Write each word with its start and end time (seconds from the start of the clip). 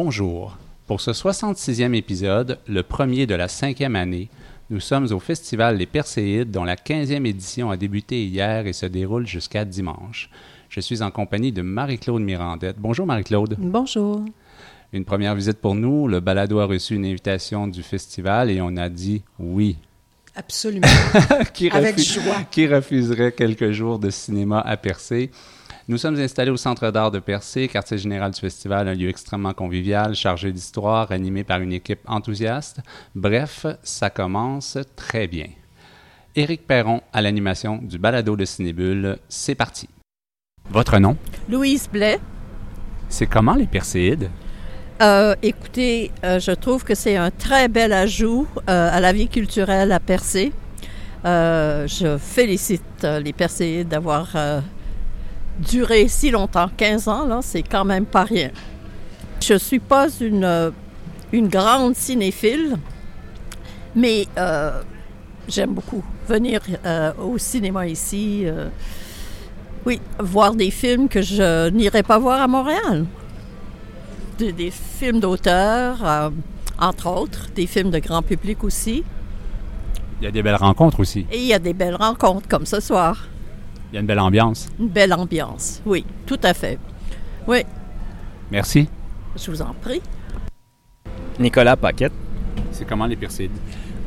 Bonjour. 0.00 0.56
Pour 0.86 1.00
ce 1.00 1.10
66e 1.10 1.92
épisode, 1.92 2.60
le 2.68 2.84
premier 2.84 3.26
de 3.26 3.34
la 3.34 3.48
cinquième 3.48 3.96
année, 3.96 4.28
nous 4.70 4.78
sommes 4.78 5.10
au 5.10 5.18
Festival 5.18 5.76
Les 5.76 5.86
Perséides 5.86 6.52
dont 6.52 6.62
la 6.62 6.76
15e 6.76 7.26
édition 7.26 7.72
a 7.72 7.76
débuté 7.76 8.24
hier 8.24 8.68
et 8.68 8.72
se 8.72 8.86
déroule 8.86 9.26
jusqu'à 9.26 9.64
dimanche. 9.64 10.30
Je 10.68 10.78
suis 10.78 11.02
en 11.02 11.10
compagnie 11.10 11.50
de 11.50 11.62
Marie-Claude 11.62 12.22
Mirandette. 12.22 12.76
Bonjour 12.78 13.06
Marie-Claude. 13.06 13.56
Bonjour. 13.58 14.24
Une 14.92 15.04
première 15.04 15.34
visite 15.34 15.58
pour 15.58 15.74
nous. 15.74 16.06
Le 16.06 16.20
balado 16.20 16.60
a 16.60 16.66
reçu 16.66 16.94
une 16.94 17.04
invitation 17.04 17.66
du 17.66 17.82
festival 17.82 18.52
et 18.52 18.60
on 18.60 18.76
a 18.76 18.88
dit 18.88 19.24
oui. 19.40 19.78
Absolument. 20.36 20.86
qui 21.52 21.70
Avec 21.70 21.98
joie. 21.98 22.44
Qui 22.52 22.68
refuserait 22.68 23.32
quelques 23.32 23.72
jours 23.72 23.98
de 23.98 24.10
cinéma 24.10 24.60
à 24.60 24.76
Percé. 24.76 25.32
Nous 25.90 25.96
sommes 25.96 26.20
installés 26.20 26.50
au 26.50 26.58
Centre 26.58 26.90
d'art 26.90 27.10
de 27.10 27.18
Percé, 27.18 27.66
quartier 27.66 27.96
général 27.96 28.32
du 28.32 28.38
festival, 28.38 28.88
un 28.88 28.94
lieu 28.94 29.08
extrêmement 29.08 29.54
convivial, 29.54 30.14
chargé 30.14 30.52
d'histoire, 30.52 31.10
animé 31.12 31.44
par 31.44 31.62
une 31.62 31.72
équipe 31.72 32.00
enthousiaste. 32.06 32.80
Bref, 33.14 33.64
ça 33.82 34.10
commence 34.10 34.76
très 34.96 35.26
bien. 35.26 35.46
Éric 36.36 36.66
Perron 36.66 37.00
à 37.10 37.22
l'animation 37.22 37.78
du 37.78 37.98
balado 37.98 38.36
de 38.36 38.44
Cinébule. 38.44 39.16
C'est 39.30 39.54
parti. 39.54 39.88
Votre 40.68 40.98
nom, 40.98 41.16
Louise 41.48 41.88
Blais. 41.90 42.20
c'est 43.08 43.26
comment 43.26 43.54
les 43.54 43.66
Perséides? 43.66 44.28
Euh, 45.00 45.34
écoutez, 45.40 46.10
euh, 46.22 46.38
je 46.38 46.50
trouve 46.50 46.84
que 46.84 46.94
c'est 46.94 47.16
un 47.16 47.30
très 47.30 47.68
bel 47.68 47.94
ajout 47.94 48.46
euh, 48.68 48.90
à 48.92 49.00
la 49.00 49.14
vie 49.14 49.28
culturelle 49.28 49.92
à 49.92 50.00
Percé. 50.00 50.52
Je 51.24 52.18
félicite 52.20 53.04
les 53.04 53.32
Perséides 53.32 53.88
d'avoir 53.88 54.36
duré 55.58 56.08
si 56.08 56.30
longtemps. 56.30 56.68
15 56.76 57.08
ans, 57.08 57.26
là, 57.26 57.40
c'est 57.42 57.62
quand 57.62 57.84
même 57.84 58.06
pas 58.06 58.24
rien. 58.24 58.50
Je 59.42 59.54
suis 59.54 59.78
pas 59.78 60.08
une, 60.20 60.44
euh, 60.44 60.70
une 61.32 61.48
grande 61.48 61.94
cinéphile, 61.94 62.76
mais 63.94 64.26
euh, 64.36 64.82
j'aime 65.48 65.74
beaucoup 65.74 66.02
venir 66.28 66.60
euh, 66.84 67.12
au 67.14 67.38
cinéma 67.38 67.86
ici. 67.86 68.42
euh, 68.44 68.68
oui, 69.86 70.00
voir 70.18 70.54
des 70.54 70.70
films 70.70 71.08
que 71.08 71.22
je 71.22 71.70
n'irais 71.70 72.02
pas 72.02 72.18
voir 72.18 72.42
à 72.42 72.48
Montréal. 72.48 73.06
Des, 74.38 74.52
des 74.52 74.70
films 74.70 75.20
d'auteur, 75.20 76.30
entre 76.78 77.08
autres, 77.08 77.48
des 77.54 77.66
films 77.66 77.90
de 77.90 77.98
grand 77.98 78.22
public 78.22 78.62
aussi. 78.64 79.02
Il 80.20 80.24
y 80.24 80.26
a 80.26 80.30
des 80.30 80.42
belles 80.42 80.56
rencontres 80.56 81.00
aussi. 81.00 81.26
Et 81.32 81.38
il 81.38 81.46
y 81.46 81.54
a 81.54 81.58
des 81.58 81.72
belles 81.72 81.94
rencontres 81.94 82.46
comme 82.48 82.66
ce 82.66 82.80
soir. 82.80 83.28
Il 83.90 83.94
y 83.94 83.98
a 83.98 84.00
une 84.00 84.06
belle 84.06 84.18
ambiance. 84.20 84.68
Une 84.78 84.88
belle 84.88 85.12
ambiance. 85.14 85.80
Oui, 85.86 86.04
tout 86.26 86.38
à 86.42 86.52
fait. 86.54 86.78
Oui, 87.46 87.62
Merci. 88.50 88.88
je 89.36 89.50
vous 89.50 89.62
en 89.62 89.72
prie. 89.80 90.02
Nicolas 91.38 91.76
Paquette. 91.76 92.12
C'est 92.72 92.84
comment 92.86 93.06
les 93.06 93.16
Perséides? 93.16 93.50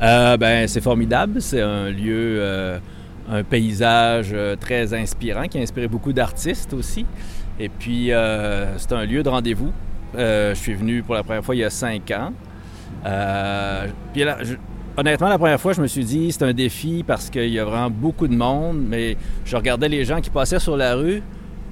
Euh, 0.02 0.38
ben, 0.38 0.68
c'est 0.68 0.82
formidable. 0.82 1.42
C'est 1.42 1.62
un 1.62 1.90
lieu, 1.90 2.38
euh, 2.40 2.80
un 3.30 3.44
paysage 3.44 4.32
euh, 4.34 4.56
très 4.56 4.94
inspirant 4.94 5.44
qui 5.48 5.58
a 5.58 5.62
inspiré 5.62 5.88
beaucoup 5.88 6.14
d'artistes 6.14 6.74
aussi. 6.74 7.06
Et 7.60 7.70
puis, 7.70 8.12
euh, 8.12 8.78
c'est 8.78 8.92
un 8.94 9.06
lieu 9.06 9.24
de 9.24 9.30
rendez-vous. 9.30 9.72
Euh, 10.16 10.54
je 10.54 10.60
suis 10.60 10.74
venu 10.74 11.04
pour 11.04 11.16
la 11.16 11.24
première 11.24 11.44
fois 11.44 11.56
il 11.56 11.60
y 11.60 11.64
a 11.64 11.70
cinq 11.70 12.12
ans. 12.12 12.34
Euh, 13.06 13.88
puis 14.14 14.24
là, 14.24 14.38
je- 14.42 14.56
honnêtement, 15.02 15.30
la 15.30 15.38
première 15.38 15.60
fois, 15.60 15.74
je 15.74 15.82
me 15.82 15.88
suis 15.88 16.06
dit, 16.06 16.32
c'est 16.32 16.44
un 16.44 16.54
défi 16.54 17.04
parce 17.06 17.30
qu'il 17.30 17.50
y 17.50 17.60
a 17.60 17.66
vraiment 17.66 17.90
beaucoup 17.90 18.28
de 18.28 18.36
monde, 18.36 18.82
mais 18.88 19.18
je 19.46 19.56
regardais 19.58 19.90
les 19.90 20.06
gens 20.06 20.22
qui 20.22 20.30
passaient 20.30 20.60
sur 20.60 20.78
la 20.78 20.96
rue, 20.96 21.22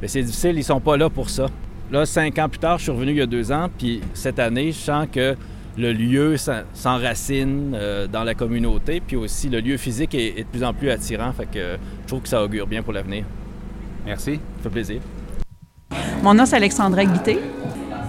mais 0.01 0.07
c'est 0.07 0.23
difficile, 0.23 0.57
ils 0.57 0.63
sont 0.63 0.79
pas 0.79 0.97
là 0.97 1.09
pour 1.09 1.29
ça. 1.29 1.45
Là, 1.91 2.05
cinq 2.05 2.37
ans 2.39 2.49
plus 2.49 2.59
tard, 2.59 2.77
je 2.77 2.83
suis 2.83 2.91
revenu 2.91 3.11
il 3.11 3.17
y 3.17 3.21
a 3.21 3.25
deux 3.25 3.51
ans, 3.51 3.69
puis 3.77 4.01
cette 4.13 4.39
année, 4.39 4.71
je 4.71 4.77
sens 4.77 5.07
que 5.11 5.35
le 5.77 5.93
lieu 5.93 6.37
s'en- 6.37 6.63
s'enracine 6.73 7.73
euh, 7.75 8.07
dans 8.07 8.23
la 8.23 8.33
communauté, 8.33 9.01
puis 9.05 9.15
aussi 9.15 9.47
le 9.49 9.59
lieu 9.59 9.77
physique 9.77 10.13
est, 10.15 10.39
est 10.39 10.43
de 10.43 10.47
plus 10.49 10.63
en 10.63 10.73
plus 10.73 10.89
attirant, 10.89 11.31
fait 11.31 11.45
que 11.45 11.77
je 12.03 12.07
trouve 12.07 12.21
que 12.21 12.29
ça 12.29 12.43
augure 12.43 12.67
bien 12.67 12.81
pour 12.81 12.93
l'avenir. 12.93 13.23
Merci. 14.05 14.33
Ça 14.57 14.63
fait 14.63 14.69
plaisir. 14.69 15.01
Mon 16.23 16.33
nom, 16.33 16.45
c'est 16.45 16.55
Alexandra 16.55 17.05
Guité. 17.05 17.39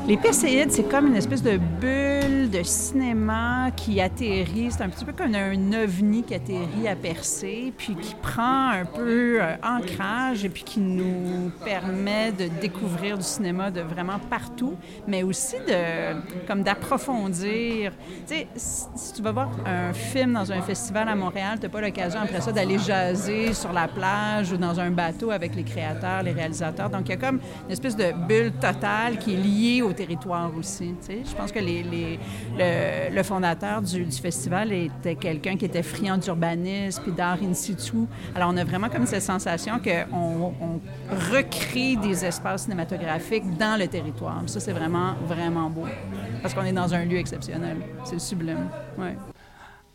Les 0.08 0.16
Perséides, 0.16 0.72
c'est 0.72 0.88
comme 0.88 1.06
une 1.08 1.16
espèce 1.16 1.42
de 1.42 1.58
bulle 1.80 2.19
de 2.50 2.62
cinéma 2.62 3.70
qui 3.76 4.00
atterrit. 4.00 4.68
C'est 4.70 4.82
un 4.82 4.88
petit 4.88 5.04
peu 5.04 5.12
comme 5.12 5.34
un 5.34 5.72
ovni 5.82 6.22
qui 6.22 6.34
atterrit 6.34 6.88
à 6.88 6.96
Percé, 6.96 7.72
puis 7.76 7.94
qui 7.94 8.14
prend 8.16 8.68
un 8.70 8.84
peu 8.84 9.38
euh, 9.40 9.54
ancrage 9.62 10.44
et 10.44 10.48
puis 10.48 10.64
qui 10.64 10.80
nous 10.80 11.50
permet 11.64 12.32
de 12.32 12.48
découvrir 12.60 13.16
du 13.16 13.24
cinéma 13.24 13.70
de 13.70 13.80
vraiment 13.80 14.18
partout, 14.28 14.74
mais 15.06 15.22
aussi 15.22 15.56
de 15.66 16.46
comme 16.46 16.62
d'approfondir. 16.62 17.92
Tu 18.26 18.34
sais, 18.34 18.46
si 18.56 19.12
tu 19.14 19.22
vas 19.22 19.32
voir 19.32 19.50
un 19.66 19.92
film 19.92 20.32
dans 20.34 20.50
un 20.52 20.60
festival 20.62 21.08
à 21.08 21.14
Montréal, 21.14 21.58
tu 21.60 21.66
n'as 21.66 21.72
pas 21.72 21.80
l'occasion 21.80 22.20
après 22.20 22.40
ça 22.40 22.52
d'aller 22.52 22.78
jaser 22.78 23.52
sur 23.54 23.72
la 23.72 23.88
plage 23.88 24.52
ou 24.52 24.56
dans 24.56 24.78
un 24.80 24.90
bateau 24.90 25.30
avec 25.30 25.54
les 25.54 25.62
créateurs, 25.64 26.22
les 26.22 26.32
réalisateurs. 26.32 26.90
Donc, 26.90 27.02
il 27.06 27.10
y 27.10 27.14
a 27.14 27.16
comme 27.16 27.40
une 27.66 27.70
espèce 27.72 27.96
de 27.96 28.12
bulle 28.26 28.52
totale 28.52 29.18
qui 29.18 29.34
est 29.34 29.36
liée 29.36 29.82
au 29.82 29.92
territoire 29.92 30.50
aussi. 30.56 30.94
tu 31.00 31.06
sais. 31.06 31.18
Je 31.28 31.34
pense 31.34 31.52
que 31.52 31.58
les- 31.58 32.18
le, 32.58 33.14
le 33.14 33.22
fondateur 33.22 33.82
du, 33.82 34.04
du 34.04 34.16
festival 34.16 34.72
était 34.72 35.14
quelqu'un 35.14 35.56
qui 35.56 35.64
était 35.64 35.82
friand 35.82 36.18
d'urbanisme 36.18 37.02
puis 37.02 37.12
d'art 37.12 37.38
in 37.42 37.54
situ. 37.54 38.06
Alors, 38.34 38.50
on 38.52 38.56
a 38.56 38.64
vraiment 38.64 38.88
comme 38.88 39.06
cette 39.06 39.22
sensation 39.22 39.78
qu'on 39.78 40.52
on 40.60 40.80
recrée 41.32 41.96
des 41.96 42.24
espaces 42.24 42.64
cinématographiques 42.64 43.56
dans 43.58 43.78
le 43.78 43.86
territoire. 43.86 44.42
Ça, 44.46 44.60
c'est 44.60 44.72
vraiment, 44.72 45.14
vraiment 45.26 45.70
beau. 45.70 45.86
Parce 46.42 46.54
qu'on 46.54 46.64
est 46.64 46.72
dans 46.72 46.92
un 46.94 47.04
lieu 47.04 47.18
exceptionnel. 47.18 47.76
C'est 48.04 48.20
sublime. 48.20 48.68
Ouais. 48.98 49.16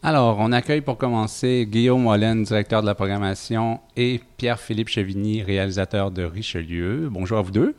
Alors, 0.03 0.37
on 0.39 0.51
accueille 0.51 0.81
pour 0.81 0.97
commencer 0.97 1.67
Guillaume 1.67 2.05
Wallen, 2.05 2.43
directeur 2.43 2.81
de 2.81 2.85
la 2.85 2.93
programmation, 2.93 3.79
et 3.97 4.21
Pierre-Philippe 4.37 4.89
Chevigny, 4.89 5.41
réalisateur 5.41 6.11
de 6.11 6.23
Richelieu. 6.23 7.09
Bonjour 7.09 7.39
à 7.39 7.41
vous 7.41 7.51
deux. 7.51 7.75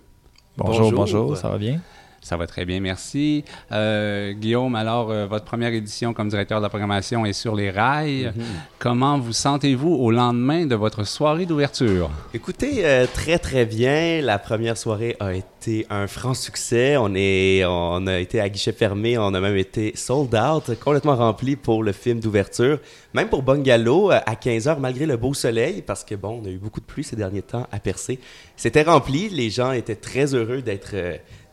Bonjour, 0.57 0.91
Bonjour. 0.91 1.25
bonjour, 1.25 1.37
ça 1.37 1.51
va 1.51 1.59
bien? 1.59 1.81
Ça 2.27 2.37
va 2.37 2.49
très 2.49 2.65
bien, 2.65 2.81
merci. 2.81 3.45
Euh, 3.71 4.33
Guillaume, 4.33 4.75
alors, 4.75 5.13
euh, 5.13 5.27
votre 5.27 5.45
première 5.45 5.73
édition 5.73 6.13
comme 6.13 6.29
directeur 6.29 6.59
de 6.59 6.65
la 6.65 6.69
programmation 6.69 7.25
est 7.25 7.33
sur 7.33 7.55
les 7.55 7.71
rails. 7.71 8.33
Comment 8.81 9.17
vous 9.17 9.33
sentez-vous 9.33 9.95
au 9.95 10.11
lendemain 10.11 10.67
de 10.67 10.75
votre 10.75 11.05
soirée 11.05 11.47
d'ouverture? 11.47 12.11
Écoutez, 12.35 12.85
euh, 12.85 13.07
très 13.07 13.39
très 13.39 13.65
bien. 13.65 14.23
La 14.23 14.41
première 14.41 14.77
soirée 14.77 15.15
a 15.21 15.35
été 15.35 15.87
un 15.89 16.09
franc 16.09 16.35
succès. 16.35 16.97
On 16.97 17.15
est, 17.15 17.65
on 17.65 18.05
a 18.09 18.19
été 18.19 18.41
à 18.41 18.49
guichet 18.49 18.73
fermé. 18.73 19.17
On 19.19 19.33
a 19.33 19.41
même 19.41 19.57
été 19.57 19.93
sold 19.95 20.35
out, 20.35 20.77
complètement 20.81 21.15
rempli 21.15 21.55
pour 21.55 21.85
le 21.85 21.93
film 21.93 22.19
d'ouverture. 22.19 22.81
Même 23.15 23.29
pour 23.29 23.45
Bungalow, 23.45 24.11
à 24.11 24.35
15 24.35 24.67
heures, 24.67 24.81
malgré 24.81 25.07
le 25.07 25.17
beau 25.17 25.33
soleil, 25.33 25.81
parce 25.81 26.03
que 26.03 26.17
bon, 26.17 26.41
on 26.43 26.47
a 26.47 26.51
eu 26.51 26.59
beaucoup 26.59 26.81
de 26.81 26.87
pluie 26.87 27.05
ces 27.05 27.15
derniers 27.15 27.43
temps 27.43 27.69
à 27.71 27.79
percer. 27.79 28.19
C'était 28.57 28.83
rempli. 28.83 29.29
Les 29.29 29.49
gens 29.49 29.71
étaient 29.71 29.95
très 29.95 30.35
heureux 30.35 30.61
d'être 30.61 30.97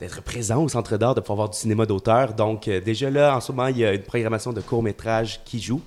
d'être 0.03 0.21
présents 0.21 0.61
au 0.61 0.67
Centre 0.67 0.97
d'art, 0.97 1.15
de 1.15 1.21
pouvoir 1.21 1.37
voir 1.37 1.49
du 1.49 1.57
cinéma 1.57 1.85
d'auteur. 1.85 2.33
Donc 2.33 2.67
euh, 2.67 2.81
déjà 2.81 3.09
là, 3.09 3.35
en 3.37 3.39
ce 3.39 3.53
moment, 3.53 3.67
il 3.67 3.77
y 3.77 3.85
a 3.85 3.93
une 3.93 4.03
programmation 4.03 4.51
de 4.51 4.59
courts 4.59 4.83
métrages 4.83 5.41
qui 5.45 5.61
joue. 5.61 5.81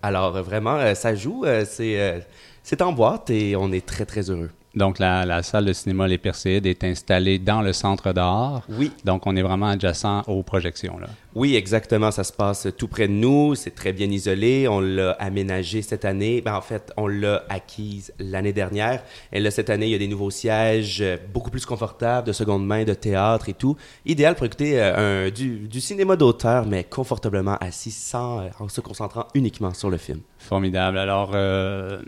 Alors 0.00 0.36
euh, 0.36 0.42
vraiment, 0.42 0.76
euh, 0.76 0.94
ça 0.94 1.14
joue. 1.16 1.44
c'est 1.64 2.82
en 2.82 2.92
boîte 2.92 3.30
et 3.30 3.56
on 3.56 3.72
est 3.72 3.84
très 3.84 4.06
très 4.06 4.30
heureux. 4.30 4.50
Donc, 4.74 4.98
la, 4.98 5.26
la 5.26 5.42
salle 5.42 5.66
de 5.66 5.72
cinéma 5.72 6.08
Les 6.08 6.16
Perséides 6.16 6.64
est 6.66 6.82
installée 6.84 7.38
dans 7.38 7.60
le 7.60 7.72
centre 7.74 8.12
d'art. 8.12 8.62
Oui, 8.70 8.90
Donc, 9.04 9.26
on 9.26 9.36
est 9.36 9.42
vraiment 9.42 9.66
adjacent 9.68 10.22
aux 10.26 10.42
projections. 10.42 10.98
Là. 10.98 11.08
oui, 11.34 11.56
exactement. 11.56 12.10
Ça 12.10 12.24
se 12.24 12.32
passe 12.32 12.68
tout 12.78 12.88
près 12.88 13.06
de 13.06 13.12
nous. 13.12 13.54
C'est 13.54 13.74
très 13.74 13.92
bien 13.92 14.10
isolé. 14.10 14.66
On 14.68 14.80
l'a 14.80 15.10
aménagé 15.12 15.82
cette 15.82 16.06
année. 16.06 16.40
Ben, 16.40 16.54
en 16.54 16.62
fait, 16.62 16.90
on 16.96 17.06
l'a 17.06 17.44
acquise 17.50 18.14
l'année 18.18 18.54
dernière. 18.54 19.02
Et 19.32 19.40
là, 19.40 19.50
cette 19.50 19.68
année, 19.68 19.86
il 19.86 19.92
y 19.92 19.94
a 19.94 19.98
des 19.98 20.08
nouveaux 20.08 20.30
sièges 20.30 21.02
euh, 21.02 21.18
beaucoup 21.34 21.50
plus 21.50 21.66
confortables, 21.66 22.26
de 22.26 22.32
seconde 22.32 22.66
main, 22.66 22.84
de 22.84 22.94
théâtre 22.94 23.50
et 23.50 23.54
tout. 23.54 23.76
Idéal 24.06 24.34
pour 24.36 24.46
écouter 24.46 24.80
euh, 24.80 25.26
un, 25.26 25.30
du, 25.30 25.68
du 25.68 25.80
cinéma 25.82 26.16
d'auteur, 26.16 26.64
mais 26.64 26.84
confortablement 26.84 27.56
assis, 27.60 27.90
sans, 27.90 28.40
euh, 28.40 28.48
en 28.58 28.68
se 28.68 28.80
concentrant 28.80 29.26
uniquement 29.34 29.74
sur 29.74 29.90
le 29.90 29.98
film. 29.98 30.20
Formidable. 30.38 30.96
Alors, 30.96 31.32
euh, 31.34 32.00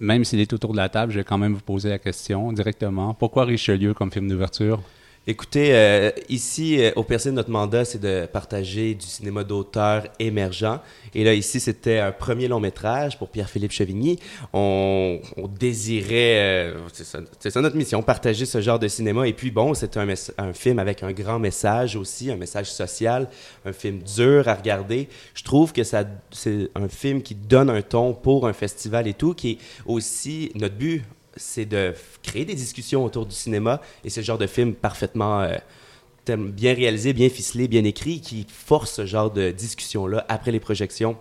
même 0.00 0.24
s'il 0.24 0.40
est 0.40 0.52
autour 0.52 0.72
de 0.72 0.76
la 0.76 0.88
table, 0.88 1.12
je 1.12 1.18
vais 1.18 1.24
quand 1.24 1.38
même 1.38 1.54
vous 1.54 1.60
poser 1.60 1.88
la 1.90 1.98
question 1.98 2.52
directement. 2.52 3.14
Pourquoi 3.14 3.44
Richelieu 3.44 3.94
comme 3.94 4.10
film 4.10 4.28
d'ouverture? 4.28 4.82
Écoutez, 5.28 5.74
euh, 5.74 6.12
ici, 6.28 6.80
euh, 6.80 6.92
au 6.94 7.02
Percé, 7.02 7.32
notre 7.32 7.50
mandat, 7.50 7.84
c'est 7.84 8.00
de 8.00 8.26
partager 8.26 8.94
du 8.94 9.04
cinéma 9.04 9.42
d'auteur 9.42 10.04
émergent. 10.20 10.78
Et 11.16 11.24
là, 11.24 11.34
ici, 11.34 11.58
c'était 11.58 11.98
un 11.98 12.12
premier 12.12 12.46
long 12.46 12.60
métrage 12.60 13.18
pour 13.18 13.30
Pierre-Philippe 13.30 13.72
Chevigny. 13.72 14.20
On, 14.52 15.18
désirait, 15.58 16.38
euh, 16.38 16.78
c'est 16.92 17.50
ça, 17.50 17.60
notre 17.60 17.74
mission, 17.74 18.04
partager 18.04 18.46
ce 18.46 18.60
genre 18.60 18.78
de 18.78 18.86
cinéma. 18.86 19.26
Et 19.26 19.32
puis, 19.32 19.50
bon, 19.50 19.74
c'est 19.74 19.96
un, 19.96 20.06
film 20.52 20.78
avec 20.78 21.02
un 21.02 21.10
grand 21.10 21.40
message 21.40 21.96
aussi, 21.96 22.30
un 22.30 22.36
message 22.36 22.70
social, 22.70 23.28
un 23.64 23.72
film 23.72 23.98
dur 24.04 24.46
à 24.46 24.54
regarder. 24.54 25.08
Je 25.34 25.42
trouve 25.42 25.72
que 25.72 25.82
c'est 25.82 26.06
un 26.76 26.88
film 26.88 27.20
qui 27.20 27.34
donne 27.34 27.68
un 27.68 27.82
ton 27.82 28.14
pour 28.14 28.46
un 28.46 28.52
festival 28.52 29.08
et 29.08 29.14
tout, 29.14 29.34
qui 29.34 29.50
est 29.50 29.58
aussi 29.86 30.52
notre 30.54 30.76
but 30.76 31.02
c'est 31.36 31.66
de 31.66 31.94
créer 32.22 32.44
des 32.44 32.54
discussions 32.54 33.04
autour 33.04 33.26
du 33.26 33.34
cinéma 33.34 33.80
et 34.04 34.10
c'est 34.10 34.20
le 34.20 34.26
genre 34.26 34.38
de 34.38 34.46
film 34.46 34.74
parfaitement 34.74 35.42
euh, 35.42 35.56
bien 36.34 36.74
réalisé, 36.74 37.12
bien 37.12 37.28
ficelé, 37.28 37.68
bien 37.68 37.84
écrit, 37.84 38.20
qui 38.20 38.46
force 38.48 38.92
ce 38.92 39.06
genre 39.06 39.30
de 39.30 39.50
discussion-là 39.50 40.24
après 40.28 40.50
les 40.50 40.60
projections. 40.60 41.16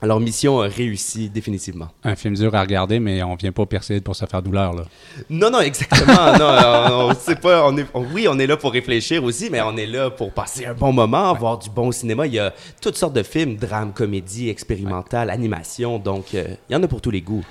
Alors, 0.00 0.20
mission 0.20 0.58
réussie, 0.58 1.28
définitivement. 1.28 1.88
Un 2.04 2.14
film 2.14 2.34
dur 2.34 2.54
à 2.54 2.60
regarder, 2.60 3.00
mais 3.00 3.20
on 3.24 3.34
vient 3.34 3.50
pas 3.50 3.66
percer 3.66 4.00
pour 4.00 4.14
se 4.14 4.24
faire 4.26 4.40
douleur, 4.42 4.72
là. 4.72 4.84
Non, 5.28 5.50
non, 5.50 5.58
exactement. 5.58 6.38
non, 6.38 7.10
on, 7.10 7.34
pas, 7.34 7.68
on 7.68 7.76
est, 7.76 7.86
oui, 8.14 8.28
on 8.30 8.38
est 8.38 8.46
là 8.46 8.56
pour 8.56 8.70
réfléchir 8.70 9.24
aussi, 9.24 9.48
mais 9.50 9.60
on 9.60 9.76
est 9.76 9.86
là 9.86 10.08
pour 10.08 10.32
passer 10.32 10.66
un 10.66 10.74
bon 10.74 10.92
moment, 10.92 11.34
voir 11.34 11.58
du 11.58 11.68
bon 11.68 11.90
cinéma. 11.90 12.28
Il 12.28 12.34
y 12.34 12.38
a 12.38 12.54
toutes 12.80 12.94
sortes 12.94 13.14
de 13.14 13.24
films, 13.24 13.56
drame, 13.56 13.92
comédie, 13.92 14.48
expérimental, 14.48 15.30
animation, 15.30 15.98
donc 15.98 16.32
euh, 16.34 16.46
il 16.70 16.74
y 16.74 16.76
en 16.76 16.82
a 16.84 16.86
pour 16.86 17.00
tous 17.00 17.10
les 17.10 17.20
goûts. 17.20 17.44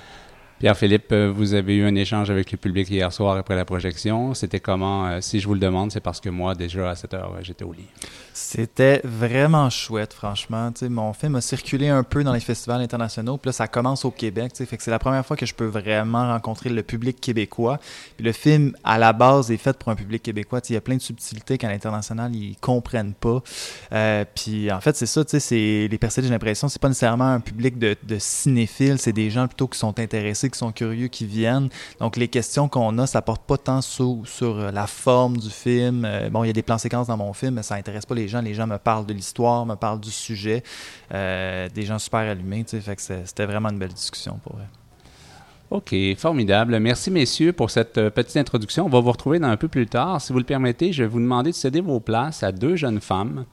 Pierre-Philippe, 0.58 1.12
euh, 1.12 1.32
vous 1.32 1.54
avez 1.54 1.76
eu 1.76 1.84
un 1.84 1.94
échange 1.94 2.30
avec 2.30 2.50
le 2.50 2.58
public 2.58 2.90
hier 2.90 3.12
soir 3.12 3.36
après 3.36 3.54
la 3.54 3.64
projection. 3.64 4.34
C'était 4.34 4.58
comment? 4.58 5.06
Euh, 5.06 5.20
si 5.20 5.38
je 5.38 5.46
vous 5.46 5.54
le 5.54 5.60
demande, 5.60 5.92
c'est 5.92 6.00
parce 6.00 6.20
que 6.20 6.30
moi, 6.30 6.56
déjà 6.56 6.90
à 6.90 6.96
cette 6.96 7.14
heure, 7.14 7.32
j'étais 7.42 7.64
au 7.64 7.72
lit. 7.72 7.86
C'était 8.32 9.00
vraiment 9.04 9.68
chouette, 9.68 10.12
franchement. 10.12 10.72
mon 10.82 11.12
film 11.12 11.34
a 11.34 11.40
circulé 11.40 11.88
un 11.88 12.04
peu 12.04 12.24
dans 12.24 12.32
les 12.32 12.40
festivals 12.40 12.80
internationaux. 12.80 13.36
Puis 13.36 13.48
là, 13.48 13.52
ça 13.52 13.68
commence 13.68 14.04
au 14.04 14.10
Québec. 14.10 14.52
Fait 14.56 14.80
c'est 14.80 14.90
la 14.90 14.98
première 14.98 15.26
fois 15.26 15.36
que 15.36 15.44
je 15.44 15.54
peux 15.54 15.66
vraiment 15.66 16.28
rencontrer 16.28 16.70
le 16.70 16.82
public 16.82 17.20
québécois. 17.20 17.78
Puis 18.16 18.24
le 18.24 18.32
film, 18.32 18.76
à 18.84 18.98
la 18.98 19.12
base, 19.12 19.50
est 19.50 19.56
fait 19.56 19.76
pour 19.76 19.90
un 19.90 19.96
public 19.96 20.22
québécois. 20.22 20.60
Il 20.68 20.74
y 20.74 20.76
a 20.76 20.80
plein 20.80 20.96
de 20.96 21.02
subtilités 21.02 21.58
qu'à 21.58 21.68
l'international, 21.68 22.34
ils 22.34 22.56
comprennent 22.56 23.14
pas. 23.14 23.42
Euh, 23.92 24.24
puis 24.34 24.72
en 24.72 24.80
fait, 24.80 24.96
c'est 24.96 25.06
ça. 25.06 25.22
C'est 25.26 25.88
les 25.90 25.98
personnes, 25.98 26.24
j'ai 26.24 26.30
l'impression, 26.30 26.68
c'est 26.68 26.80
pas 26.80 26.88
nécessairement 26.88 27.32
un 27.32 27.40
public 27.40 27.78
de 27.78 27.96
cinéphiles. 28.18 28.98
C'est 28.98 29.12
des 29.12 29.30
gens 29.30 29.46
plutôt 29.46 29.66
qui 29.66 29.78
sont 29.78 29.98
intéressés, 29.98 30.47
qui 30.48 30.58
sont 30.58 30.72
curieux, 30.72 31.08
qui 31.08 31.26
viennent. 31.26 31.68
Donc 32.00 32.16
les 32.16 32.28
questions 32.28 32.68
qu'on 32.68 32.98
a, 32.98 33.06
ça 33.06 33.22
porte 33.22 33.42
pas 33.42 33.58
tant 33.58 33.80
sur, 33.80 34.22
sur 34.24 34.72
la 34.72 34.86
forme 34.86 35.36
du 35.36 35.50
film. 35.50 36.04
Euh, 36.04 36.30
bon, 36.30 36.44
il 36.44 36.48
y 36.48 36.50
a 36.50 36.52
des 36.52 36.62
plans 36.62 36.78
séquences 36.78 37.06
dans 37.06 37.16
mon 37.16 37.32
film, 37.32 37.54
mais 37.54 37.62
ça 37.62 37.74
intéresse 37.74 38.06
pas 38.06 38.14
les 38.14 38.28
gens. 38.28 38.40
Les 38.40 38.54
gens 38.54 38.66
me 38.66 38.78
parlent 38.78 39.06
de 39.06 39.12
l'histoire, 39.12 39.66
me 39.66 39.74
parlent 39.74 40.00
du 40.00 40.10
sujet. 40.10 40.62
Euh, 41.12 41.68
des 41.68 41.82
gens 41.82 41.98
super 41.98 42.20
allumés, 42.20 42.64
tu 42.64 42.70
sais, 42.70 42.80
fait 42.80 42.96
que 42.96 43.02
c'était 43.02 43.46
vraiment 43.46 43.70
une 43.70 43.78
belle 43.78 43.92
discussion 43.92 44.38
pour 44.42 44.56
eux. 44.56 44.78
OK, 45.70 45.94
formidable. 46.16 46.78
Merci, 46.78 47.10
messieurs, 47.10 47.52
pour 47.52 47.70
cette 47.70 47.98
euh, 47.98 48.08
petite 48.08 48.38
introduction. 48.38 48.86
On 48.86 48.88
va 48.88 49.00
vous 49.00 49.12
retrouver 49.12 49.38
dans 49.38 49.48
un 49.48 49.58
peu 49.58 49.68
plus 49.68 49.86
tard. 49.86 50.20
Si 50.20 50.32
vous 50.32 50.38
le 50.38 50.44
permettez, 50.44 50.92
je 50.92 51.02
vais 51.02 51.08
vous 51.08 51.20
demander 51.20 51.50
de 51.50 51.56
céder 51.56 51.82
vos 51.82 52.00
places 52.00 52.42
à 52.42 52.52
deux 52.52 52.74
jeunes 52.74 53.00
femmes 53.00 53.44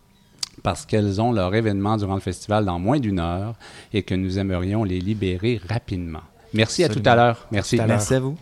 parce 0.63 0.85
qu'elles 0.85 1.21
ont 1.21 1.33
leur 1.33 1.53
événement 1.53 1.97
durant 1.97 2.15
le 2.15 2.21
festival 2.21 2.63
dans 2.63 2.79
moins 2.79 2.99
d'une 2.99 3.19
heure 3.19 3.55
et 3.93 4.03
que 4.03 4.15
nous 4.15 4.39
aimerions 4.39 4.83
les 4.85 4.99
libérer 4.99 5.59
rapidement. 5.67 6.23
Merci 6.55 6.83
à 6.83 6.89
tout 6.89 7.01
à 7.05 7.15
l'heure. 7.15 7.47
Merci. 7.51 7.79
Merci 7.85 8.13
à 8.15 8.19
vous. 8.19 8.37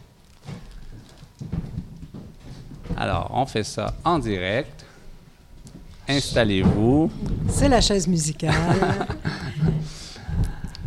Alors, 2.95 3.31
on 3.33 3.45
fait 3.45 3.63
ça 3.63 3.94
en 4.06 4.19
direct. 4.19 4.86
Installez-vous. 6.07 7.12
C'est 7.50 7.69
la 7.69 7.81
chaise 7.81 8.07
musicale. 8.07 8.54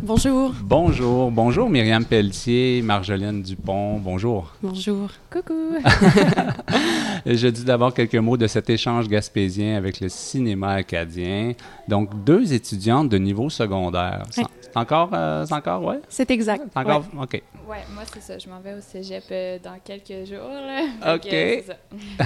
bonjour. 0.01 0.53
Bonjour. 0.61 1.31
Bonjour 1.31 1.69
Myriam 1.69 2.05
Pelletier, 2.05 2.81
Marjolaine 2.81 3.41
Dupont. 3.41 3.99
Bonjour. 3.99 4.53
Bonjour. 4.61 5.09
Coucou. 5.31 5.75
Je 7.25 7.47
dis 7.47 7.63
d'abord 7.63 7.93
quelques 7.93 8.15
mots 8.15 8.37
de 8.37 8.47
cet 8.47 8.69
échange 8.69 9.07
gaspésien 9.07 9.75
avec 9.75 9.99
le 9.99 10.09
cinéma 10.09 10.73
acadien. 10.73 11.53
Donc, 11.87 12.23
deux 12.23 12.53
étudiantes 12.53 13.09
de 13.09 13.17
niveau 13.17 13.49
secondaire. 13.49 14.23
C'est 14.31 14.77
encore, 14.77 15.09
euh, 15.13 15.45
c'est 15.45 15.53
encore, 15.53 15.83
ouais? 15.83 15.99
C'est 16.09 16.29
exact. 16.31 16.63
encore, 16.75 17.03
OK. 17.19 17.41
Ouais, 17.67 17.83
moi, 17.93 18.03
c'est 18.13 18.21
ça. 18.21 18.37
Je 18.37 18.47
m'en 18.49 18.59
vais 18.59 18.73
au 18.73 18.81
cégep 18.81 19.23
euh, 19.31 19.57
dans 19.63 19.77
quelques 19.83 20.27
jours. 20.27 20.49
Là. 20.49 21.15
OK. 21.15 21.27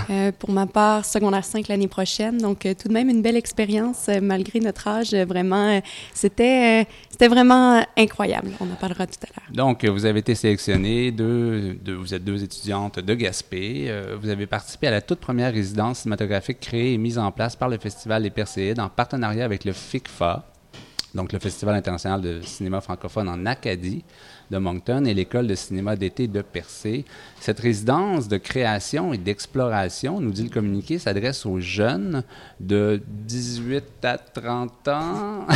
Euh, 0.10 0.32
pour 0.38 0.52
ma 0.52 0.66
part, 0.66 1.06
secondaire 1.06 1.46
5 1.46 1.68
l'année 1.68 1.88
prochaine. 1.88 2.38
Donc, 2.38 2.60
tout 2.62 2.88
de 2.88 2.94
même, 2.94 3.10
une 3.10 3.22
belle 3.22 3.36
expérience 3.36 4.10
malgré 4.22 4.60
notre 4.60 4.88
âge. 4.88 5.14
Vraiment, 5.14 5.82
c'était, 6.14 6.88
c'était 7.10 7.28
vraiment 7.28 7.61
incroyable. 7.98 8.52
On 8.60 8.66
en 8.66 8.76
parlera 8.76 9.08
tout 9.08 9.20
à 9.24 9.28
l'heure. 9.28 9.56
Donc, 9.56 9.86
vous 9.86 10.06
avez 10.06 10.20
été 10.20 10.36
sélectionnée. 10.36 11.12
Deux, 11.12 11.78
vous 11.94 12.14
êtes 12.14 12.24
deux 12.24 12.44
étudiantes 12.44 13.00
de 13.00 13.14
Gaspé. 13.14 13.94
vous 14.20 14.30
avez 14.30 14.48
participé 14.48 14.88
à 14.88 14.92
la 14.92 15.02
toute 15.02 15.20
première 15.20 15.54
résidence 15.54 16.00
cinématographique 16.00 16.60
créée 16.60 16.94
et 16.94 16.98
mise 16.98 17.18
en 17.18 17.32
place 17.32 17.56
par 17.56 17.70
le 17.70 17.78
Festival 17.78 18.24
des 18.24 18.30
Perséides 18.30 18.80
en 18.80 18.90
partenariat 18.90 19.46
avec 19.46 19.66
le 19.66 19.74
FICFA 19.74 20.51
donc 21.14 21.34
le 21.34 21.40
Festival 21.40 21.76
international 21.76 22.22
de 22.22 22.42
cinéma 22.42 22.80
francophone 22.80 23.28
en 23.28 23.46
Acadie 23.46 24.04
de 24.50 24.58
Moncton 24.58 25.06
et 25.06 25.14
l'École 25.14 25.48
de 25.48 25.56
cinéma 25.56 25.96
d'été 25.96 26.28
de 26.28 26.42
Percé. 26.42 27.06
Cette 27.40 27.60
résidence 27.60 28.28
de 28.28 28.38
création 28.38 29.14
et 29.14 29.18
d'exploration, 29.18 30.20
nous 30.22 30.32
dit 30.32 30.44
le 30.44 30.50
communiqué, 30.50 31.00
s'adresse 31.00 31.46
aux 31.46 31.60
jeunes 31.60 32.24
de 32.60 33.02
18 33.08 33.84
à 34.04 34.18
30 34.18 34.88
ans 34.90 35.48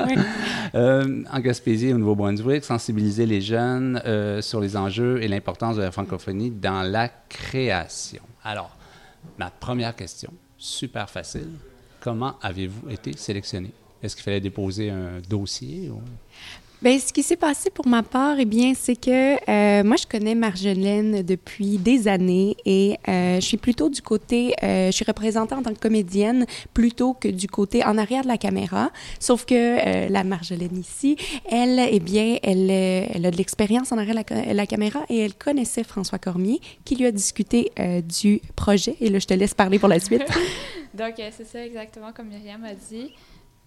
euh, 0.74 1.22
en 1.30 1.40
Gaspésie 1.40 1.88
et 1.88 1.94
au 1.94 1.98
Nouveau-Brunswick, 1.98 2.64
sensibiliser 2.64 3.26
les 3.26 3.40
jeunes 3.40 4.00
euh, 4.06 4.42
sur 4.42 4.60
les 4.60 4.76
enjeux 4.76 5.22
et 5.22 5.28
l'importance 5.28 5.76
de 5.76 5.82
la 5.82 5.92
francophonie 5.92 6.50
dans 6.50 6.82
la 6.82 7.08
création. 7.08 8.22
Alors, 8.44 8.70
ma 9.38 9.50
première 9.50 9.94
question, 9.94 10.32
super 10.56 11.08
facile, 11.08 11.48
comment 12.00 12.36
avez-vous 12.42 12.90
été 12.90 13.14
sélectionné? 13.16 13.72
Est-ce 14.02 14.16
qu'il 14.16 14.24
fallait 14.24 14.40
déposer 14.40 14.90
un 14.90 15.20
dossier? 15.28 15.90
Ou... 15.90 16.00
Bien, 16.82 16.98
ce 16.98 17.12
qui 17.12 17.22
s'est 17.22 17.36
passé 17.36 17.68
pour 17.68 17.86
ma 17.86 18.02
part, 18.02 18.36
eh 18.38 18.46
bien, 18.46 18.72
c'est 18.74 18.96
que 18.96 19.10
euh, 19.10 19.84
moi, 19.84 19.96
je 19.96 20.06
connais 20.06 20.34
Marjolaine 20.34 21.20
depuis 21.20 21.76
des 21.76 22.08
années 22.08 22.56
et 22.64 22.96
euh, 23.06 23.34
je 23.34 23.44
suis 23.44 23.58
plutôt 23.58 23.90
du 23.90 24.00
côté, 24.00 24.54
euh, 24.62 24.86
je 24.86 24.92
suis 24.92 25.04
représentante 25.04 25.58
en 25.58 25.62
tant 25.62 25.74
que 25.74 25.78
comédienne 25.78 26.46
plutôt 26.72 27.12
que 27.12 27.28
du 27.28 27.48
côté 27.48 27.84
en 27.84 27.98
arrière 27.98 28.22
de 28.22 28.28
la 28.28 28.38
caméra. 28.38 28.92
Sauf 29.18 29.44
que 29.44 30.08
la 30.10 30.24
Marjolaine 30.24 30.78
ici, 30.78 31.16
elle, 31.50 31.78
eh 31.78 32.00
bien, 32.00 32.38
elle, 32.42 32.70
elle 32.70 33.26
a 33.26 33.30
de 33.30 33.36
l'expérience 33.36 33.92
en 33.92 33.98
arrière 33.98 34.14
de 34.14 34.54
la, 34.54 34.66
caméra 34.66 35.00
et 35.10 35.18
elle 35.18 35.34
connaissait 35.34 35.84
François 35.84 36.18
Cormier 36.18 36.60
qui 36.86 36.96
lui 36.96 37.04
a 37.04 37.12
discuté 37.12 37.72
du 38.08 38.40
projet. 38.56 38.96
Et 39.02 39.10
là, 39.10 39.18
je 39.18 39.26
te 39.26 39.34
laisse 39.34 39.52
parler 39.52 39.78
pour 39.78 39.88
la 39.90 40.00
suite. 40.00 40.22
Donc, 40.94 41.14
c'est 41.16 41.44
ça 41.46 41.62
exactement 41.64 42.12
comme 42.12 42.28
Myriam 42.28 42.64
a 42.64 42.72
dit. 42.72 43.12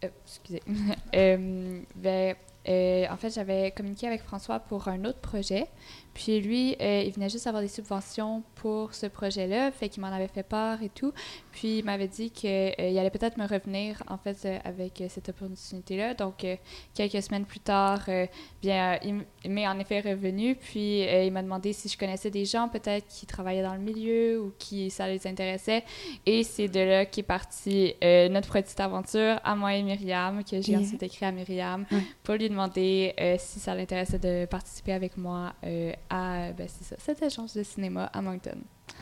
Euh, 0.03 0.07
excusez. 0.25 0.62
euh, 1.15 1.81
ben, 1.95 2.36
euh, 2.67 3.05
en 3.10 3.17
fait, 3.17 3.29
j'avais 3.29 3.72
communiqué 3.72 4.07
avec 4.07 4.22
François 4.22 4.60
pour 4.60 4.88
un 4.88 5.05
autre 5.05 5.19
projet. 5.19 5.67
Puis 6.13 6.39
lui, 6.39 6.75
il 6.79 7.12
venait 7.12 7.29
juste 7.29 7.48
avoir 7.48 7.62
des 7.62 7.69
subventions 7.69 8.43
pour 8.63 8.93
ce 8.93 9.08
projet-là, 9.08 9.72
fait 9.74 9.89
qu'il 9.89 10.01
m'en 10.01 10.08
avait 10.08 10.29
fait 10.29 10.41
part 10.41 10.82
et 10.82 10.88
tout. 10.88 11.12
Puis 11.51 11.79
il 11.79 11.84
m'avait 11.84 12.08
dit 12.08 12.32
qu'il 12.32 12.50
euh, 12.50 12.98
allait 12.98 13.10
peut-être 13.10 13.36
me 13.36 13.46
revenir, 13.46 14.01
en 14.08 14.17
fait, 14.17 14.38
euh, 14.46 14.58
avec 14.63 15.03
cette 15.10 15.27
opportunité-là. 15.27 16.13
Donc, 16.13 16.46
quelques 16.93 17.22
semaines 17.22 17.43
plus 17.43 17.60
tard, 17.60 18.08
bien, 18.62 18.98
il 19.03 19.51
m'est 19.51 19.67
en 19.67 19.77
effet 19.79 20.00
revenu. 20.00 20.55
Puis 20.55 21.01
il 21.01 21.32
m'a 21.34 21.43
demandé 21.43 21.74
si 21.74 21.89
je 21.89 21.98
connaissais 21.98 22.32
des 22.32 22.46
gens, 22.46 22.70
peut-être, 22.70 23.05
qui 23.08 23.25
travaillaient 23.25 23.63
dans 23.63 23.74
le 23.74 23.82
milieu 23.82 24.41
ou 24.41 24.53
qui 24.58 24.89
ça 24.89 25.10
les 25.10 25.27
intéressait. 25.27 25.84
Et 26.25 26.43
c'est 26.46 26.70
de 26.70 26.79
là 26.79 27.05
qu'est 27.05 27.22
partie 27.22 27.96
notre 28.01 28.53
petite 28.53 28.79
aventure 28.79 29.41
à 29.43 29.55
moi 29.55 29.75
et 29.75 29.84
Myriam, 29.84 30.41
que 30.41 30.62
j'ai 30.62 30.77
ensuite 30.77 31.03
écrit 31.03 31.25
à 31.25 31.34
Myriam, 31.34 31.86
pour 32.24 32.36
lui 32.36 32.48
demander 32.48 33.13
si 33.39 33.60
ça 33.60 33.75
l'intéressait 33.75 34.20
de 34.20 34.46
participer 34.46 34.93
avec 34.93 35.17
moi 35.17 35.53
à 36.10 36.51
ben, 36.53 36.67
ça, 36.67 36.96
cette 36.98 37.22
agence 37.24 37.58
de 37.58 37.63
cinéma 37.63 38.05
à 38.13 38.22
Moncton. 38.22 38.52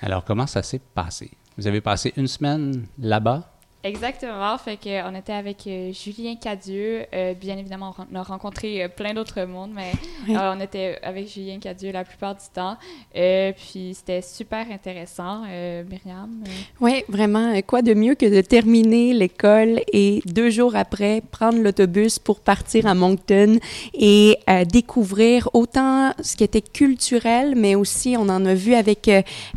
Alors, 0.01 0.23
comment 0.23 0.47
ça 0.47 0.63
s'est 0.63 0.79
passé? 0.79 1.31
Vous 1.57 1.67
avez 1.67 1.81
passé 1.81 2.13
une 2.17 2.27
semaine 2.27 2.87
là-bas? 2.97 3.53
Exactement. 3.83 4.57
Fait 4.59 4.77
qu'on 4.77 5.15
était 5.15 5.33
avec 5.33 5.65
euh, 5.65 5.91
Julien 5.91 6.35
Cadieux. 6.35 7.05
Euh, 7.13 7.33
bien 7.33 7.57
évidemment, 7.57 7.95
on 8.11 8.15
a 8.15 8.21
rencontré 8.21 8.83
euh, 8.83 8.87
plein 8.87 9.13
d'autres 9.15 9.43
mondes, 9.45 9.71
mais 9.73 9.91
on 10.29 10.59
était 10.59 10.99
avec 11.01 11.27
Julien 11.27 11.57
Cadieux 11.59 11.91
la 11.91 12.03
plupart 12.03 12.35
du 12.35 12.45
temps. 12.53 12.77
puis 13.13 13.93
c'était 13.95 14.21
super 14.21 14.67
intéressant. 14.71 15.41
Myriam? 15.41 16.43
Oui, 16.79 17.03
vraiment. 17.07 17.59
Quoi 17.65 17.81
de 17.81 17.93
mieux 17.93 18.15
que 18.15 18.25
de 18.25 18.41
terminer 18.41 19.13
l'école 19.13 19.81
et 19.91 20.21
deux 20.25 20.49
jours 20.49 20.75
après, 20.75 21.21
prendre 21.31 21.59
l'autobus 21.59 22.19
pour 22.19 22.39
partir 22.39 22.85
à 22.85 22.93
Moncton 22.93 23.57
et 23.93 24.37
découvrir 24.67 25.49
autant 25.53 26.13
ce 26.21 26.35
qui 26.35 26.43
était 26.43 26.61
culturel, 26.61 27.55
mais 27.55 27.75
aussi 27.75 28.15
on 28.17 28.29
en 28.29 28.45
a 28.45 28.53
vu 28.53 28.73
avec... 28.73 29.09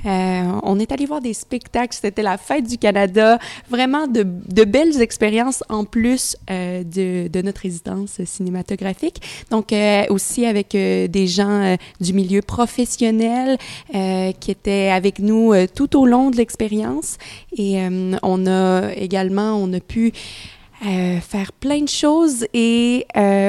on 0.05 0.79
est 0.79 0.93
allé 0.93 1.07
voir 1.07 1.21
des 1.21 1.35
spectacles. 1.35 1.97
C'était 2.01 2.23
la 2.23 2.39
fête 2.39 2.67
du 2.67 2.79
Canada. 2.79 3.39
Vraiment 3.69 4.07
de, 4.15 4.65
belles 4.65 5.03
expériences 5.03 5.63
en 5.69 5.85
plus 5.85 6.37
euh, 6.51 6.83
de, 6.85 7.43
notre 7.43 7.63
résidence 7.63 8.23
cinématographique. 8.25 9.21
Donc, 9.51 9.73
euh, 9.73 10.05
aussi 10.09 10.47
avec 10.47 10.75
euh, 10.75 11.09
des 11.09 11.27
gens 11.27 11.77
du 12.01 12.13
milieu 12.13 12.41
professionnel 12.43 13.59
qui 13.93 14.51
étaient 14.51 14.91
avec 14.91 15.19
nous 15.19 15.53
tout 15.75 15.99
au 15.99 16.07
long 16.07 16.31
de 16.31 16.37
l'expérience. 16.37 17.19
Et 17.57 17.79
on 18.23 18.47
a 18.47 18.93
également, 18.95 19.57
on 19.57 19.73
a 19.73 19.81
pu... 19.81 20.13
faire 20.83 21.53
plein 21.53 21.81
de 21.81 21.89
choses 21.89 22.47
et 22.53 23.07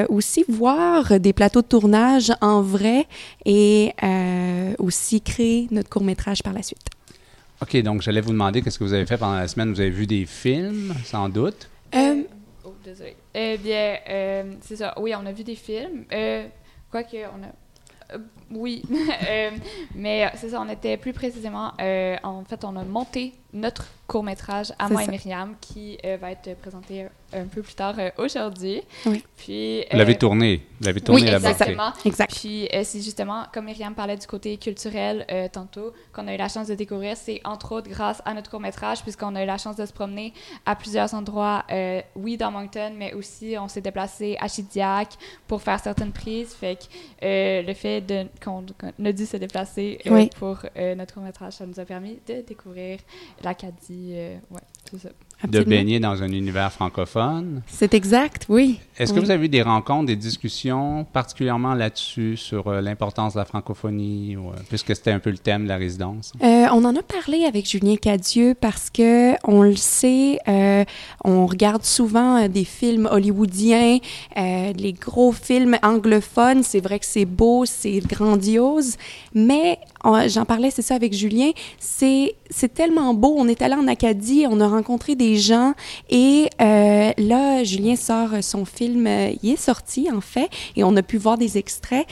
aussi 0.08 0.44
voir 0.48 1.20
des 1.20 1.32
plateaux 1.32 1.62
de 1.62 1.66
tournage 1.66 2.32
en 2.40 2.62
vrai 2.62 3.06
et 3.44 3.92
aussi 4.78 5.20
créer 5.20 5.68
notre 5.70 5.88
court 5.88 6.04
métrage 6.04 6.42
par 6.42 6.52
la 6.52 6.62
suite. 6.62 6.95
OK, 7.62 7.76
donc 7.82 8.02
j'allais 8.02 8.20
vous 8.20 8.32
demander 8.32 8.60
qu'est-ce 8.62 8.78
que 8.78 8.84
vous 8.84 8.92
avez 8.92 9.06
fait 9.06 9.16
pendant 9.16 9.38
la 9.38 9.48
semaine. 9.48 9.72
Vous 9.72 9.80
avez 9.80 9.90
vu 9.90 10.06
des 10.06 10.26
films, 10.26 10.94
sans 11.04 11.28
doute? 11.28 11.68
Euh, 11.94 12.22
Oh, 12.64 12.74
désolé. 12.84 13.16
Eh 13.32 13.56
bien, 13.58 13.96
euh, 14.08 14.52
c'est 14.60 14.76
ça. 14.76 14.92
Oui, 14.98 15.12
on 15.16 15.24
a 15.24 15.32
vu 15.32 15.44
des 15.44 15.54
films. 15.54 16.04
Euh, 16.12 16.46
Quoique, 16.90 17.16
on 17.16 17.42
a. 17.44 18.14
euh, 18.16 18.18
oui, 18.50 18.82
Euh, 19.28 19.50
mais 19.94 20.28
c'est 20.34 20.48
ça, 20.50 20.60
on 20.60 20.68
était 20.68 20.96
plus 20.96 21.12
précisément. 21.12 21.72
euh, 21.80 22.16
en 22.24 22.44
fait, 22.44 22.64
on 22.64 22.74
a 22.76 22.82
monté 22.84 23.32
notre 23.56 23.86
court-métrage 24.06 24.72
moi 24.88 25.02
et. 25.02 25.08
Myriam 25.08 25.56
qui 25.60 25.98
euh, 26.04 26.16
va 26.20 26.30
être 26.30 26.56
présenté 26.58 27.06
un 27.32 27.46
peu 27.46 27.60
plus 27.60 27.74
tard 27.74 27.96
euh, 27.98 28.10
aujourd'hui. 28.18 28.82
Oui. 29.04 29.24
Puis. 29.36 29.84
Vous 29.90 29.96
l'avez 29.98 30.14
euh, 30.14 30.18
tourné. 30.18 30.62
Vous 30.78 30.86
l'avez 30.86 31.00
tourné 31.00 31.22
Oui, 31.22 31.28
là-bas. 31.28 31.50
Exactement. 31.50 31.92
Exact. 32.04 32.32
Puis 32.32 32.68
euh, 32.72 32.82
c'est 32.84 33.00
justement, 33.00 33.46
comme 33.52 33.64
Myriam 33.64 33.94
parlait 33.94 34.16
du 34.16 34.26
côté 34.26 34.56
culturel 34.58 35.26
euh, 35.30 35.48
tantôt, 35.50 35.92
qu'on 36.12 36.28
a 36.28 36.34
eu 36.34 36.36
la 36.36 36.48
chance 36.48 36.68
de 36.68 36.74
découvrir, 36.76 37.16
c'est 37.16 37.40
entre 37.44 37.72
autres 37.72 37.88
grâce 37.90 38.22
à 38.24 38.32
notre 38.34 38.48
court-métrage, 38.50 39.02
puisqu'on 39.02 39.34
a 39.34 39.42
eu 39.42 39.46
la 39.46 39.58
chance 39.58 39.74
de 39.74 39.84
se 39.84 39.92
promener 39.92 40.32
à 40.64 40.76
plusieurs 40.76 41.12
endroits, 41.14 41.64
euh, 41.72 42.00
oui, 42.14 42.36
dans 42.36 42.52
Moncton, 42.52 42.92
mais 42.96 43.12
aussi 43.12 43.56
on 43.58 43.66
s'est 43.66 43.80
déplacé 43.80 44.36
à 44.40 44.46
Chidiac 44.46 45.08
pour 45.48 45.62
faire 45.62 45.80
certaines 45.80 46.12
prises. 46.12 46.54
Fait 46.54 46.76
que 46.76 46.84
euh, 47.24 47.62
le 47.62 47.74
fait 47.74 48.04
qu'on, 48.42 48.64
qu'on 48.78 49.04
a 49.04 49.12
dû 49.12 49.26
se 49.26 49.36
déplacer 49.36 49.98
euh, 50.06 50.10
Oui. 50.10 50.30
pour 50.38 50.58
euh, 50.76 50.94
notre 50.94 51.14
court-métrage, 51.14 51.54
ça 51.54 51.66
nous 51.66 51.80
a 51.80 51.84
permis 51.84 52.20
de 52.28 52.42
découvrir 52.42 52.98
l'Acadie. 53.46 54.12
euh, 54.12 54.36
ouais, 54.50 54.60
c'est 54.90 55.00
ça. 55.00 55.08
De 55.46 55.62
baigner 55.62 56.00
dans 56.00 56.22
un 56.22 56.28
univers 56.32 56.72
francophone. 56.72 57.60
C'est 57.66 57.92
exact, 57.92 58.46
oui. 58.48 58.80
Est-ce 58.96 59.12
que 59.12 59.18
Oui. 59.18 59.26
vous 59.26 59.30
avez 59.30 59.44
eu 59.44 59.48
des 59.50 59.60
rencontres, 59.60 60.06
des 60.06 60.16
discussions 60.16 61.04
particulièrement 61.12 61.74
là-dessus, 61.74 62.38
sur 62.38 62.68
euh, 62.68 62.80
l'importance 62.80 63.34
de 63.34 63.40
la 63.40 63.44
francophonie, 63.44 64.34
ou, 64.38 64.48
euh, 64.48 64.52
puisque 64.70 64.96
c'était 64.96 65.10
un 65.10 65.18
peu 65.18 65.28
le 65.30 65.36
thème 65.36 65.64
de 65.64 65.68
la 65.68 65.76
résidence? 65.76 66.32
Euh, 66.42 66.66
on 66.72 66.82
en 66.86 66.96
a 66.96 67.02
parlé 67.02 67.44
avec 67.44 67.68
Julien 67.68 67.96
Cadieux 67.96 68.54
parce 68.58 68.88
que 68.88 69.34
on 69.46 69.60
le 69.60 69.76
sait, 69.76 70.38
euh, 70.48 70.84
on 71.22 71.46
regarde 71.46 71.84
souvent 71.84 72.42
euh, 72.42 72.48
des 72.48 72.64
films 72.64 73.06
hollywoodiens, 73.10 73.98
euh, 74.38 74.72
les 74.74 74.94
gros 74.94 75.32
films 75.32 75.76
anglophones. 75.82 76.62
C'est 76.62 76.80
vrai 76.80 76.98
que 76.98 77.06
c'est 77.06 77.26
beau, 77.26 77.66
c'est 77.66 77.98
grandiose, 77.98 78.96
mais 79.34 79.78
on- 79.78 79.95
j'en 80.28 80.44
parlais, 80.44 80.70
c'est 80.70 80.82
ça 80.82 80.94
avec 80.94 81.12
Julien. 81.12 81.50
C'est 81.78 82.34
tellement 82.74 83.14
beau. 83.14 83.34
On 83.36 83.48
est 83.48 83.62
allé 83.62 83.74
en 83.74 83.88
Acadie, 83.88 84.46
on 84.48 84.60
a 84.60 84.68
rencontré 84.68 85.14
des 85.14 85.36
gens 85.36 85.74
et 86.10 86.48
euh, 86.60 87.12
là, 87.16 87.64
Julien 87.64 87.96
sort 87.96 88.30
son 88.42 88.64
film. 88.64 89.06
euh, 89.06 89.32
il 89.42 89.52
est 89.52 89.56
sorti 89.56 90.08
en 90.12 90.20
fait 90.20 90.48
et 90.76 90.84
on 90.84 90.96
a 90.96 91.02
pu 91.02 91.16
voir 91.16 91.38
des 91.38 91.58
extraits. 91.58 92.06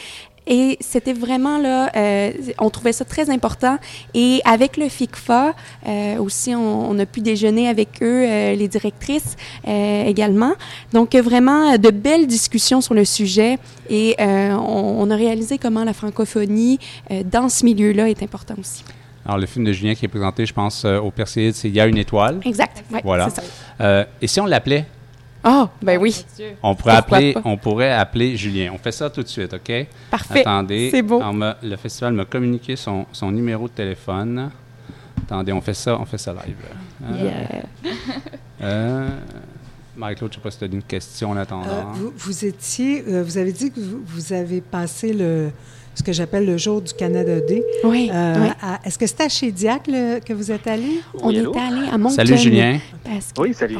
Et 0.46 0.76
c'était 0.80 1.12
vraiment 1.14 1.58
là, 1.58 1.90
euh, 1.96 2.32
on 2.58 2.68
trouvait 2.70 2.92
ça 2.92 3.04
très 3.04 3.30
important. 3.30 3.78
Et 4.12 4.40
avec 4.44 4.76
le 4.76 4.88
FICFA 4.88 5.54
euh, 5.86 6.16
aussi, 6.18 6.54
on, 6.54 6.90
on 6.90 6.98
a 6.98 7.06
pu 7.06 7.20
déjeuner 7.20 7.68
avec 7.68 8.02
eux, 8.02 8.24
euh, 8.26 8.54
les 8.54 8.68
directrices 8.68 9.36
également. 9.66 10.52
Donc 10.92 11.14
vraiment 11.14 11.76
de 11.78 11.90
belles 11.90 12.26
discussions 12.26 12.80
sur 12.80 12.94
le 12.94 13.04
sujet. 13.04 13.58
Et 13.88 14.16
on, 14.18 14.96
on 15.00 15.10
a 15.10 15.16
réalisé 15.16 15.58
comment 15.58 15.84
la 15.84 15.92
francophonie 15.92 16.78
dans 17.24 17.48
ce 17.48 17.64
milieu-là 17.64 18.08
est 18.08 18.22
important 18.22 18.54
aussi. 18.58 18.84
Alors, 19.24 19.38
le 19.38 19.46
film 19.46 19.64
de 19.64 19.72
Julien 19.72 19.94
qui 19.94 20.04
est 20.04 20.08
présenté, 20.08 20.44
je 20.44 20.52
pense, 20.52 20.84
au 20.84 21.10
Perséide, 21.10 21.54
c'est 21.54 21.68
Il 21.68 21.74
y 21.74 21.80
a 21.80 21.86
une 21.86 21.96
étoile. 21.96 22.40
Exact. 22.44 22.84
ouais, 22.92 23.00
Voilà. 23.02 23.30
ça. 23.30 24.06
Et 24.20 24.26
si 24.26 24.40
on 24.40 24.46
l'appelait, 24.46 24.84
Ah, 25.44 25.68
ben 25.82 25.98
oui. 26.00 26.24
Dieu. 26.36 26.46
on 26.62 26.74
pourrait, 26.74 26.96
Pourquoi 26.96 27.16
appeler, 27.18 27.32
pas? 27.34 27.42
on 27.44 27.56
pourrait 27.56 27.92
appeler 27.92 28.36
Julien. 28.36 28.72
On 28.74 28.78
fait 28.78 28.92
ça 28.92 29.10
tout 29.10 29.22
de 29.22 29.28
suite, 29.28 29.52
OK? 29.54 29.86
Parfait. 30.10 30.40
Attendez. 30.40 30.88
C'est 30.90 31.02
beau. 31.02 31.20
Me- 31.32 31.52
le 31.62 31.76
festival 31.76 32.14
m'a 32.14 32.24
communiqué 32.24 32.76
son, 32.76 33.06
son 33.12 33.30
numéro 33.30 33.68
de 33.68 33.72
téléphone. 33.74 34.50
Attendez, 35.26 35.52
on 35.52 35.60
fait 35.60 35.74
ça, 35.74 35.98
on 36.00 36.04
fait 36.04 36.18
ça 36.18 36.32
live. 36.32 36.56
Euh, 37.04 37.24
Yeah. 37.24 37.92
euh, 38.62 39.08
Marie-Claude, 39.96 40.32
je 40.32 40.38
ne 40.38 40.40
sais 40.40 40.44
pas 40.44 40.50
si 40.50 40.58
tu 40.58 40.64
as 40.64 40.66
une 40.66 40.82
question 40.82 41.30
en 41.30 41.36
attendant. 41.36 41.68
Euh, 41.68 41.82
vous, 41.94 42.12
vous 42.16 42.44
étiez, 42.44 43.04
euh, 43.08 43.22
vous 43.22 43.38
avez 43.38 43.52
dit 43.52 43.70
que 43.70 43.78
vous, 43.80 44.02
vous 44.04 44.32
avez 44.32 44.60
passé 44.60 45.12
le, 45.12 45.50
ce 45.94 46.02
que 46.02 46.12
j'appelle 46.12 46.44
le 46.46 46.56
jour 46.58 46.82
du 46.82 46.92
Canada 46.94 47.40
Day. 47.40 47.62
Oui, 47.84 48.10
Euh, 48.12 48.48
Est-ce 48.84 48.98
que 48.98 49.06
c'était 49.06 49.24
à 49.24 49.28
chez 49.28 49.52
Diac 49.52 49.86
le- 49.86 50.18
que 50.18 50.32
vous 50.32 50.50
êtes 50.50 50.66
allé? 50.66 51.00
On 51.22 51.30
est 51.30 51.38
allé 51.58 51.88
à 51.92 51.96
Moncton. 51.98 52.16
Salut 52.16 52.36
Julien. 52.38 52.78
Parce 53.04 53.32
que- 53.32 53.40
Oui, 53.42 53.54
salut. 53.54 53.78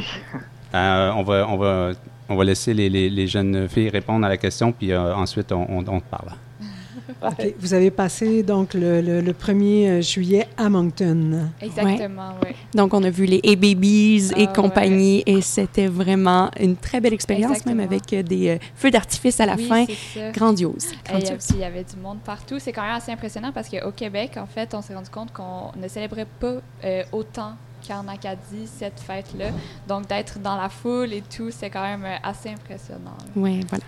Euh, 0.75 1.11
on, 1.15 1.23
va, 1.23 1.47
on, 1.49 1.57
va, 1.57 1.91
on 2.29 2.35
va 2.35 2.43
laisser 2.43 2.73
les, 2.73 2.89
les- 2.89 3.09
les 3.09 3.27
jeunes 3.27 3.67
filles 3.69 3.89
répondre 3.89 4.25
à 4.25 4.29
la 4.29 4.37
question, 4.37 4.71
puis 4.71 4.91
euh, 4.91 5.15
ensuite 5.15 5.51
on, 5.51 5.65
on- 5.69 5.87
on 5.87 5.99
te 5.99 6.09
parle. 6.09 6.29
Vous 7.59 7.73
avez 7.73 7.91
passé 7.91 8.43
donc 8.43 8.73
le, 8.73 8.99
le- 9.01 9.21
le 9.21 9.31
1er 9.31 10.01
juillet 10.01 10.47
à 10.57 10.69
Moncton. 10.69 11.49
Exactement, 11.61 12.33
oui. 12.43 12.51
Donc, 12.73 12.93
on 12.93 13.03
a 13.03 13.09
vu 13.09 13.25
les 13.25 13.41
A-Babies 13.45 14.31
et 14.35 14.45
Ah, 14.49 14.53
compagnie, 14.53 15.23
et 15.25 15.41
c'était 15.41 15.87
vraiment 15.87 16.49
une 16.59 16.75
très 16.75 16.99
belle 16.99 17.13
expérience, 17.13 17.65
même 17.65 17.79
avec 17.79 18.11
euh, 18.13 18.21
des 18.23 18.49
euh, 18.49 18.57
feux 18.75 18.91
d'artifice 18.91 19.39
à 19.39 19.45
la 19.45 19.55
Oui, 19.55 19.67
fin. 19.67 19.85
Grandiose. 20.33 20.87
Et, 21.09 21.15
euh, 21.15 21.19
puis 21.19 21.37
il 21.55 21.59
y 21.59 21.63
avait 21.63 21.83
du 21.83 21.95
monde 22.01 22.17
partout. 22.25 22.55
C'est 22.59 22.71
quand 22.71 22.83
même 22.83 22.95
assez 22.95 23.11
impressionnant 23.11 23.51
parce 23.53 23.69
qu'au 23.69 23.91
Québec, 23.91 24.31
en 24.37 24.45
fait, 24.47 24.73
on 24.73 24.81
s'est 24.81 24.95
rendu 24.95 25.09
compte 25.09 25.31
qu'on 25.31 25.71
ne 25.79 25.87
célébrait 25.87 26.27
pas 26.39 26.55
euh, 26.83 27.03
autant 27.11 27.53
qu'en 27.87 28.07
Acadie 28.07 28.67
cette 28.67 28.99
fête-là. 28.99 29.47
Donc 29.87 30.07
d'être 30.07 30.39
dans 30.39 30.55
la 30.55 30.69
foule 30.69 31.13
et 31.13 31.21
tout, 31.21 31.49
c'est 31.51 31.69
quand 31.69 31.83
même 31.83 32.05
euh, 32.05 32.17
assez 32.23 32.49
impressionnant. 32.49 33.17
Oui, 33.35 33.65
voilà. 33.69 33.83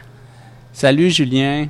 Salut 0.74 1.10
Julien. 1.10 1.68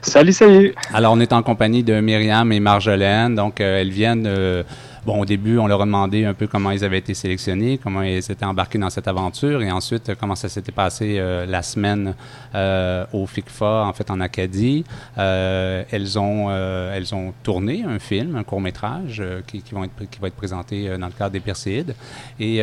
Salut, 0.00 0.32
salut. 0.32 0.74
Alors, 0.94 1.12
on 1.12 1.20
est 1.20 1.32
en 1.32 1.42
compagnie 1.42 1.82
de 1.82 2.00
Myriam 2.00 2.50
et 2.52 2.60
Marjolaine. 2.60 3.34
Donc, 3.34 3.60
euh, 3.60 3.80
elles 3.80 3.90
viennent. 3.90 4.26
euh, 4.26 4.62
bon, 5.04 5.20
au 5.20 5.24
début, 5.24 5.58
on 5.58 5.66
leur 5.66 5.82
a 5.82 5.84
demandé 5.84 6.24
un 6.24 6.34
peu 6.34 6.46
comment 6.46 6.70
ils 6.70 6.84
avaient 6.84 6.98
été 6.98 7.14
sélectionnés, 7.14 7.78
comment 7.78 8.02
ils 8.02 8.18
étaient 8.18 8.44
embarqués 8.44 8.78
dans 8.78 8.90
cette 8.90 9.08
aventure, 9.08 9.62
et 9.62 9.70
ensuite, 9.70 10.08
euh, 10.08 10.14
comment 10.18 10.34
ça 10.34 10.48
s'était 10.48 10.72
passé 10.72 11.16
euh, 11.18 11.46
la 11.46 11.62
semaine 11.62 12.14
euh, 12.54 13.04
au 13.12 13.26
FICFA, 13.26 13.84
en 13.86 13.92
fait, 13.92 14.10
en 14.10 14.20
Acadie. 14.20 14.84
Euh, 15.18 15.84
elles, 15.90 16.18
ont, 16.18 16.46
euh, 16.50 16.94
elles 16.94 17.14
ont 17.14 17.32
tourné 17.42 17.84
un 17.84 17.98
film, 17.98 18.36
un 18.36 18.44
court-métrage, 18.44 19.20
euh, 19.20 19.40
qui, 19.46 19.62
qui, 19.62 19.74
être, 19.74 20.10
qui 20.10 20.20
va 20.20 20.28
être 20.28 20.36
présenté 20.36 20.96
dans 20.98 21.06
le 21.06 21.12
cadre 21.12 21.32
des 21.32 21.40
Perséides. 21.40 21.94
Et 22.38 22.62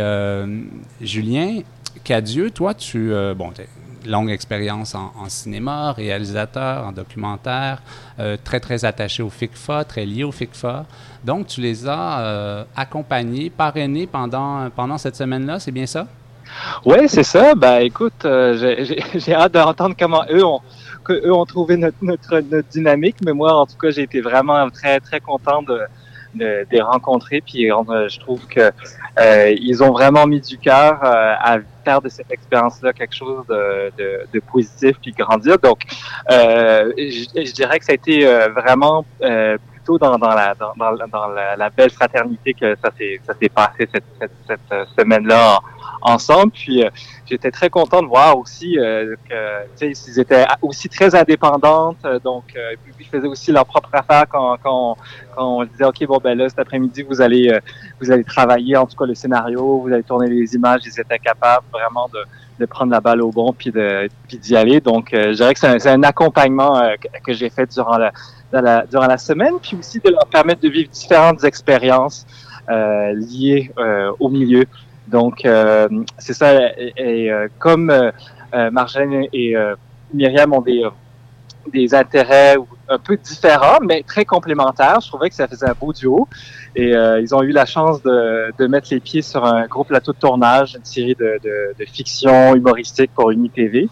Julien, 1.01 1.59
Cadieux, 2.03 2.51
toi, 2.51 2.73
tu. 2.73 3.11
bon, 3.35 3.51
longue 4.05 4.29
expérience 4.29 4.95
en, 4.95 5.29
cinéma, 5.29 5.91
réalisateur, 5.91 6.85
en 6.85 6.91
documentaire, 6.91 7.81
euh, 8.19 8.37
très, 8.43 8.59
très 8.59 8.85
attaché 8.85 9.23
au 9.23 9.29
FICFA, 9.29 9.83
très 9.83 10.05
lié 10.05 10.23
au 10.23 10.31
FICFA. 10.31 10.85
Donc, 11.23 11.47
tu 11.47 11.61
les 11.61 11.87
as 11.87 12.19
euh, 12.19 12.63
accompagnés, 12.75 13.49
parrainés 13.49 14.07
pendant, 14.07 14.69
pendant 14.75 14.97
cette 14.97 15.15
semaine-là, 15.15 15.59
c'est 15.59 15.71
bien 15.71 15.85
ça? 15.85 16.07
Ouais, 16.85 17.07
c'est 17.07 17.23
ça. 17.23 17.55
Ben, 17.55 17.79
écoute, 17.79 18.25
euh, 18.25 18.85
j'ai 19.15 19.33
hâte 19.33 19.53
d'entendre 19.53 19.95
comment 19.97 20.23
eux 20.31 20.43
ont, 20.43 20.61
que 21.03 21.13
eux 21.13 21.33
ont 21.33 21.45
trouvé 21.45 21.77
notre, 21.77 21.97
notre, 22.01 22.39
notre 22.39 22.67
dynamique. 22.69 23.17
Mais 23.23 23.33
moi, 23.33 23.53
en 23.53 23.65
tout 23.65 23.77
cas, 23.77 23.91
j'ai 23.91 24.03
été 24.03 24.21
vraiment 24.21 24.69
très, 24.69 24.99
très 24.99 25.19
content 25.19 25.61
de, 25.61 25.81
de, 26.33 26.65
de 26.71 26.81
rencontrer. 26.81 27.41
Puis, 27.41 27.71
euh, 27.71 28.07
je 28.09 28.19
trouve 28.19 28.45
que 28.47 28.71
euh, 29.19 29.55
ils 29.59 29.83
ont 29.83 29.91
vraiment 29.91 30.25
mis 30.27 30.41
du 30.41 30.57
cœur 30.57 30.99
euh, 31.03 31.33
à 31.39 31.57
faire 31.83 32.01
de 32.01 32.09
cette 32.09 32.31
expérience-là 32.31 32.93
quelque 32.93 33.15
chose 33.15 33.45
de, 33.47 33.91
de, 33.97 34.27
de 34.33 34.39
positif 34.39 34.95
puis 35.01 35.11
grandir. 35.11 35.57
Donc, 35.59 35.79
euh, 36.31 36.91
je, 36.97 37.43
je 37.45 37.53
dirais 37.53 37.79
que 37.79 37.85
ça 37.85 37.91
a 37.93 37.95
été 37.95 38.25
euh, 38.27 38.49
vraiment 38.49 39.05
euh, 39.23 39.57
plutôt 39.71 39.97
dans, 39.97 40.17
dans, 40.17 40.29
la, 40.29 40.53
dans, 40.55 40.91
la- 40.91 41.07
dans 41.07 41.27
belle 41.69 41.89
fraternité 41.89 42.53
que 42.53 42.75
ça 42.83 42.91
s'est 42.97 43.49
passé 43.49 43.87
cette, 43.93 44.03
cette, 44.19 44.31
cette 44.47 44.87
semaine-là 44.97 45.57
en- 45.57 45.59
ensemble. 46.01 46.51
Puis 46.51 46.83
euh, 46.83 46.89
j'étais 47.29 47.51
très 47.51 47.69
content 47.69 48.01
de 48.01 48.07
voir 48.07 48.37
aussi 48.37 48.77
euh, 48.77 49.15
que 49.29 49.63
tu 49.77 49.93
sais 49.93 50.11
ils 50.11 50.19
étaient 50.19 50.45
aussi 50.61 50.89
très 50.89 51.13
indépendantes, 51.15 51.97
euh, 52.05 52.19
donc 52.19 52.45
euh, 52.55 52.75
ils 52.99 53.05
faisaient 53.05 53.27
aussi 53.27 53.51
leur 53.51 53.65
propre 53.65 53.89
affaire 53.93 54.25
quand, 54.29 54.57
quand, 54.63 54.97
quand 55.35 55.57
on 55.57 55.63
disait 55.65 55.85
ok 55.85 56.05
bon 56.07 56.19
ben 56.23 56.37
là 56.37 56.49
cet 56.49 56.59
après-midi 56.59 57.03
vous 57.03 57.21
allez 57.21 57.49
euh, 57.49 57.59
vous 58.01 58.11
allez 58.11 58.23
travailler 58.23 58.75
en 58.77 58.85
tout 58.85 58.97
cas 58.97 59.05
le 59.05 59.15
scénario, 59.15 59.79
vous 59.79 59.93
allez 59.93 60.03
tourner 60.03 60.27
les 60.27 60.55
images, 60.55 60.81
ils 60.85 60.99
étaient 60.99 61.19
capables 61.19 61.65
vraiment 61.71 62.09
de 62.13 62.19
de 62.59 62.65
prendre 62.65 62.91
la 62.91 62.99
balle 62.99 63.21
au 63.21 63.31
bon 63.31 63.53
puis 63.53 63.71
de 63.71 64.09
d'y 64.27 64.55
aller. 64.57 64.81
Donc, 64.81 65.13
euh, 65.13 65.31
je 65.31 65.37
dirais 65.37 65.53
que 65.53 65.59
c'est 65.61 65.87
un, 65.87 65.93
un 65.93 66.03
accompagnement 66.03 66.81
que, 67.25 67.31
j'ai 67.31 67.49
fait 67.49 67.71
durant 67.71 67.97
la, 67.97 68.11
dans 68.51 68.59
la 68.59 68.85
durant 68.85 69.07
la 69.07 69.17
semaine, 69.17 69.53
puis 69.61 69.77
aussi 69.79 69.99
de 69.99 70.09
leur 70.09 70.27
permettre 70.27 70.59
de 70.59 70.67
vivre 70.67 70.89
différentes 70.89 71.45
expériences 71.45 72.25
liées 72.67 73.71
au 74.19 74.27
milieu. 74.27 74.65
Donc, 75.09 75.45
euh, 75.45 75.87
c'est 76.17 76.33
ça. 76.33 76.53
Et, 76.77 77.31
euh, 77.31 77.47
comme 77.59 77.89
euh, 77.89 78.71
Marjane 78.71 79.25
et 79.33 79.55
Myriam 80.13 80.53
ont 80.53 80.61
des 80.61 80.83
des 81.73 81.93
intérêts 81.93 82.55
un 82.87 82.97
peu 82.97 83.15
différents, 83.17 83.77
mais 83.81 84.01
très 84.01 84.25
complémentaires. 84.25 85.01
Je 85.01 85.07
trouvais 85.09 85.29
que 85.29 85.35
ça 85.35 85.47
faisait 85.47 85.69
un 85.69 85.75
beau 85.79 85.93
duo. 85.93 86.27
Et 86.75 86.91
ils 86.91 87.35
ont 87.35 87.43
eu 87.43 87.51
la 87.51 87.65
chance 87.65 88.01
de, 88.01 88.51
de 88.57 88.67
mettre 88.67 88.87
les 88.91 88.99
pieds 88.99 89.21
sur 89.21 89.45
un 89.45 89.67
gros 89.67 89.83
plateau 89.83 90.13
de 90.13 90.17
tournage, 90.17 90.75
une 90.75 90.85
série 90.85 91.15
de, 91.15 91.37
de, 91.43 91.75
de 91.77 91.85
fiction 91.85 92.55
humoristique 92.55 93.11
pour 93.13 93.29
UniTV 93.29 93.87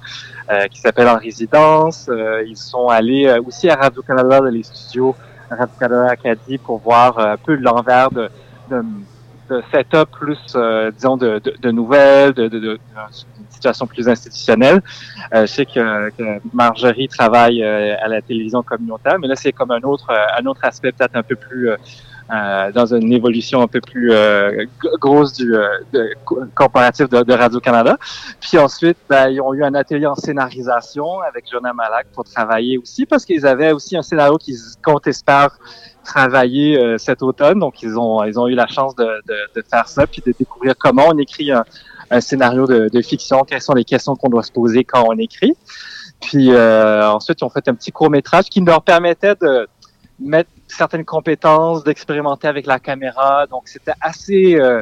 euh, 0.49 0.67
qui 0.69 0.79
s'appelle 0.79 1.09
En 1.09 1.17
résidence. 1.17 2.07
Euh, 2.07 2.41
ils 2.47 2.55
sont 2.55 2.87
allés 2.87 3.25
euh, 3.25 3.41
aussi 3.45 3.69
à 3.69 3.75
Radio-Canada 3.75 4.39
dans 4.39 4.45
les 4.45 4.63
studios 4.63 5.13
Radio-Canada 5.49 6.11
Acadie 6.11 6.57
pour 6.57 6.77
voir 6.77 7.19
un 7.19 7.35
peu 7.35 7.55
l'envers 7.55 8.09
de, 8.11 8.29
de, 8.71 8.81
de 9.49 9.61
setup 9.71 10.09
plus, 10.11 10.37
euh, 10.55 10.91
disons, 10.91 11.17
de, 11.17 11.39
de, 11.39 11.55
de 11.59 11.71
nouvelles, 11.71 12.33
de, 12.33 12.47
de, 12.47 12.79
situation 13.49 13.87
plus 13.87 14.07
institutionnelle. 14.07 14.81
Euh, 15.33 15.41
je 15.41 15.45
sais 15.47 15.65
que, 15.65 16.09
que 16.11 16.39
Marjorie 16.53 17.07
travaille 17.07 17.63
euh, 17.63 17.95
à 17.99 18.07
la 18.07 18.21
télévision 18.21 18.61
communautaire, 18.61 19.17
mais 19.19 19.27
là, 19.27 19.35
c'est 19.35 19.51
comme 19.51 19.71
un 19.71 19.81
autre, 19.81 20.11
un 20.11 20.45
autre 20.45 20.63
aspect 20.63 20.91
peut-être 20.91 21.15
un 21.15 21.23
peu 21.23 21.35
plus 21.35 21.69
euh, 22.29 22.71
dans 22.71 22.93
une 22.93 23.11
évolution 23.13 23.61
un 23.61 23.67
peu 23.67 23.79
plus 23.79 24.11
euh, 24.11 24.65
grosse 24.99 25.33
du 25.33 25.55
euh, 25.55 25.67
de, 25.93 26.13
corporatif 26.53 27.09
de, 27.09 27.23
de 27.23 27.33
Radio-Canada. 27.33 27.97
Puis 28.41 28.57
ensuite, 28.57 28.97
ben, 29.09 29.29
ils 29.29 29.39
ont 29.39 29.53
eu 29.53 29.63
un 29.63 29.73
atelier 29.73 30.07
en 30.07 30.15
scénarisation 30.15 31.21
avec 31.21 31.45
Jonah 31.49 31.73
Malak 31.73 32.07
pour 32.13 32.25
travailler 32.25 32.77
aussi, 32.77 33.05
parce 33.05 33.25
qu'ils 33.25 33.45
avaient 33.45 33.71
aussi 33.71 33.95
un 33.95 34.01
scénario 34.01 34.37
qu'ils 34.37 34.57
comptent, 34.83 35.07
espère, 35.07 35.57
travailler 36.03 36.77
euh, 36.77 36.97
cet 36.97 37.21
automne. 37.21 37.59
Donc, 37.59 37.81
ils 37.81 37.97
ont, 37.97 38.23
ils 38.23 38.39
ont 38.39 38.47
eu 38.47 38.55
la 38.55 38.67
chance 38.67 38.95
de, 38.95 39.05
de, 39.05 39.35
de, 39.55 39.63
faire 39.69 39.87
ça, 39.87 40.07
puis 40.07 40.21
de 40.25 40.33
découvrir 40.37 40.75
comment 40.77 41.05
on 41.07 41.17
écrit 41.17 41.51
un, 41.51 41.63
un 42.09 42.21
scénario 42.21 42.65
de, 42.65 42.89
de, 42.91 43.01
fiction, 43.01 43.43
quelles 43.43 43.61
sont 43.61 43.73
les 43.73 43.83
questions 43.83 44.15
qu'on 44.15 44.29
doit 44.29 44.43
se 44.43 44.51
poser 44.51 44.83
quand 44.83 45.05
on 45.07 45.17
écrit. 45.17 45.55
Puis 46.21 46.51
euh, 46.51 47.07
ensuite, 47.09 47.41
ils 47.41 47.43
ont 47.43 47.49
fait 47.49 47.67
un 47.67 47.75
petit 47.75 47.91
court 47.91 48.09
métrage 48.09 48.45
qui 48.45 48.61
leur 48.61 48.81
permettait 48.81 49.35
de 49.35 49.67
mettre 50.19 50.49
certaines 50.67 51.05
compétences, 51.05 51.83
d'expérimenter 51.83 52.47
avec 52.47 52.65
la 52.65 52.79
caméra. 52.79 53.45
Donc, 53.47 53.67
c'était 53.67 53.93
assez 54.01 54.55
euh, 54.55 54.81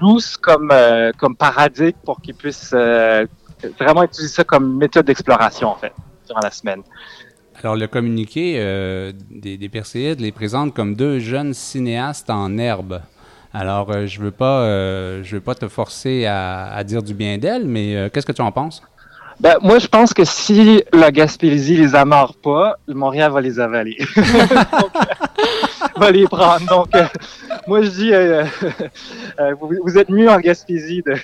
loose 0.00 0.36
comme, 0.36 0.70
euh, 0.72 1.12
comme 1.18 1.36
paradigme 1.36 1.98
pour 2.04 2.20
qu'ils 2.20 2.34
puissent 2.34 2.74
euh, 2.74 3.26
vraiment 3.78 4.02
utiliser 4.02 4.32
ça 4.32 4.44
comme 4.44 4.76
méthode 4.76 5.06
d'exploration, 5.06 5.68
en 5.68 5.76
fait, 5.76 5.92
durant 6.26 6.40
la 6.42 6.50
semaine. 6.50 6.82
Alors, 7.62 7.76
le 7.76 7.86
communiqué 7.86 8.54
des, 9.30 9.58
des 9.58 9.68
Perséides 9.68 10.20
les 10.20 10.32
présente 10.32 10.72
comme 10.72 10.94
deux 10.94 11.18
jeunes 11.18 11.52
cinéastes 11.52 12.30
en 12.30 12.56
herbe. 12.56 13.02
Alors, 13.52 14.06
je 14.06 14.18
veux 14.18 14.30
pas, 14.30 14.64
je 15.22 15.36
veux 15.36 15.42
pas 15.42 15.54
te 15.54 15.68
forcer 15.68 16.24
à, 16.24 16.82
dire 16.84 17.02
du 17.02 17.12
bien 17.12 17.36
d'elle, 17.36 17.66
mais 17.66 18.08
qu'est-ce 18.14 18.24
que 18.24 18.32
tu 18.32 18.40
en 18.40 18.50
penses? 18.50 18.82
Ben, 19.40 19.56
moi, 19.62 19.78
je 19.78 19.86
pense 19.86 20.12
que 20.12 20.24
si 20.24 20.84
la 20.92 21.10
Gaspésie 21.10 21.74
les 21.74 21.94
amarre 21.94 22.34
pas, 22.34 22.76
Montréal 22.86 23.32
va 23.32 23.40
les 23.40 23.58
avaler. 23.58 23.96
Donc, 24.16 24.92
va 25.96 26.10
les 26.10 26.24
prendre. 26.26 26.66
Donc, 26.66 26.94
euh, 26.94 27.06
moi, 27.66 27.80
je 27.80 27.88
dis, 27.88 28.12
euh, 28.12 28.44
euh, 29.40 29.54
vous, 29.58 29.70
vous, 29.82 29.96
êtes 29.96 30.10
mieux 30.10 30.28
en 30.28 30.38
Gaspésie 30.40 31.02
de, 31.06 31.14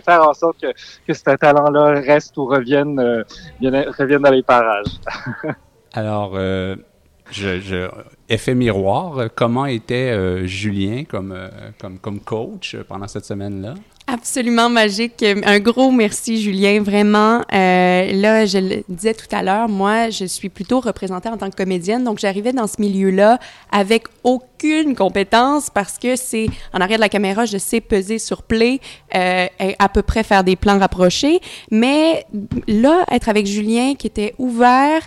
faire 0.00 0.28
en 0.28 0.34
sorte 0.34 0.60
que, 0.60 0.66
que 1.06 1.14
ce 1.14 1.22
talent-là 1.22 2.00
reste 2.00 2.36
ou 2.36 2.44
revienne, 2.44 3.00
euh, 3.00 3.24
revienne 3.98 4.22
dans 4.22 4.30
les 4.30 4.42
parages. 4.42 5.00
Alors, 5.94 6.32
euh, 6.34 6.76
je, 7.30 7.58
je, 7.60 7.88
effet 8.28 8.54
miroir, 8.54 9.28
comment 9.34 9.66
était 9.66 10.10
euh, 10.10 10.46
Julien 10.46 11.04
comme, 11.04 11.32
euh, 11.32 11.48
comme, 11.78 11.98
comme 11.98 12.20
coach 12.20 12.76
pendant 12.88 13.08
cette 13.08 13.24
semaine-là? 13.24 13.74
Absolument 14.08 14.68
magique. 14.68 15.24
Un 15.44 15.60
gros 15.60 15.92
merci, 15.92 16.42
Julien. 16.42 16.82
Vraiment, 16.82 17.40
euh, 17.52 18.12
là, 18.12 18.44
je 18.46 18.58
le 18.58 18.84
disais 18.88 19.14
tout 19.14 19.28
à 19.30 19.44
l'heure, 19.44 19.68
moi, 19.68 20.10
je 20.10 20.24
suis 20.24 20.48
plutôt 20.48 20.80
représentée 20.80 21.28
en 21.28 21.36
tant 21.36 21.48
que 21.48 21.54
comédienne, 21.54 22.02
donc 22.02 22.18
j'arrivais 22.18 22.52
dans 22.52 22.66
ce 22.66 22.80
milieu-là 22.80 23.38
avec 23.70 24.06
aucune 24.24 24.96
compétence 24.96 25.70
parce 25.70 25.98
que 25.98 26.16
c'est 26.16 26.46
en 26.72 26.80
arrière 26.80 26.98
de 26.98 27.02
la 27.02 27.08
caméra, 27.08 27.44
je 27.44 27.58
sais 27.58 27.80
peser 27.80 28.18
sur 28.18 28.42
play, 28.42 28.80
et 29.14 29.76
à 29.78 29.88
peu 29.88 30.02
près 30.02 30.24
faire 30.24 30.42
des 30.42 30.56
plans 30.56 30.78
rapprochés, 30.78 31.40
mais 31.70 32.26
là, 32.66 33.04
être 33.10 33.28
avec 33.28 33.46
Julien 33.46 33.94
qui 33.94 34.08
était 34.08 34.34
ouvert, 34.38 35.02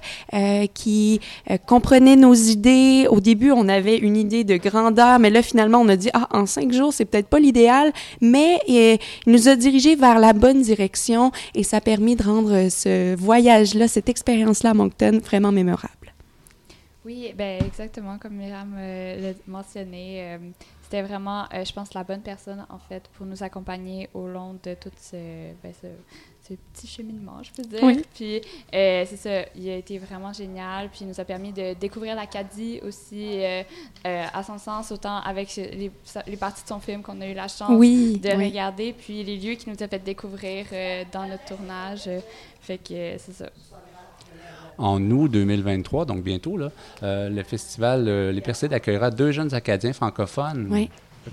qui 0.73 1.19
comprenait 1.67 2.15
nos 2.15 2.34
idées. 2.34 3.08
Au 3.15 3.21
début, 3.21 3.54
on 3.54 3.69
avait 3.69 3.97
une 3.97 4.17
idée 4.17 4.43
de 4.43 4.58
grandeur, 4.58 5.19
mais 5.19 5.30
là, 5.30 5.41
finalement, 5.41 5.80
on 5.80 5.88
a 5.88 5.95
dit 5.95 6.10
ah, 6.13 6.28
en 6.32 6.45
cinq 6.45 6.73
jours, 6.73 6.91
c'est 6.91 7.06
peut-être 7.06 7.30
pas 7.30 7.39
l'idéal, 7.39 7.93
mais 8.19 8.60
il 8.67 8.97
nous 9.25 9.47
a 9.47 9.56
dirigés 9.56 9.95
vers 9.95 10.19
la 10.19 10.34
bonne 10.34 10.62
direction 10.62 11.32
et 11.54 11.63
ça 11.63 11.78
a 11.78 11.82
permis 11.82 12.17
de 12.17 12.23
rendre 12.23 12.67
ce 12.67 13.15
voyage-là, 13.15 13.88
cette 13.88 14.10
expérience-là 14.10 14.71
à 14.71 14.73
Moncton 14.73 15.21
vraiment 15.23 15.54
mémorable. 15.54 16.13
Oui, 17.06 17.34
ben 17.38 17.63
exactement 17.65 18.17
comme 18.17 18.34
Myriam 18.34 18.75
euh, 18.78 19.32
l'a 19.32 19.34
mentionné. 19.47 20.34
Euh, 20.34 20.38
c'était 20.86 21.02
vraiment, 21.02 21.45
euh, 21.52 21.65
je 21.65 21.74
pense, 21.74 21.95
la 21.95 22.04
bonne 22.04 22.21
personne, 22.21 22.63
en 22.69 22.78
fait, 22.78 23.10
pour 23.13 23.26
nous 23.26 23.41
accompagner 23.41 24.08
au 24.13 24.28
long 24.28 24.56
de 24.63 24.76
tout 24.76 24.91
ce, 25.02 25.15
ben, 25.63 25.74
ce, 25.82 25.88
ce 26.48 26.54
petit 26.54 26.86
cheminement, 26.86 27.41
je 27.41 27.52
peux 27.52 27.63
dire. 27.67 27.82
Oui. 27.82 28.06
Puis, 28.13 28.36
euh, 28.71 29.04
c'est 29.08 29.17
ça, 29.17 29.50
il 29.56 29.67
a 29.67 29.78
été 29.78 29.98
vraiment 29.98 30.32
génial. 30.32 30.89
Puis, 30.89 31.00
il 31.02 31.08
nous 31.08 31.19
a 31.19 31.26
permis 31.26 31.52
de 31.52 31.74
découvrir 31.74 32.15
l'Acadie 32.15 32.82
aussi 32.84 33.43
euh, 33.43 33.63
à 34.04 34.43
son 34.43 34.60
sens, 34.60 34.91
autant 34.91 35.17
avec 35.21 35.56
les, 35.56 35.91
les, 36.28 36.38
parties 36.38 36.62
de 36.62 36.67
son 36.67 36.80
film 36.80 37.02
qu'on 37.02 37.19
a 37.19 37.28
eu 37.28 37.34
la 37.34 37.48
chance 37.48 37.71
oui, 37.71 38.19
de 38.19 38.30
oui. 38.30 38.50
regarder, 38.50 38.93
puis 38.93 39.24
les 39.24 39.38
lieux 39.38 39.56
qu'il 39.56 39.74
nous 39.74 39.82
a 39.82 39.88
fait 39.88 40.04
découvrir 40.04 40.67
dans 41.12 41.26
notre 41.26 41.45
tournage. 41.45 42.08
fait 42.62 42.78
que 42.78 43.17
c'est 43.17 43.34
ça 43.34 43.50
en 44.77 45.01
août 45.11 45.29
2023, 45.29 46.05
donc 46.05 46.23
bientôt, 46.23 46.57
là, 46.57 46.71
euh, 47.03 47.29
le 47.29 47.43
festival 47.43 48.05
euh, 48.07 48.31
Les 48.31 48.41
Perséides 48.41 48.73
accueillera 48.73 49.11
deux 49.11 49.31
jeunes 49.31 49.53
Acadiens 49.53 49.93
francophones. 49.93 50.67
Oui. 50.69 50.89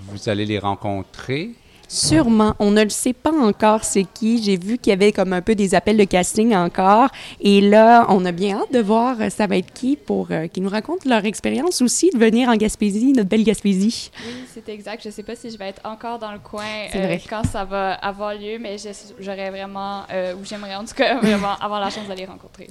Vous 0.07 0.29
allez 0.29 0.45
les 0.45 0.59
rencontrer? 0.59 1.51
Sûrement. 1.93 2.55
On 2.57 2.71
ne 2.71 2.83
le 2.83 2.89
sait 2.89 3.13
pas 3.13 3.31
encore 3.31 3.83
c'est 3.83 4.05
qui. 4.05 4.41
J'ai 4.41 4.57
vu 4.57 4.77
qu'il 4.77 4.89
y 4.89 4.93
avait 4.93 5.11
comme 5.11 5.31
un 5.31 5.41
peu 5.41 5.53
des 5.53 5.75
appels 5.75 5.97
de 5.97 6.03
casting 6.03 6.55
encore. 6.55 7.09
Et 7.39 7.61
là, 7.61 8.07
on 8.09 8.25
a 8.25 8.31
bien 8.31 8.57
hâte 8.57 8.73
de 8.73 8.79
voir 8.79 9.21
euh, 9.21 9.29
ça 9.29 9.45
va 9.45 9.57
être 9.57 9.71
qui 9.73 9.95
pour 9.95 10.27
euh, 10.31 10.47
qu'ils 10.47 10.63
nous 10.63 10.69
racontent 10.69 11.07
leur 11.07 11.23
expérience 11.25 11.81
aussi 11.83 12.09
de 12.11 12.17
venir 12.17 12.49
en 12.49 12.55
Gaspésie, 12.55 13.13
notre 13.13 13.29
belle 13.29 13.43
Gaspésie. 13.43 14.09
Oui, 14.25 14.33
c'est 14.51 14.67
exact. 14.69 15.03
Je 15.03 15.09
ne 15.09 15.13
sais 15.13 15.23
pas 15.23 15.35
si 15.35 15.51
je 15.51 15.57
vais 15.57 15.69
être 15.69 15.81
encore 15.83 16.17
dans 16.17 16.31
le 16.31 16.39
coin 16.39 16.63
euh, 16.95 17.17
quand 17.29 17.43
ça 17.45 17.63
va 17.63 17.93
avoir 17.93 18.33
lieu, 18.33 18.57
mais 18.59 18.77
j'aurais 19.19 19.51
vraiment, 19.51 20.03
euh, 20.11 20.33
ou 20.33 20.43
j'aimerais 20.43 20.75
en 20.75 20.85
tout 20.85 20.95
cas 20.95 21.19
vraiment 21.21 21.55
avoir 21.59 21.79
la 21.79 21.91
chance 21.91 22.07
de 22.07 22.13
les 22.13 22.25
rencontrer. 22.25 22.67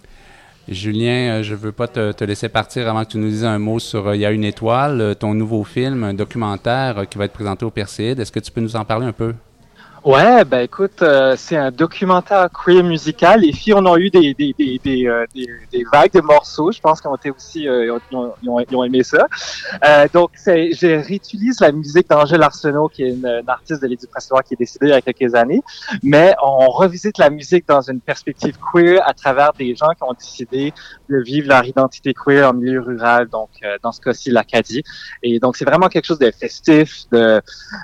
Julien, 0.69 1.39
euh, 1.39 1.43
je 1.43 1.53
ne 1.53 1.59
veux 1.59 1.73
pas 1.73 1.89
te, 1.89 2.25
laisser 2.25 2.49
partir 2.49 2.89
avant 2.89 3.05
que 3.05 3.11
tu 3.11 3.19
nous 3.19 3.29
dises 3.29 3.45
un 3.45 3.59
mot 3.59 3.79
sur 3.79 4.09
euh, 4.09 4.17
Il 4.17 4.21
y 4.21 4.27
a 4.27 4.31
une 4.31 4.45
étoile, 4.45 5.01
euh, 5.01 5.15
ton 5.15 5.35
nouveau 5.35 5.65
film, 5.65 6.05
un 6.05 6.15
documentaire 6.15 7.09
qui 7.09 7.19
va 7.19 7.25
être 7.25 7.33
présenté 7.33 7.65
au 7.65 7.71
Perséide. 7.71 8.21
Est-ce 8.21 8.31
que 8.31 8.41
tu 8.41 8.53
peux 8.53 8.61
nous 8.61 8.77
en 8.77 8.85
parler 8.85 9.07
un 9.07 9.13
peu? 9.13 9.35
Ouais, 10.05 10.45
ben 10.45 10.63
écoute, 10.63 11.01
euh, 11.03 11.37
c'est 11.37 11.57
un 11.57 11.71
documentaire 11.71 12.49
queer 12.51 12.83
musical. 12.83 13.43
Les 13.43 13.53
filles, 13.53 13.75
on 13.75 13.87
a 13.87 13.97
eu 13.99 14.11
des, 14.11 14.35
des, 14.35 14.53
des, 14.59 14.81
des, 14.83 15.07
euh, 15.07 15.25
des, 15.33 15.47
des 15.71 15.85
vagues 15.93 16.13
de 16.13 16.21
morceaux. 16.21 16.73
Je 16.73 16.81
pense 16.81 17.01
qu'ils 17.01 17.09
ont 17.09 17.17
aussi, 17.37 17.69
euh, 17.69 17.85
ils, 17.85 18.17
ont, 18.17 18.35
ils, 18.43 18.49
ont, 18.49 18.61
ils, 18.69 18.77
ont, 18.77 18.83
aimé 18.83 19.05
ça. 19.05 19.29
Euh, 19.85 20.09
donc, 20.13 20.31
je 20.45 21.07
réutilise 21.07 21.61
la 21.61 21.71
musique 21.71 22.11
d'Angèle 22.11 22.43
Arsenault, 22.43 22.89
qui 22.89 23.05
est 23.05 23.11
une, 23.11 23.27
une 23.27 23.49
artiste 23.49 23.81
de 23.81 23.87
l'Édu 23.87 24.09
Pressoir 24.09 24.43
qui 24.43 24.55
est 24.55 24.57
décédée 24.57 24.87
il 24.87 24.91
y 24.91 24.93
a 24.93 25.01
quelques 25.01 25.37
années. 25.37 25.63
Mais 26.03 26.35
on 26.43 26.69
revisite 26.69 27.19
la 27.19 27.31
musique 27.31 27.69
dans 27.69 27.83
une 27.83 28.01
perspective 28.01 28.57
queer 28.73 29.01
à 29.09 29.15
travers 29.15 29.53
des 29.53 29.77
gens 29.77 29.91
qui 29.97 30.03
ont 30.03 30.15
décidé 30.15 30.75
de 31.09 31.19
vivre 31.19 31.47
leur 31.47 31.65
identité 31.65 32.13
queer 32.13 32.49
en 32.49 32.55
milieu 32.55 32.81
rural. 32.81 33.29
Donc, 33.29 33.51
euh, 33.63 33.77
dans 33.85 33.93
ce 33.93 34.01
cas-ci, 34.01 34.31
l'Acadie. 34.31 34.83
Et 35.23 35.39
donc, 35.39 35.57
c'est 35.57 35.65
vraiment 35.65 35.89
quelque 35.89 36.07
chose 36.07 36.19
de 36.19 36.33
festif, 36.33 37.05
de 37.13 37.41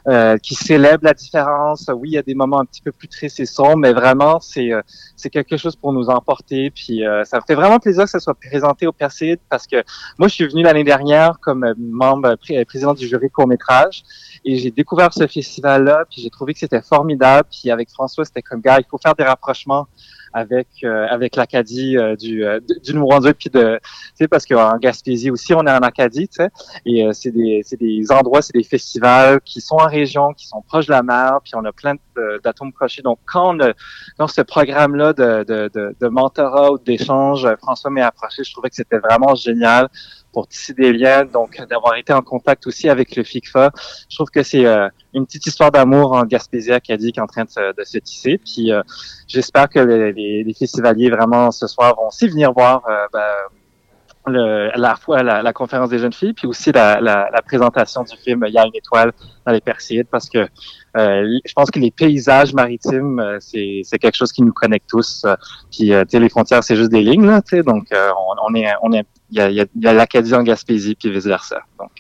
euh, 0.09 0.37
qui 0.39 0.57
célèbre 0.57 1.05
la 1.05 1.15
différence. 1.15 1.89
Oui, 1.95 2.08
il 2.09 2.15
y 2.15 2.19
a 2.19 2.23
des 2.23 2.35
moments 2.35 2.61
un 2.61 2.65
petit 2.65 2.83
peu 2.83 2.93
plus 2.93 3.09
tristes 3.09 3.41
et 3.41 3.47
sombres, 3.47 3.77
mais 3.77 3.93
vraiment, 3.93 4.41
c'est 4.41 4.73
euh, 4.73 4.83
c'est 5.17 5.31
quelque 5.31 5.57
chose 5.57 5.77
pour 5.77 5.93
nous 5.93 6.09
emporter. 6.09 6.71
Puis 6.71 7.07
euh, 7.07 7.25
ça 7.25 7.39
me 7.39 7.43
fait 7.47 7.55
vraiment 7.55 7.79
plaisir 7.79 8.05
que 8.05 8.11
ça 8.11 8.19
soit 8.19 8.35
présenté 8.35 8.87
au 8.87 8.93
Perséide 8.93 9.41
parce 9.49 9.67
que 9.67 9.77
moi, 10.19 10.29
je 10.29 10.35
suis 10.35 10.49
venu 10.49 10.63
l'année 10.63 10.85
dernière 10.85 11.39
comme 11.41 11.65
euh, 11.65 11.75
membre 11.79 12.37
pré 12.37 12.65
président 12.65 12.95
du 12.95 13.07
jury 13.07 13.31
court-métrage 13.31 14.03
et 14.45 14.57
j'ai 14.57 14.71
découvert 14.71 15.13
ce 15.13 15.27
festival-là, 15.27 16.05
puis 16.11 16.23
j'ai 16.23 16.31
trouvé 16.31 16.55
que 16.55 16.61
c'était 16.61 16.83
formidable. 16.83 17.49
Puis 17.51 17.71
avec 17.71 17.91
François, 17.91 18.25
c'était 18.25 18.43
comme, 18.43 18.61
gars, 18.61 18.79
il 18.79 18.87
faut 18.91 18.99
faire 18.99 19.15
des 19.15 19.25
rapprochements 19.25 19.87
avec 20.33 20.69
euh, 20.85 21.07
avec 21.09 21.37
l'Acadie 21.37 21.97
euh, 21.97 22.17
du 22.17 22.45
euh, 22.45 22.61
du 22.85 22.95
Nouveau-Brunswick 22.95 23.53
de 23.53 23.79
tu 23.83 24.15
sais 24.15 24.29
parce 24.29 24.47
qu'en 24.47 24.77
Gaspésie 24.79 25.31
aussi 25.31 25.55
on 25.55 25.67
est 25.67 25.71
en 25.71 25.79
Acadie 25.79 26.29
tu 26.29 26.37
sais. 26.37 26.51
Et 26.87 27.07
c'est 27.13 27.31
des 27.31 27.63
c'est 27.65 27.79
des 27.79 28.11
endroits 28.11 28.43
c'est 28.43 28.55
des 28.55 28.65
festivals 28.65 29.41
qui 29.45 29.61
sont 29.61 29.77
en 29.77 29.87
région 29.87 30.33
qui 30.35 30.47
sont 30.47 30.63
proches 30.63 30.87
de 30.87 30.93
la 30.93 31.03
mer 31.03 31.39
puis 31.43 31.53
on 31.55 31.65
a 31.65 31.73
plein 31.73 31.95
d'atomes 32.43 32.73
crochés. 32.73 33.03
Donc 33.03 33.19
quand 33.27 33.55
on 33.57 33.61
a 33.61 33.73
dans 34.19 34.29
ce 34.29 34.43
programme 34.43 34.97
là 34.97 35.13
de 35.13 35.45
de 35.45 35.71
de, 35.73 35.97
de 36.01 36.09
mentorat 36.09 36.73
ou 36.73 36.79
d'échange 36.79 37.47
François 37.59 37.91
m'est 37.91 38.03
approché 38.03 38.45
je 38.45 38.53
trouvais 38.53 38.71
que 38.71 38.77
c'était 38.77 38.99
vraiment 38.99 39.35
génial 39.35 39.89
pour 40.39 40.47
tisser 40.47 40.73
des 40.73 40.93
liens, 40.93 41.25
donc 41.25 41.61
d'avoir 41.69 41.97
été 41.97 42.13
en 42.13 42.23
contact 42.23 42.65
aussi 42.69 42.89
avec 42.89 43.17
le 43.17 43.25
FICFA. 43.25 43.73
Je 44.09 44.15
trouve 44.17 44.31
que 44.31 44.45
c'est 44.45 44.65
euh, 44.65 44.89
une 45.13 45.27
petite 45.27 45.45
histoire 45.47 45.73
d'amour 45.73 46.13
en 46.13 46.23
Gaspésie 46.23 46.71
qui 46.81 46.93
est 46.93 47.19
en 47.19 47.27
train 47.27 47.43
de 47.43 47.85
se, 47.85 47.99
tisser. 47.99 48.39
Puis 48.39 48.71
euh, 48.71 48.81
j'espère 49.27 49.69
que 49.69 49.81
les, 49.81 50.55
festivaliers 50.57 51.11
vraiment 51.11 51.51
ce 51.51 51.67
soir 51.67 51.97
vont 51.97 52.07
aussi 52.07 52.29
venir 52.29 52.53
voir 52.53 52.85
euh, 52.89 53.07
ben, 53.13 53.25
la 54.31 54.97
fois 54.97 55.23
la, 55.23 55.53
conférence 55.53 55.91
des 55.91 55.99
jeunes 55.99 56.13
filles, 56.13 56.33
puis 56.33 56.47
aussi 56.47 56.73
la, 56.73 57.43
présentation 57.45 58.03
du 58.03 58.17
film 58.17 58.45
Il 58.47 58.55
y 58.55 58.59
a 58.59 58.67
une 58.67 58.77
étoile 58.77 59.13
dans 59.47 59.53
les 59.53 59.61
Perséides, 59.61 60.09
parce 60.11 60.29
que 60.29 60.47
euh, 60.97 61.39
je 61.45 61.53
pense 61.53 61.71
que 61.71 61.79
les 61.79 61.91
paysages 61.91 62.53
maritimes, 62.53 63.19
euh, 63.19 63.39
c'est, 63.41 63.99
quelque 63.99 64.17
chose 64.17 64.33
qui 64.33 64.43
nous 64.43 64.53
connecte 64.53 64.89
tous. 64.89 65.25
Euh, 65.25 65.35
puis, 65.71 65.93
sais, 66.09 66.19
les 66.19 66.29
frontières, 66.29 66.65
c'est 66.65 66.77
juste 66.77 66.91
des 66.91 67.03
lignes, 67.03 67.27
donc 67.65 67.87
on, 67.93 68.35
on, 68.49 68.55
est, 68.55 68.73
on 68.83 68.93
est, 68.93 69.07
il 69.31 69.39
y 69.39 69.41
a, 69.41 69.51
il 69.51 69.69
y 69.83 69.87
a 69.87 69.93
l'Acadie 69.93 70.35
en 70.35 70.43
Gaspésie, 70.43 70.95
puis 70.95 71.11
vice 71.11 71.25
versa. 71.25 71.61
Donc, 71.79 71.91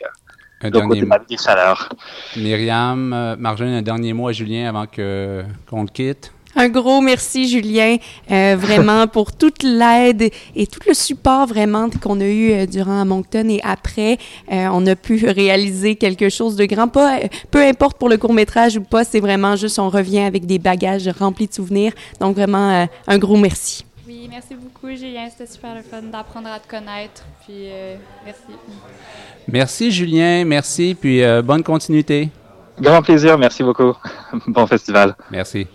Un 0.61 0.71
Donc, 0.71 0.91
dernier 0.93 1.03
mot. 1.07 1.15
des 1.29 1.37
chaleurs. 1.37 1.89
Myriam, 2.37 3.13
euh, 3.13 3.37
Marjolaine, 3.39 3.75
un 3.75 3.83
dernier 3.83 4.13
mot 4.13 4.29
à 4.29 4.33
Julien 4.33 4.69
avant 4.69 4.87
que 4.87 5.45
qu'on 5.69 5.83
le 5.83 5.89
quitte. 5.89 6.33
Un 6.57 6.71
gros 6.71 7.01
merci, 7.01 7.47
Julien, 7.49 7.99
euh, 8.33 8.57
vraiment 8.59 9.07
pour 9.13 9.31
toute 9.37 9.63
l'aide 9.63 10.31
et 10.57 10.67
tout 10.67 10.81
le 10.89 10.95
support 10.95 11.47
vraiment 11.47 11.89
qu'on 12.03 12.21
a 12.21 12.25
eu 12.25 12.51
euh, 12.51 12.67
durant 12.67 13.01
à 13.01 13.05
Moncton 13.05 13.47
et 13.49 13.61
après. 13.63 14.19
Euh, 14.51 14.67
on 14.73 14.85
a 14.87 14.97
pu 14.97 15.25
réaliser 15.29 15.95
quelque 15.95 16.29
chose 16.31 16.57
de 16.57 16.65
grand. 16.65 16.89
Pas, 16.89 17.19
euh, 17.19 17.29
peu 17.53 17.63
importe 17.63 17.99
pour 17.99 18.09
le 18.09 18.17
court 18.17 18.33
métrage 18.33 18.77
ou 18.79 18.83
pas, 18.83 19.05
c'est 19.05 19.21
vraiment 19.21 19.55
juste 19.55 19.79
on 19.79 19.91
revient 19.91 20.21
avec 20.21 20.47
des 20.47 20.59
bagages 20.59 21.09
remplis 21.17 21.47
de 21.47 21.55
souvenirs. 21.55 21.93
Donc 22.21 22.35
vraiment 22.35 22.71
euh, 22.71 22.87
un 23.07 23.19
gros 23.19 23.37
merci. 23.37 23.85
Oui, 24.09 24.27
merci 24.31 24.55
beaucoup, 24.55 24.89
Julien. 24.97 25.29
C'était 25.29 25.53
super 25.53 25.75
le 25.75 25.83
fun 25.83 26.01
d'apprendre 26.01 26.49
à 26.49 26.59
te 26.59 26.67
connaître. 26.67 27.25
Puis, 27.45 27.69
euh, 27.69 27.97
merci. 28.25 28.43
Merci 29.47 29.91
Julien, 29.91 30.47
merci, 30.47 30.97
puis 30.99 31.23
euh, 31.23 31.43
bonne 31.43 31.63
continuité. 31.63 32.31
Grand 32.81 33.03
plaisir, 33.03 33.37
merci 33.37 33.63
beaucoup. 33.63 33.93
bon 34.47 34.67
festival. 34.67 35.15
Merci. 35.31 35.67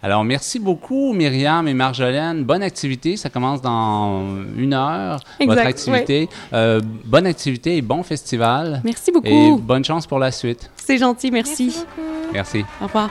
Alors, 0.00 0.22
merci 0.22 0.60
beaucoup, 0.60 1.12
Myriam 1.12 1.66
et 1.66 1.74
Marjolaine. 1.74 2.44
Bonne 2.44 2.62
activité. 2.62 3.16
Ça 3.16 3.28
commence 3.28 3.60
dans 3.60 4.24
une 4.56 4.74
heure, 4.74 5.18
votre 5.44 5.66
activité. 5.66 6.28
Euh, 6.52 6.80
bonne 7.04 7.26
activité 7.26 7.76
et 7.76 7.82
bon 7.82 8.04
festival. 8.04 8.80
Merci 8.84 9.10
beaucoup. 9.10 9.26
Et 9.26 9.52
bonne 9.58 9.84
chance 9.84 10.06
pour 10.06 10.20
la 10.20 10.30
suite. 10.30 10.70
C'est 10.76 10.98
gentil, 10.98 11.32
merci. 11.32 11.64
Merci 11.64 11.86
beaucoup. 11.96 12.32
Merci. 12.32 12.64
Au 12.80 12.86
revoir. 12.86 13.10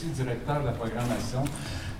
Directeur 0.00 0.60
de 0.60 0.66
la 0.66 0.72
programmation 0.72 1.44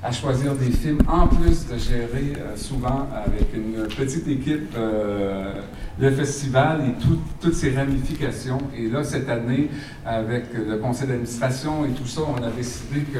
à 0.04 0.10
choisir 0.10 0.54
des 0.56 0.70
films, 0.70 0.98
en 1.06 1.28
plus 1.28 1.66
de 1.68 1.78
gérer 1.78 2.32
euh, 2.36 2.56
souvent 2.56 3.06
avec 3.14 3.54
une 3.54 3.86
petite 3.86 4.26
équipe 4.26 4.74
euh, 4.76 5.52
le 6.00 6.10
festival 6.10 6.80
et 6.88 7.00
tout- 7.00 7.20
toutes 7.40 7.54
ses 7.54 7.70
ramifications. 7.76 8.58
Et 8.76 8.88
là, 8.88 9.04
cette 9.04 9.28
année, 9.28 9.68
avec 10.04 10.46
le 10.54 10.76
conseil 10.78 11.06
d'administration 11.06 11.84
et 11.84 11.90
tout 11.90 12.06
ça, 12.06 12.22
on 12.22 12.42
a 12.42 12.50
décidé 12.50 13.02
que 13.02 13.18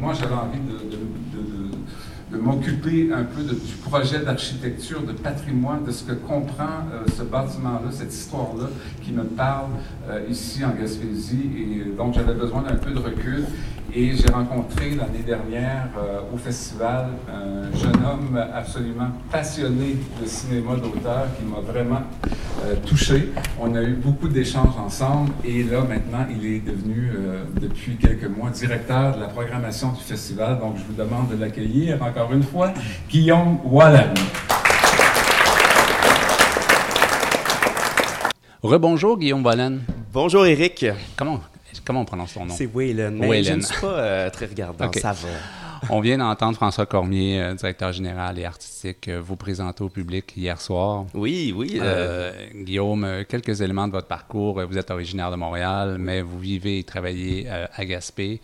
moi, 0.00 0.14
j'avais 0.14 0.32
envie 0.34 0.60
de- 0.60 1.74
m'occuper 2.38 3.10
un 3.12 3.22
peu 3.24 3.42
du 3.42 3.54
projet 3.84 4.18
d'architecture, 4.18 5.02
de 5.02 5.12
patrimoine, 5.12 5.84
de 5.84 5.92
ce 5.92 6.02
que 6.04 6.12
comprend 6.14 6.64
euh, 6.92 7.04
ce 7.16 7.22
bâtiment-là, 7.22 7.90
cette 7.92 8.12
histoire-là 8.12 8.70
qui 9.02 9.12
me 9.12 9.22
parle 9.22 9.68
euh, 10.08 10.20
ici 10.28 10.64
en 10.64 10.70
Gaspésie. 10.70 11.50
Et 11.56 11.96
donc, 11.96 12.14
j'avais 12.14 12.34
besoin 12.34 12.62
d'un 12.62 12.74
peu 12.76 12.90
de 12.90 12.98
recul. 12.98 13.44
Et 13.92 14.12
j'ai 14.16 14.32
rencontré 14.32 14.90
l'année 14.90 15.22
dernière 15.24 15.88
euh, 15.98 16.20
au 16.32 16.36
festival 16.36 17.10
un 17.28 17.76
jeune 17.76 18.04
homme 18.04 18.44
absolument 18.52 19.08
passionné 19.30 19.96
de 20.20 20.26
cinéma 20.26 20.76
d'auteur 20.76 21.26
qui 21.36 21.44
m'a 21.44 21.60
vraiment 21.60 22.02
euh, 22.64 22.74
touché. 22.86 23.30
On 23.60 23.74
a 23.74 23.82
eu 23.82 23.94
beaucoup 23.94 24.28
d'échanges 24.28 24.76
ensemble 24.78 25.32
et 25.44 25.62
là 25.62 25.82
maintenant 25.82 26.26
il 26.30 26.44
est 26.46 26.60
devenu 26.60 27.10
euh, 27.14 27.44
depuis 27.60 27.96
quelques 27.96 28.26
mois 28.26 28.50
directeur 28.50 29.16
de 29.16 29.20
la 29.20 29.28
programmation 29.28 29.92
du 29.92 30.02
festival. 30.02 30.58
Donc 30.58 30.76
je 30.78 30.82
vous 30.84 30.94
demande 30.94 31.28
de 31.30 31.36
l'accueillir 31.36 32.02
encore 32.02 32.32
une 32.32 32.42
fois, 32.42 32.72
Guillaume 33.08 33.58
Wallen. 33.64 34.14
Rebonjour, 38.62 39.18
Guillaume 39.18 39.44
Wallen. 39.44 39.82
Bonjour 40.12 40.46
Eric. 40.46 40.86
Comment, 41.16 41.40
comment 41.84 42.00
on 42.00 42.04
prononce 42.04 42.34
ton 42.34 42.44
nom? 42.46 42.54
C'est 42.54 42.66
Waylon, 42.66 43.12
mais 43.12 43.42
je 43.42 43.52
ne 43.54 43.60
suis 43.60 43.80
pas 43.80 43.98
euh, 43.98 44.30
très 44.30 44.46
regardant, 44.46 44.90
ça 44.92 45.12
va. 45.12 45.28
On 45.90 46.00
vient 46.00 46.16
d'entendre 46.16 46.56
François 46.56 46.86
Cormier, 46.86 47.42
euh, 47.42 47.54
directeur 47.54 47.92
général 47.92 48.38
et 48.38 48.46
artistique, 48.46 49.08
euh, 49.08 49.20
vous 49.20 49.36
présenter 49.36 49.84
au 49.84 49.90
public 49.90 50.32
hier 50.34 50.58
soir. 50.58 51.04
Oui, 51.12 51.52
oui. 51.54 51.78
euh, 51.80 52.32
Guillaume, 52.54 53.24
quelques 53.28 53.60
éléments 53.60 53.86
de 53.86 53.92
votre 53.92 54.06
parcours. 54.06 54.62
Vous 54.66 54.78
êtes 54.78 54.90
originaire 54.90 55.30
de 55.30 55.36
Montréal, 55.36 55.96
mais 55.98 56.22
vous 56.22 56.38
vivez 56.38 56.78
et 56.78 56.84
travaillez 56.84 57.48
à 57.50 57.84
Gaspé. 57.84 58.40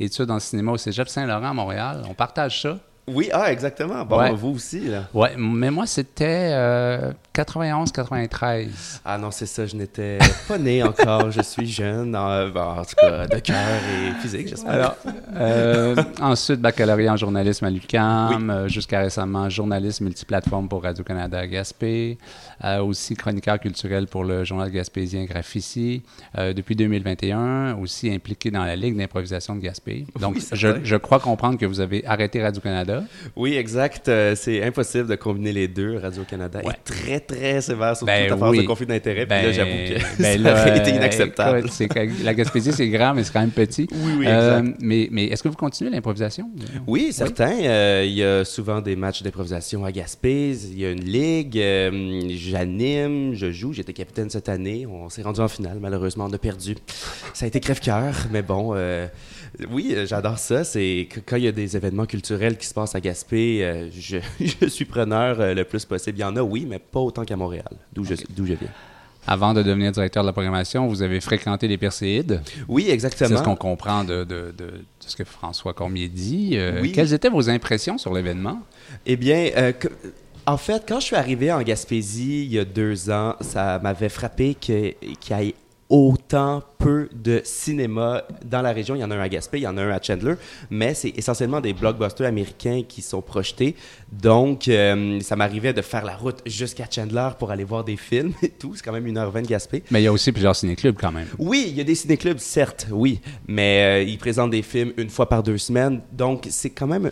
Études 0.00 0.30
en 0.30 0.40
cinéma 0.40 0.72
au 0.72 0.76
Cégep 0.78 1.08
Saint-Laurent 1.08 1.50
à 1.50 1.54
Montréal. 1.54 2.02
On 2.08 2.14
partage 2.14 2.62
ça? 2.62 2.78
Oui, 3.08 3.28
ah, 3.32 3.50
exactement. 3.52 4.04
Bon, 4.04 4.18
Ouais. 4.18 4.32
vous 4.32 4.50
aussi, 4.50 4.80
là. 4.80 5.08
Ouais, 5.14 5.32
mais 5.36 5.70
moi, 5.70 5.86
c'était 5.86 6.50
euh, 6.52 7.12
91-93. 7.34 8.68
Ah 9.04 9.18
non, 9.18 9.30
c'est 9.30 9.46
ça, 9.46 9.66
je 9.66 9.76
n'étais 9.76 10.18
pas 10.48 10.58
né 10.58 10.82
encore, 10.82 11.30
je 11.30 11.40
suis 11.42 11.66
jeune, 11.66 12.14
en, 12.16 12.48
en 12.48 12.84
tout 12.84 12.94
cas, 12.96 13.26
de 13.26 13.38
cœur 13.38 13.56
et 13.56 14.12
physique, 14.20 14.48
j'espère. 14.48 14.72
Alors, 14.72 14.96
euh, 15.36 15.96
ensuite, 16.20 16.60
baccalauréat 16.60 17.12
en 17.12 17.16
journalisme 17.16 17.64
à 17.64 17.70
l'UQAM, 17.70 18.50
euh, 18.50 18.68
jusqu'à 18.68 19.00
récemment, 19.00 19.48
journaliste 19.48 20.00
multiplateforme 20.00 20.68
pour 20.68 20.82
Radio-Canada 20.82 21.38
à 21.38 21.46
Gaspé, 21.46 22.18
euh, 22.64 22.82
aussi 22.82 23.14
chroniqueur 23.14 23.58
culturel 23.58 24.06
pour 24.06 24.24
le 24.24 24.44
journal 24.44 24.70
gaspésien 24.70 25.24
Graphici. 25.24 26.02
Euh, 26.38 26.52
depuis 26.52 26.76
2021, 26.76 27.74
aussi 27.76 28.12
impliqué 28.12 28.50
dans 28.50 28.64
la 28.64 28.76
Ligue 28.76 28.96
d'improvisation 28.96 29.54
de 29.56 29.60
Gaspé. 29.60 30.06
Donc, 30.20 30.34
Oui, 30.36 30.46
je, 30.52 30.68
je 30.84 30.96
crois 30.96 31.18
comprendre 31.20 31.58
que 31.58 31.66
vous 31.66 31.80
avez 31.80 32.06
arrêté 32.06 32.42
Radio-Canada. 32.42 32.89
Oui, 33.36 33.54
exact. 33.56 34.08
euh, 34.08 34.34
c'est 34.34 34.62
impossible 34.62 35.06
de 35.08 35.14
combiner 35.16 35.52
les 35.52 35.68
deux. 35.68 35.98
Radio-Canada 35.98 36.60
Ouais. 36.64 36.72
est 36.72 36.84
très, 36.84 37.20
très 37.20 37.60
sévère 37.60 37.96
sur 37.96 38.06
Ben 38.06 38.24
toute 38.28 38.32
affaire 38.36 38.48
oui. 38.48 38.58
de 38.58 38.66
conflit 38.66 38.86
d'intérêts. 38.86 39.26
Puis 39.26 39.36
là, 39.42 39.52
j'avoue 39.52 39.70
que 39.70 40.22
ben 40.22 40.42
ça 40.44 40.52
aurait 40.52 40.78
été 40.78 40.90
inacceptable. 40.90 41.68
écoute, 41.80 41.96
la 42.22 42.34
Gaspésie, 42.34 42.72
c'est 42.72 42.88
grand, 42.88 43.14
mais 43.14 43.24
c'est 43.24 43.32
quand 43.32 43.40
même 43.40 43.50
petit. 43.50 43.86
Oui, 43.92 44.12
oui, 44.18 44.26
Euh, 44.28 44.58
exact. 44.60 44.76
mais 44.80 45.08
mais 45.10 45.24
est-ce 45.26 45.42
que 45.42 45.48
vous 45.48 45.54
continuez 45.56 45.90
l'improvisation? 45.90 46.50
Oui, 46.86 47.12
certain. 47.12 47.52
Euh, 47.62 48.04
il 48.06 48.12
y 48.14 48.24
a 48.24 48.44
souvent 48.44 48.80
des 48.80 48.96
matchs 48.96 49.22
d'improvisation 49.22 49.84
à 49.84 49.92
Gaspé. 49.92 50.50
Il 50.72 50.78
y 50.78 50.86
a 50.86 50.90
une 50.90 51.04
ligue. 51.04 51.56
J'anime, 52.28 53.34
je 53.34 53.50
joue. 53.50 53.72
J'étais 53.72 53.92
capitaine 53.92 54.30
cette 54.30 54.48
année. 54.48 54.86
On 54.86 55.08
s'est 55.08 55.22
rendu 55.22 55.40
en 55.40 55.48
finale. 55.48 55.78
Malheureusement, 55.80 56.26
on 56.28 56.32
a 56.32 56.38
perdu. 56.38 56.76
Ça 57.34 57.44
a 57.44 57.48
été 57.48 57.60
crève-cœur, 57.60 58.14
mais 58.32 58.42
bon. 58.42 58.74
oui, 59.70 59.94
j'adore 60.06 60.38
ça. 60.38 60.64
C'est 60.64 61.08
quand 61.26 61.36
il 61.36 61.44
y 61.44 61.48
a 61.48 61.52
des 61.52 61.76
événements 61.76 62.06
culturels 62.06 62.56
qui 62.56 62.66
se 62.66 62.74
passent 62.74 62.79
à 62.94 63.00
Gaspé, 63.00 63.64
euh, 63.64 63.88
je, 63.92 64.18
je 64.60 64.66
suis 64.66 64.84
preneur 64.84 65.40
euh, 65.40 65.54
le 65.54 65.64
plus 65.64 65.84
possible. 65.84 66.18
Il 66.18 66.20
y 66.20 66.24
en 66.24 66.36
a, 66.36 66.42
oui, 66.42 66.66
mais 66.68 66.78
pas 66.78 67.00
autant 67.00 67.24
qu'à 67.24 67.36
Montréal, 67.36 67.68
d'où 67.92 68.04
je, 68.04 68.14
viens. 68.54 68.56
Avant 69.26 69.52
de 69.52 69.62
devenir 69.62 69.92
directeur 69.92 70.22
de 70.22 70.26
la 70.28 70.32
programmation, 70.32 70.86
vous 70.88 71.02
avez 71.02 71.20
fréquenté 71.20 71.68
les 71.68 71.76
Perséides. 71.76 72.40
Oui, 72.68 72.84
C'est 72.86 72.92
exactement. 72.94 73.38
ce 73.38 73.42
qu'on 73.42 73.54
comprend 73.56 74.02
de, 74.02 74.24
de- 74.24 74.52
de- 74.56 74.64
de 74.66 74.82
ce 75.00 75.14
que 75.14 75.24
François 75.24 75.74
Cormier 75.74 76.08
dit. 76.08 76.52
Euh, 76.54 76.80
Oui. 76.80 76.92
Quelles 76.92 77.12
étaient 77.12 77.28
vos 77.28 77.48
impressions 77.50 77.98
sur 77.98 78.14
l'événement? 78.14 78.60
Eh 79.06 79.16
bien, 79.16 79.72
que- 79.78 79.88
en 80.46 80.56
fait, 80.56 80.84
quand 80.88 81.00
je 81.00 81.04
suis 81.04 81.16
arrivé 81.16 81.52
en 81.52 81.60
Gaspésie 81.62 82.44
il 82.44 82.52
y 82.52 82.58
a 82.58 82.64
deux 82.64 83.10
ans, 83.10 83.36
ça 83.42 83.78
m'avait 83.82 84.08
frappé 84.08 84.54
qu'il 84.54 84.94
y 85.02 85.32
ait 85.32 85.54
autant 85.90 86.62
peu 86.78 87.08
de 87.12 87.42
cinéma 87.44 88.22
dans 88.44 88.62
la 88.62 88.72
région. 88.72 88.94
Il 88.94 89.00
y 89.00 89.04
en 89.04 89.10
a 89.10 89.16
un 89.16 89.20
à 89.20 89.28
Gaspé, 89.28 89.58
il 89.58 89.62
y 89.62 89.66
en 89.66 89.76
a 89.76 89.82
un 89.82 89.90
à 89.90 90.00
Chandler, 90.00 90.34
mais 90.70 90.94
c'est 90.94 91.10
essentiellement 91.10 91.60
des 91.60 91.72
blockbusters 91.72 92.26
américains 92.26 92.82
qui 92.88 93.02
sont 93.02 93.20
projetés. 93.20 93.76
Donc, 94.10 94.68
euh, 94.68 95.20
ça 95.20 95.36
m'arrivait 95.36 95.72
de 95.72 95.82
faire 95.82 96.04
la 96.04 96.16
route 96.16 96.40
jusqu'à 96.46 96.86
Chandler 96.90 97.28
pour 97.38 97.50
aller 97.50 97.64
voir 97.64 97.84
des 97.84 97.96
films 97.96 98.32
et 98.42 98.48
tout. 98.48 98.72
C'est 98.74 98.82
quand 98.82 98.92
même 98.92 99.06
1h20 99.06 99.42
de 99.42 99.48
Gaspé. 99.48 99.82
Mais 99.90 100.00
il 100.00 100.04
y 100.04 100.08
a 100.08 100.12
aussi 100.12 100.32
plusieurs 100.32 100.56
ciné-clubs 100.56 100.96
quand 100.98 101.12
même. 101.12 101.26
Oui, 101.38 101.66
il 101.68 101.74
y 101.74 101.80
a 101.80 101.84
des 101.84 101.94
ciné-clubs, 101.94 102.38
certes, 102.38 102.86
oui, 102.90 103.20
mais 103.46 103.82
euh, 103.82 104.02
ils 104.02 104.18
présentent 104.18 104.52
des 104.52 104.62
films 104.62 104.92
une 104.96 105.10
fois 105.10 105.28
par 105.28 105.42
deux 105.42 105.58
semaines. 105.58 106.00
Donc, 106.12 106.46
c'est 106.50 106.70
quand 106.70 106.86
même 106.86 107.10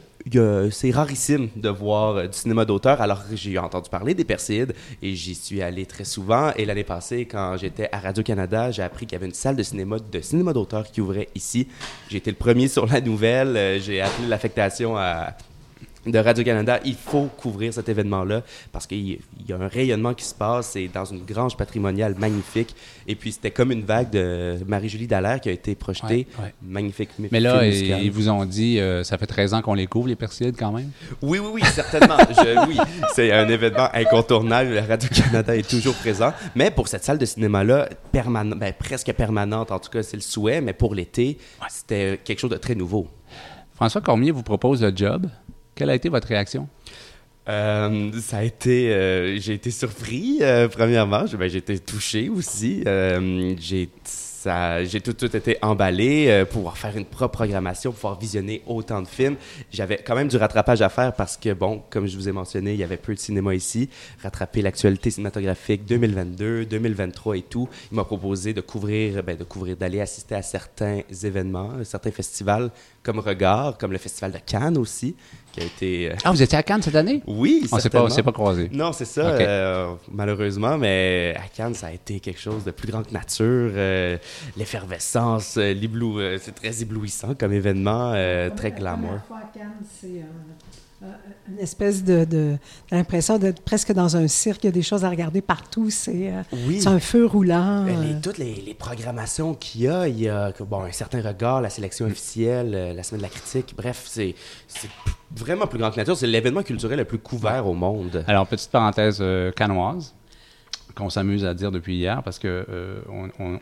c'est 0.70 0.90
rarissime 0.90 1.48
de 1.56 1.68
voir 1.68 2.16
euh, 2.16 2.26
du 2.26 2.36
cinéma 2.36 2.64
d'auteur. 2.64 3.00
Alors, 3.00 3.22
j'ai 3.32 3.58
entendu 3.58 3.88
parler 3.90 4.14
des 4.14 4.24
Perséides 4.24 4.74
et 5.02 5.14
j'y 5.14 5.34
suis 5.34 5.62
allé 5.62 5.86
très 5.86 6.04
souvent. 6.04 6.52
Et 6.56 6.64
l'année 6.64 6.84
passée, 6.84 7.26
quand 7.26 7.56
j'étais 7.56 7.88
à 7.92 7.98
Radio-Canada, 7.98 8.70
j'ai 8.70 8.82
appris 8.82 9.06
qu'il 9.06 9.14
y 9.14 9.16
avait 9.16 9.26
une 9.26 9.34
salle 9.34 9.56
de 9.56 9.62
cinéma 9.62 9.96
de 9.98 10.20
cinéma 10.20 10.52
d'auteur 10.52 10.90
qui 10.90 11.00
ouvrait 11.00 11.28
ici. 11.34 11.68
J'ai 12.08 12.18
été 12.18 12.30
le 12.30 12.36
premier 12.36 12.68
sur 12.68 12.86
la 12.86 13.00
nouvelle. 13.00 13.56
Euh, 13.56 13.78
j'ai 13.78 14.00
appelé 14.00 14.28
l'affectation 14.28 14.96
à 14.96 15.34
de 16.06 16.18
Radio-Canada, 16.18 16.80
il 16.84 16.94
faut 16.94 17.28
couvrir 17.36 17.72
cet 17.72 17.88
événement-là 17.88 18.42
parce 18.72 18.86
qu'il 18.86 19.18
y 19.46 19.52
a 19.52 19.56
un 19.56 19.68
rayonnement 19.68 20.14
qui 20.14 20.24
se 20.24 20.34
passe. 20.34 20.70
C'est 20.70 20.88
dans 20.88 21.04
une 21.04 21.24
grange 21.24 21.56
patrimoniale 21.56 22.14
magnifique. 22.18 22.74
Et 23.06 23.14
puis, 23.14 23.32
c'était 23.32 23.50
comme 23.50 23.72
une 23.72 23.82
vague 23.82 24.10
de 24.10 24.58
Marie-Julie 24.66 25.06
Dallaire 25.06 25.40
qui 25.40 25.48
a 25.48 25.52
été 25.52 25.74
projetée. 25.74 26.26
Magnifique. 26.62 27.10
Mais 27.18 27.40
là, 27.40 27.66
ils 27.66 28.10
vous 28.10 28.28
ont 28.28 28.44
dit, 28.44 28.78
euh, 28.78 29.04
ça 29.04 29.18
fait 29.18 29.26
13 29.26 29.54
ans 29.54 29.62
qu'on 29.62 29.74
les 29.74 29.86
couvre, 29.86 30.08
les 30.08 30.16
Perséides, 30.16 30.56
quand 30.58 30.72
même? 30.72 30.90
Oui, 31.22 31.38
oui, 31.38 31.50
oui, 31.54 31.62
certainement. 31.72 32.16
oui, 32.68 32.78
c'est 33.14 33.32
un 33.32 33.48
événement 33.48 33.88
incontournable. 33.92 34.78
Radio-Canada 34.88 35.56
est 35.56 35.68
toujours 35.68 35.94
présent. 35.94 36.32
Mais 36.54 36.70
pour 36.70 36.88
cette 36.88 37.04
salle 37.04 37.18
de 37.18 37.26
cinéma-là, 37.26 37.88
ben, 38.12 38.72
presque 38.78 39.12
permanente, 39.12 39.70
en 39.70 39.78
tout 39.78 39.90
cas, 39.90 40.02
c'est 40.02 40.16
le 40.16 40.22
souhait, 40.22 40.60
mais 40.60 40.72
pour 40.72 40.94
l'été, 40.94 41.38
c'était 41.68 42.20
quelque 42.24 42.38
chose 42.38 42.50
de 42.50 42.56
très 42.56 42.74
nouveau. 42.74 43.08
François 43.74 44.00
Cormier 44.00 44.32
vous 44.32 44.42
propose 44.42 44.82
le 44.82 44.92
job? 44.94 45.28
Quelle 45.78 45.90
a 45.90 45.94
été 45.94 46.08
votre 46.08 46.26
réaction? 46.26 46.68
Euh, 47.48 48.10
ça 48.20 48.38
a 48.38 48.42
été, 48.42 48.92
euh, 48.92 49.38
j'ai 49.38 49.52
été 49.54 49.70
surpris 49.70 50.38
euh, 50.40 50.66
premièrement, 50.66 51.24
ben, 51.38 51.48
j'ai 51.48 51.58
été 51.58 51.78
touché 51.78 52.28
aussi. 52.28 52.82
j'ai 53.62 55.00
tout, 55.00 55.12
tout 55.12 55.36
été 55.36 55.56
emballé, 55.62 56.26
euh, 56.28 56.44
pouvoir 56.44 56.76
faire 56.76 56.96
une 56.96 57.04
propre 57.04 57.38
programmation, 57.38 57.92
pouvoir 57.92 58.18
visionner 58.18 58.62
autant 58.66 59.02
de 59.02 59.06
films. 59.06 59.36
J'avais 59.70 59.98
quand 59.98 60.14
même 60.14 60.28
du 60.28 60.36
rattrapage 60.36 60.82
à 60.82 60.88
faire 60.88 61.12
parce 61.12 61.36
que, 61.36 61.52
bon, 61.52 61.82
comme 61.90 62.06
je 62.06 62.16
vous 62.16 62.28
ai 62.28 62.32
mentionné, 62.32 62.72
il 62.72 62.78
y 62.78 62.84
avait 62.84 62.96
peu 62.96 63.14
de 63.14 63.20
cinéma 63.20 63.54
ici. 63.54 63.88
Rattraper 64.22 64.62
l'actualité 64.62 65.10
cinématographique 65.10 65.84
2022, 65.86 66.66
2023 66.66 67.36
et 67.36 67.42
tout. 67.42 67.68
Il 67.92 67.96
m'a 67.96 68.04
proposé 68.04 68.52
de 68.52 68.60
couvrir, 68.60 69.22
ben, 69.22 69.36
de 69.36 69.44
couvrir, 69.44 69.76
d'aller 69.76 70.00
assister 70.00 70.34
à 70.34 70.42
certains 70.42 71.00
événements, 71.22 71.70
certains 71.84 72.10
festivals 72.10 72.70
comme 73.02 73.20
Regard, 73.20 73.78
comme 73.78 73.92
le 73.92 73.98
Festival 73.98 74.32
de 74.32 74.38
Cannes 74.44 74.76
aussi, 74.76 75.16
qui 75.58 75.64
a 75.64 75.66
été... 75.66 76.10
Euh, 76.10 76.16
ah, 76.24 76.30
vous 76.30 76.42
étiez 76.42 76.58
à 76.58 76.62
Cannes 76.62 76.82
cette 76.82 76.94
année? 76.96 77.22
Oui, 77.26 77.66
On 77.72 77.78
s'est 77.78 77.90
pas, 77.90 78.08
pas 78.08 78.32
croisé. 78.32 78.68
Non, 78.72 78.92
c'est 78.92 79.04
ça, 79.04 79.26
euh, 79.26 79.92
malheureusement, 80.10 80.78
mais 80.78 81.34
à 81.36 81.48
Cannes, 81.48 81.74
ça 81.74 81.88
a 81.88 81.92
été 81.92 82.20
quelque 82.20 82.40
chose 82.40 82.64
de 82.64 82.70
plus 82.70 82.90
grand 82.90 83.02
que 83.02 83.12
nature 83.12 83.72
l'effervescence, 84.56 85.56
euh, 85.56 85.72
l'éblouissement. 85.72 86.18
Euh, 86.18 86.38
c'est 86.40 86.54
très 86.54 86.82
éblouissant 86.82 87.34
comme 87.34 87.52
événement, 87.52 88.12
euh, 88.14 88.50
très 88.50 88.72
glamour. 88.72 89.20
c'est 90.00 90.24
une 91.48 91.58
espèce 91.58 92.02
de, 92.04 92.56
l'impression 92.90 93.38
d'être 93.38 93.62
presque 93.62 93.92
dans 93.92 94.16
un 94.16 94.26
cirque. 94.28 94.64
Il 94.64 94.66
y 94.66 94.70
a 94.70 94.72
des 94.72 94.82
choses 94.82 95.04
à 95.04 95.10
regarder 95.10 95.40
partout. 95.40 95.90
C'est 95.90 96.32
un 96.86 96.98
feu 96.98 97.26
roulant. 97.26 97.84
Ben, 97.84 98.20
toutes 98.20 98.38
les, 98.38 98.74
programmations 98.78 99.54
qu'il 99.54 99.82
y 99.82 99.88
a, 99.88 100.08
il 100.08 100.20
y 100.20 100.28
a 100.28 100.52
bon, 100.60 100.82
un 100.82 100.92
certain 100.92 101.20
regard, 101.20 101.60
la 101.60 101.70
sélection 101.70 102.06
officielle, 102.06 102.94
la 102.94 103.02
semaine 103.02 103.20
de 103.20 103.26
la 103.26 103.30
critique. 103.30 103.74
Bref, 103.76 104.04
c'est 104.06 104.34
vraiment 105.36 105.66
plus 105.66 105.78
grand 105.78 105.90
que 105.90 105.96
nature. 105.96 106.16
C'est 106.16 106.26
l'événement 106.26 106.62
culturel 106.62 106.98
le 106.98 107.04
plus 107.04 107.18
couvert 107.18 107.66
au 107.66 107.74
monde. 107.74 108.24
Alors, 108.26 108.46
petite 108.46 108.70
parenthèse 108.70 109.22
canoise 109.56 110.14
qu'on 110.98 111.10
s'amuse 111.10 111.44
à 111.44 111.54
dire 111.54 111.70
depuis 111.70 111.96
hier 111.96 112.22
parce 112.22 112.38
que 112.38 112.66
euh, 112.68 113.00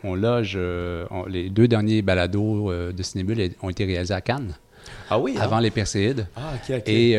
on, 0.03 0.15
loge 0.15 0.55
euh, 0.55 1.05
les 1.27 1.49
deux 1.49 1.67
derniers 1.67 2.01
balados 2.01 2.71
euh, 2.71 2.91
de 2.91 3.03
Cinébule 3.03 3.51
ont 3.61 3.69
été 3.69 3.85
réalisés 3.85 4.13
à 4.13 4.21
Cannes. 4.21 4.55
Ah 5.09 5.19
oui. 5.19 5.35
Hein? 5.37 5.41
Avant 5.41 5.59
les 5.59 5.71
Perséides. 5.71 6.27
Ah. 6.35 6.53
Et 6.85 7.17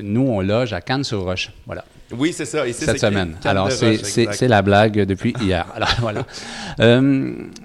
nous, 0.00 0.26
on 0.28 0.40
loge 0.40 0.72
à 0.72 0.80
Cannes-sur-Roche. 0.80 1.52
Voilà. 1.66 1.84
Oui, 2.12 2.32
c'est 2.32 2.44
ça. 2.44 2.70
Cette 2.72 3.00
semaine. 3.00 3.36
Alors, 3.44 3.70
c'est 3.70 4.48
la 4.48 4.62
blague 4.62 5.00
depuis 5.00 5.34
hier. 5.40 5.66
Alors, 5.74 5.94
voilà. 6.00 6.26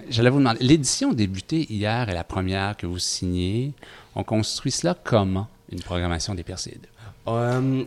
J'allais 0.09 0.29
vous 0.29 0.39
demander, 0.39 0.63
l'édition 0.63 1.13
débutée 1.13 1.65
hier 1.71 2.09
et 2.09 2.13
la 2.13 2.23
première 2.23 2.77
que 2.77 2.87
vous 2.87 2.99
signez, 2.99 3.73
on 4.15 4.23
construit 4.23 4.71
cela 4.71 4.95
comment, 5.03 5.47
une 5.71 5.81
programmation 5.81 6.33
des 6.33 6.43
Perséides? 6.43 6.87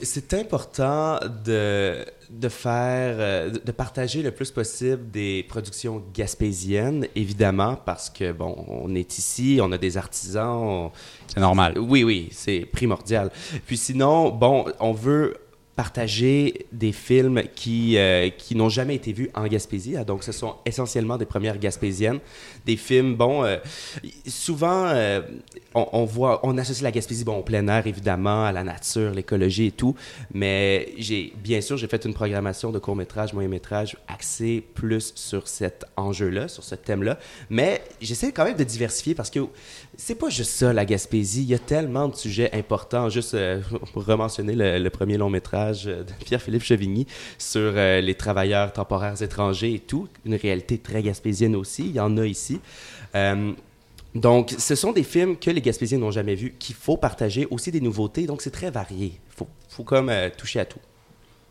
c'est 0.03 0.35
important 0.35 1.19
de 1.47 2.05
de 2.31 2.49
faire, 2.49 3.17
euh, 3.19 3.51
de 3.51 3.73
partager 3.73 4.23
le 4.23 4.31
plus 4.31 4.51
possible 4.51 5.11
des 5.11 5.45
productions 5.49 6.03
gaspésiennes, 6.15 7.07
évidemment, 7.17 7.77
parce 7.85 8.09
que, 8.09 8.33
bon, 8.33 8.65
on 8.69 8.95
est 8.95 9.19
ici, 9.19 9.59
on 9.61 9.73
a 9.73 9.79
des 9.79 9.97
artisans. 9.97 10.91
C'est 11.27 11.41
normal. 11.41 11.79
Oui, 11.79 12.05
oui, 12.05 12.29
c'est 12.31 12.61
primordial. 12.61 13.31
Puis 13.67 13.77
sinon, 13.77 14.31
bon, 14.31 14.67
on 14.79 14.93
veut 14.93 15.35
partager 15.81 16.67
des 16.73 16.93
films 16.93 17.43
qui, 17.55 17.97
euh, 17.97 18.29
qui 18.29 18.55
n'ont 18.55 18.69
jamais 18.69 18.97
été 18.97 19.15
vus 19.15 19.31
en 19.35 19.47
Gaspésie. 19.47 19.97
Ah, 19.97 20.05
donc, 20.05 20.25
ce 20.25 20.31
sont 20.31 20.57
essentiellement 20.67 21.17
des 21.17 21.25
premières 21.25 21.57
gaspésiennes. 21.57 22.19
Des 22.67 22.77
films, 22.77 23.15
bon, 23.15 23.45
euh, 23.45 23.57
souvent, 24.27 24.89
euh, 24.89 25.23
on, 25.75 26.05
voit, 26.05 26.41
on 26.43 26.59
associe 26.59 26.83
la 26.83 26.91
Gaspésie, 26.91 27.25
bon, 27.25 27.39
au 27.39 27.43
plein 27.43 27.67
air, 27.69 27.87
évidemment, 27.87 28.45
à 28.45 28.53
la 28.53 28.65
nature, 28.65 29.13
l'écologie 29.13 29.67
et 29.67 29.73
tout. 29.73 29.95
Mais 30.33 30.93
j'ai, 30.99 31.33
bien 31.37 31.61
sûr, 31.61 31.77
j'ai 31.77 31.87
fait 31.87 32.05
une 32.05 32.15
programmation 32.15 32.73
de 32.73 32.79
court-métrage, 32.79 33.33
moyen-métrage 33.33 33.97
axée 34.09 34.65
plus 34.75 35.13
sur 35.15 35.49
cet 35.49 35.85
enjeu-là, 35.97 36.49
sur 36.49 36.65
ce 36.65 36.75
thème-là. 36.75 37.19
Mais 37.51 37.83
j'essaie 38.01 38.33
quand 38.33 38.45
même 38.45 38.57
de 38.57 38.65
diversifier 38.65 39.15
parce 39.15 39.31
que 39.31 39.41
c'est 39.97 40.15
pas 40.15 40.29
juste 40.29 40.51
ça, 40.51 40.73
la 40.73 40.85
Gaspésie. 40.85 41.43
Il 41.43 41.49
y 41.49 41.55
a 41.55 41.59
tellement 41.59 42.09
de 42.09 42.17
sujets 42.17 42.51
importants. 42.53 43.09
Juste 43.09 43.37
pour 43.93 44.05
rementionner 44.05 44.55
le, 44.55 44.79
le 44.79 44.91
premier 44.91 45.17
long-métrage, 45.17 45.85
de 45.85 46.25
Pierre-Philippe 46.25 46.63
Chevigny 46.63 47.07
sur 47.39 47.61
euh, 47.61 48.01
les 48.01 48.15
travailleurs 48.15 48.73
temporaires 48.73 49.21
étrangers 49.23 49.75
et 49.75 49.79
tout. 49.79 50.09
Une 50.25 50.35
réalité 50.35 50.79
très 50.79 51.03
gaspésienne 51.03 51.57
aussi. 51.57 51.87
Il 51.87 51.93
y 51.93 52.01
en 52.01 52.17
a 52.17 52.27
ici. 52.27 52.61
Euh, 53.15 53.53
donc, 54.15 54.55
ce 54.59 54.75
sont 54.75 54.93
des 54.93 55.05
films 55.05 55.37
que 55.37 55.51
les 55.51 55.61
Gaspésiens 55.61 55.99
n'ont 55.99 56.11
jamais 56.11 56.35
vus, 56.35 56.55
qu'il 56.59 56.75
faut 56.75 56.97
partager, 56.97 57.47
aussi 57.51 57.71
des 57.71 57.81
nouveautés. 57.81 58.27
Donc, 58.27 58.43
c'est 58.43 58.51
très 58.51 58.71
varié. 58.71 59.21
Il 59.29 59.47
faut, 59.69 59.85
comme 59.85 60.09
euh, 60.09 60.29
toucher 60.37 60.61
à 60.61 60.65
tout. 60.65 60.81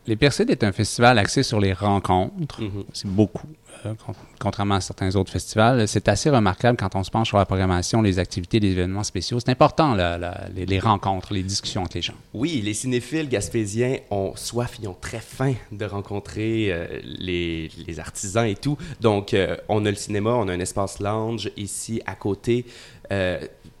Les 0.06 0.16
Perséides 0.16 0.50
est 0.50 0.64
un 0.64 0.72
festival 0.72 1.18
axé 1.18 1.42
sur 1.42 1.60
les 1.60 1.72
rencontres. 1.72 2.62
Mm-hmm. 2.62 2.84
C'est 2.92 3.08
beaucoup. 3.08 3.46
Euh, 3.86 3.94
contrairement 4.38 4.76
à 4.76 4.80
certains 4.80 5.14
autres 5.16 5.32
festivals. 5.32 5.86
C'est 5.86 6.08
assez 6.08 6.30
remarquable 6.30 6.78
quand 6.78 6.94
on 6.94 7.04
se 7.04 7.10
penche 7.10 7.28
sur 7.28 7.38
la 7.38 7.44
programmation, 7.44 8.02
les 8.02 8.18
activités, 8.18 8.58
les 8.58 8.70
événements 8.70 9.04
spéciaux. 9.04 9.38
C'est 9.40 9.50
important, 9.50 9.94
les, 9.94 10.78
rencontres, 10.78 11.34
les 11.34 11.42
discussions 11.42 11.82
entre 11.82 11.96
les 11.96 12.02
gens. 12.02 12.14
Oui, 12.34 12.60
les 12.64 12.74
cinéphiles 12.74 13.28
gaspésiens 13.28 13.98
ont 14.10 14.32
soif, 14.36 14.76
ils 14.80 14.88
ont 14.88 14.96
très 14.98 15.20
faim 15.20 15.54
de 15.72 15.84
rencontrer 15.84 16.72
euh, 16.72 16.86
les, 17.04 17.70
artisans 17.98 18.46
et 18.46 18.56
tout. 18.56 18.78
Donc, 19.00 19.34
euh, 19.34 19.56
on 19.68 19.84
a 19.84 19.90
le 19.90 19.96
cinéma, 19.96 20.30
on 20.30 20.48
a 20.48 20.52
un 20.52 20.60
espace 20.60 21.00
lounge 21.00 21.50
ici 21.56 22.00
à 22.06 22.14
côté. 22.14 22.64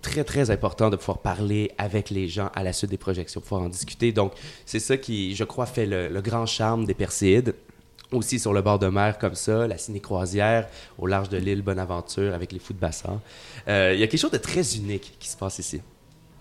Très, 0.02 0.24
très 0.24 0.50
important 0.50 0.90
de 0.90 0.96
pouvoir 0.96 1.18
parler 1.18 1.70
avec 1.78 2.10
les 2.10 2.28
gens 2.28 2.50
à 2.54 2.62
la 2.62 2.72
suite 2.72 2.90
des 2.90 2.96
projections, 2.96 3.40
pouvoir 3.40 3.62
en 3.62 3.68
discuter. 3.68 4.12
Donc, 4.12 4.32
c'est 4.66 4.80
ça 4.80 4.96
qui, 4.96 5.34
je 5.34 5.44
crois, 5.44 5.66
fait 5.66 5.86
le, 5.86 6.20
grand 6.20 6.46
charme 6.46 6.84
des 6.84 6.94
Perséides 6.94 7.54
aussi 8.12 8.40
sur 8.40 8.52
le 8.52 8.60
bord 8.60 8.78
de 8.80 8.88
mer 8.88 9.18
comme 9.18 9.36
ça, 9.36 9.68
la 9.68 9.78
ciné-croisière 9.78 10.68
au 10.98 11.06
large 11.06 11.28
de 11.28 11.36
l'île 11.36 11.62
Bonaventure 11.62 12.34
avec 12.34 12.50
les 12.50 12.58
fous 12.58 12.72
de 12.72 12.78
bassin. 12.78 13.20
Euh, 13.68 13.92
il 13.94 14.00
y 14.00 14.02
a 14.02 14.08
quelque 14.08 14.20
chose 14.20 14.32
de 14.32 14.38
très 14.38 14.76
unique 14.76 15.16
qui 15.20 15.28
se 15.28 15.36
passe 15.36 15.60
ici. 15.60 15.80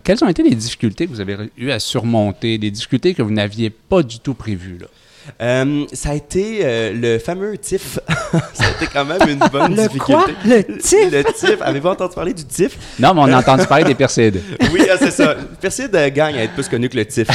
Quelles 0.03 0.23
ont 0.23 0.27
été 0.27 0.41
les 0.41 0.55
difficultés 0.55 1.05
que 1.05 1.11
vous 1.11 1.21
avez 1.21 1.51
eu 1.57 1.69
à 1.69 1.79
surmonter, 1.79 2.57
des 2.57 2.71
difficultés 2.71 3.13
que 3.13 3.21
vous 3.21 3.31
n'aviez 3.31 3.69
pas 3.69 4.01
du 4.01 4.19
tout 4.19 4.33
prévues? 4.33 4.79
Là? 4.79 4.87
Euh, 5.41 5.85
ça 5.93 6.11
a 6.11 6.15
été 6.15 6.59
euh, 6.63 6.93
le 6.93 7.19
fameux 7.19 7.57
TIFF. 7.57 7.99
ça 8.53 8.65
a 8.65 8.71
été 8.71 8.87
quand 8.91 9.05
même 9.05 9.21
une 9.27 9.39
bonne 9.51 9.75
le 9.75 9.83
difficulté. 9.87 9.99
Quoi? 9.99 10.25
Le 10.45 10.77
TIFF? 10.77 11.11
Le 11.11 11.23
TIFF. 11.23 11.61
Avez-vous 11.61 11.87
entendu 11.87 12.15
parler 12.15 12.33
du 12.33 12.45
TIFF? 12.45 12.77
Non, 12.99 13.13
mais 13.13 13.21
on 13.21 13.33
a 13.33 13.39
entendu 13.39 13.65
parler 13.65 13.83
des 13.83 13.95
Perséides. 13.99 14.41
oui, 14.73 14.81
ah, 14.91 14.95
c'est 14.97 15.11
ça. 15.11 15.35
Perséides 15.59 15.95
gagne 16.13 16.35
à 16.37 16.43
être 16.43 16.53
plus 16.53 16.67
connu 16.67 16.89
que 16.89 16.97
le 16.97 17.05
TIFF. 17.05 17.27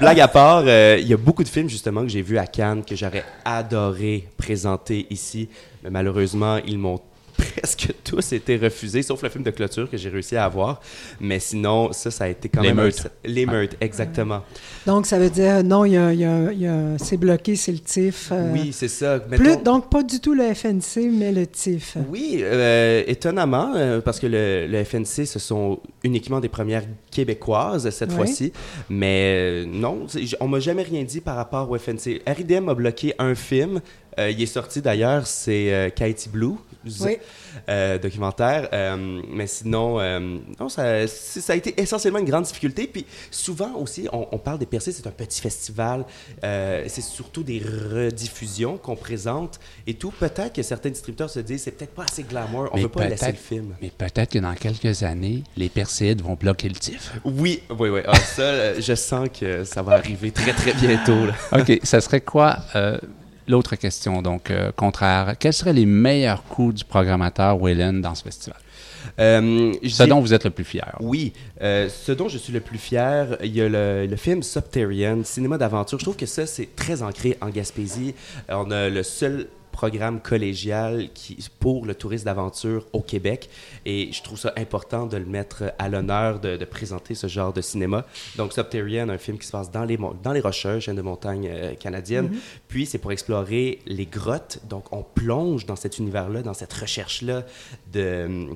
blague 0.00 0.20
à 0.20 0.28
part, 0.28 0.64
euh, 0.66 0.96
il 1.00 1.06
y 1.06 1.14
a 1.14 1.16
beaucoup 1.16 1.44
de 1.44 1.48
films 1.48 1.68
justement 1.68 2.02
que 2.02 2.08
j'ai 2.08 2.22
vus 2.22 2.38
à 2.38 2.46
Cannes 2.46 2.84
que 2.84 2.96
j'aurais 2.96 3.24
adoré 3.44 4.28
présenter 4.36 5.06
ici. 5.10 5.48
Mais 5.82 5.90
malheureusement, 5.90 6.58
ils 6.66 6.78
m'ont 6.78 7.00
presque 7.38 7.94
tous 8.04 8.32
été 8.32 8.56
refusés, 8.56 9.02
sauf 9.02 9.22
le 9.22 9.28
film 9.28 9.44
de 9.44 9.50
clôture 9.50 9.88
que 9.90 9.96
j'ai 9.96 10.08
réussi 10.08 10.36
à 10.36 10.44
avoir. 10.44 10.80
Mais 11.20 11.38
sinon, 11.38 11.92
ça, 11.92 12.10
ça 12.10 12.24
a 12.24 12.28
été 12.28 12.48
quand 12.48 12.60
Les 12.62 12.68
même... 12.74 12.84
meutes. 12.86 13.06
Les 13.24 13.46
meutes, 13.46 13.76
exactement. 13.80 14.42
Donc, 14.86 15.06
ça 15.06 15.18
veut 15.18 15.30
dire, 15.30 15.62
non, 15.64 15.84
il 15.84 15.92
y 15.92 15.96
a, 15.96 16.12
il 16.12 16.20
y 16.20 16.24
a- 16.24 16.52
y 16.52 16.66
a- 16.66 16.98
c'est 16.98 17.16
bloqué, 17.16 17.56
c'est 17.56 17.72
le 17.72 17.78
TIFF. 17.78 18.30
euh, 18.32 18.52
Oui, 18.52 18.70
c'est 18.72 18.88
ça. 18.88 19.18
plus- 19.20 19.56
donc, 19.62 19.90
pas 19.90 20.02
du 20.02 20.20
tout 20.20 20.34
le 20.34 20.42
FNC, 20.54 21.08
mais 21.12 21.32
le 21.32 21.46
TIFF. 21.46 21.96
Oui, 22.10 22.40
euh, 22.42 23.02
étonnamment, 23.06 23.72
euh, 23.76 24.00
parce 24.00 24.18
que 24.20 24.26
le, 24.26 24.66
le 24.66 24.84
FNC, 24.84 25.26
ce 25.26 25.38
sont 25.38 25.80
uniquement 26.04 26.40
des 26.40 26.48
premières 26.48 26.84
québécoises 27.10 27.88
cette 27.90 28.10
Oui. 28.10 28.16
fois-ci. 28.16 28.52
Mais 28.88 29.34
euh, 29.36 29.64
non, 29.66 30.06
on 30.40 30.48
m'a 30.48 30.60
jamais 30.60 30.82
rien 30.82 31.04
dit 31.04 31.20
par 31.20 31.36
rapport 31.36 31.70
au 31.70 31.76
FNC. 31.78 32.22
RIDM 32.26 32.68
a 32.68 32.74
bloqué 32.74 33.14
un 33.18 33.34
film. 33.34 33.80
Euh, 34.18 34.30
il 34.30 34.42
est 34.42 34.46
sorti 34.46 34.82
d'ailleurs, 34.82 35.26
c'est 35.26 35.72
euh, 35.72 35.90
Katie 35.90 36.28
Blue, 36.28 36.54
Oui. 37.00 37.18
euh, 37.68 37.98
documentaire. 37.98 38.68
Euh, 38.72 39.20
mais 39.30 39.46
sinon, 39.46 40.00
euh, 40.00 40.38
non, 40.58 40.68
ça, 40.68 40.82
a 40.84 41.54
été 41.54 41.80
essentiellement 41.80 42.18
une 42.18 42.24
grande 42.28 42.44
difficulté. 42.44 42.86
Puis 42.86 43.06
souvent 43.30 43.74
aussi, 43.76 44.08
on, 44.12 44.26
on 44.32 44.38
parle 44.38 44.58
des 44.58 44.66
Percés, 44.66 44.92
c'est 44.92 45.06
un 45.06 45.10
petit 45.12 45.40
festival. 45.40 46.04
Euh, 46.44 46.84
c'est 46.88 47.00
surtout 47.02 47.42
des 47.42 47.60
rediffusions 47.60 48.76
qu'on 48.78 48.96
présente 48.96 49.58
et 49.86 49.94
tout. 49.94 50.10
Peut-être 50.10 50.52
que 50.54 50.62
certains 50.62 50.90
distributeurs 50.90 51.30
se 51.30 51.40
disent, 51.40 51.62
c'est 51.62 51.72
peut-être 51.72 51.94
pas 51.94 52.04
assez 52.04 52.22
glamour, 52.22 52.68
on 52.72 52.76
Mais 52.76 52.82
veut 52.82 52.88
pas 52.88 53.06
laisser 53.06 53.26
le 53.32 53.36
film. 53.38 53.74
Mais 53.80 53.90
peut-être 53.96 54.32
que 54.32 54.38
dans 54.38 54.54
quelques 54.54 55.02
années, 55.02 55.42
les 55.56 55.68
Perséides 55.68 56.22
vont 56.22 56.34
bloquer 56.34 56.68
le 56.68 56.74
TIFF. 56.76 57.12
Oui, 57.24 57.62
oui, 57.78 57.88
oui. 57.88 58.00
Ah, 58.06 58.16
ça, 58.16 58.42
euh, 58.42 58.80
je 58.80 58.94
sens 58.94 59.28
que 59.38 59.64
ça 59.64 59.82
va 59.82 59.92
arriver 59.92 60.30
très, 60.30 60.52
très 60.52 60.72
bientôt. 60.74 61.26
là. 61.26 61.34
OK, 61.60 61.80
ça 61.82 62.00
serait 62.00 62.20
quoi 62.20 62.58
euh, 62.74 62.98
l'autre 63.48 63.76
question, 63.76 64.22
donc 64.22 64.50
euh, 64.50 64.70
contraire? 64.72 65.36
Quels 65.38 65.52
seraient 65.52 65.72
les 65.72 65.86
meilleurs 65.86 66.44
coups 66.44 66.74
du 66.74 66.84
programmateur 66.84 67.60
Wayland 67.60 67.94
dans 67.94 68.14
ce 68.14 68.22
festival? 68.22 68.58
Euh, 69.18 69.72
Ce 69.86 70.02
dont 70.04 70.20
vous 70.20 70.34
êtes 70.34 70.44
le 70.44 70.50
plus 70.50 70.64
fier. 70.64 70.96
Oui, 71.00 71.32
euh, 71.62 71.88
ce 71.88 72.12
dont 72.12 72.28
je 72.28 72.38
suis 72.38 72.52
le 72.52 72.60
plus 72.60 72.78
fier, 72.78 73.36
il 73.42 73.56
y 73.56 73.62
a 73.62 73.68
le, 73.68 74.06
le 74.06 74.16
film 74.16 74.42
Subterranean, 74.42 75.24
cinéma 75.24 75.58
d'aventure. 75.58 75.98
Je 75.98 76.04
trouve 76.04 76.16
que 76.16 76.26
ça, 76.26 76.46
c'est 76.46 76.74
très 76.76 77.02
ancré 77.02 77.36
en 77.40 77.48
Gaspésie. 77.48 78.14
On 78.48 78.70
a 78.70 78.88
le 78.88 79.02
seul 79.02 79.48
programme 79.78 80.20
collégial 80.20 81.08
qui, 81.14 81.36
pour 81.60 81.86
le 81.86 81.94
tourisme 81.94 82.24
d'aventure 82.24 82.82
au 82.92 83.00
Québec. 83.00 83.48
Et 83.86 84.10
je 84.10 84.20
trouve 84.24 84.36
ça 84.36 84.52
important 84.56 85.06
de 85.06 85.16
le 85.16 85.24
mettre 85.24 85.72
à 85.78 85.88
l'honneur, 85.88 86.40
de, 86.40 86.56
de 86.56 86.64
présenter 86.64 87.14
ce 87.14 87.28
genre 87.28 87.52
de 87.52 87.60
cinéma. 87.60 88.04
Donc, 88.36 88.52
Subterranean, 88.52 89.08
un 89.08 89.18
film 89.18 89.38
qui 89.38 89.46
se 89.46 89.52
passe 89.52 89.70
dans 89.70 89.84
les, 89.84 89.96
dans 89.96 90.32
les 90.32 90.40
Rocheuses, 90.40 90.82
chaîne 90.82 90.96
de 90.96 91.02
montagne 91.02 91.46
euh, 91.48 91.74
canadienne. 91.76 92.28
Mhm. 92.30 92.38
Puis, 92.66 92.86
c'est 92.86 92.98
pour 92.98 93.12
explorer 93.12 93.78
les 93.86 94.06
grottes. 94.06 94.58
Donc, 94.68 94.92
on 94.92 95.04
plonge 95.04 95.64
dans 95.64 95.76
cet 95.76 95.98
univers-là, 95.98 96.42
dans 96.42 96.54
cette 96.54 96.72
recherche-là 96.72 97.44
de... 97.92 98.48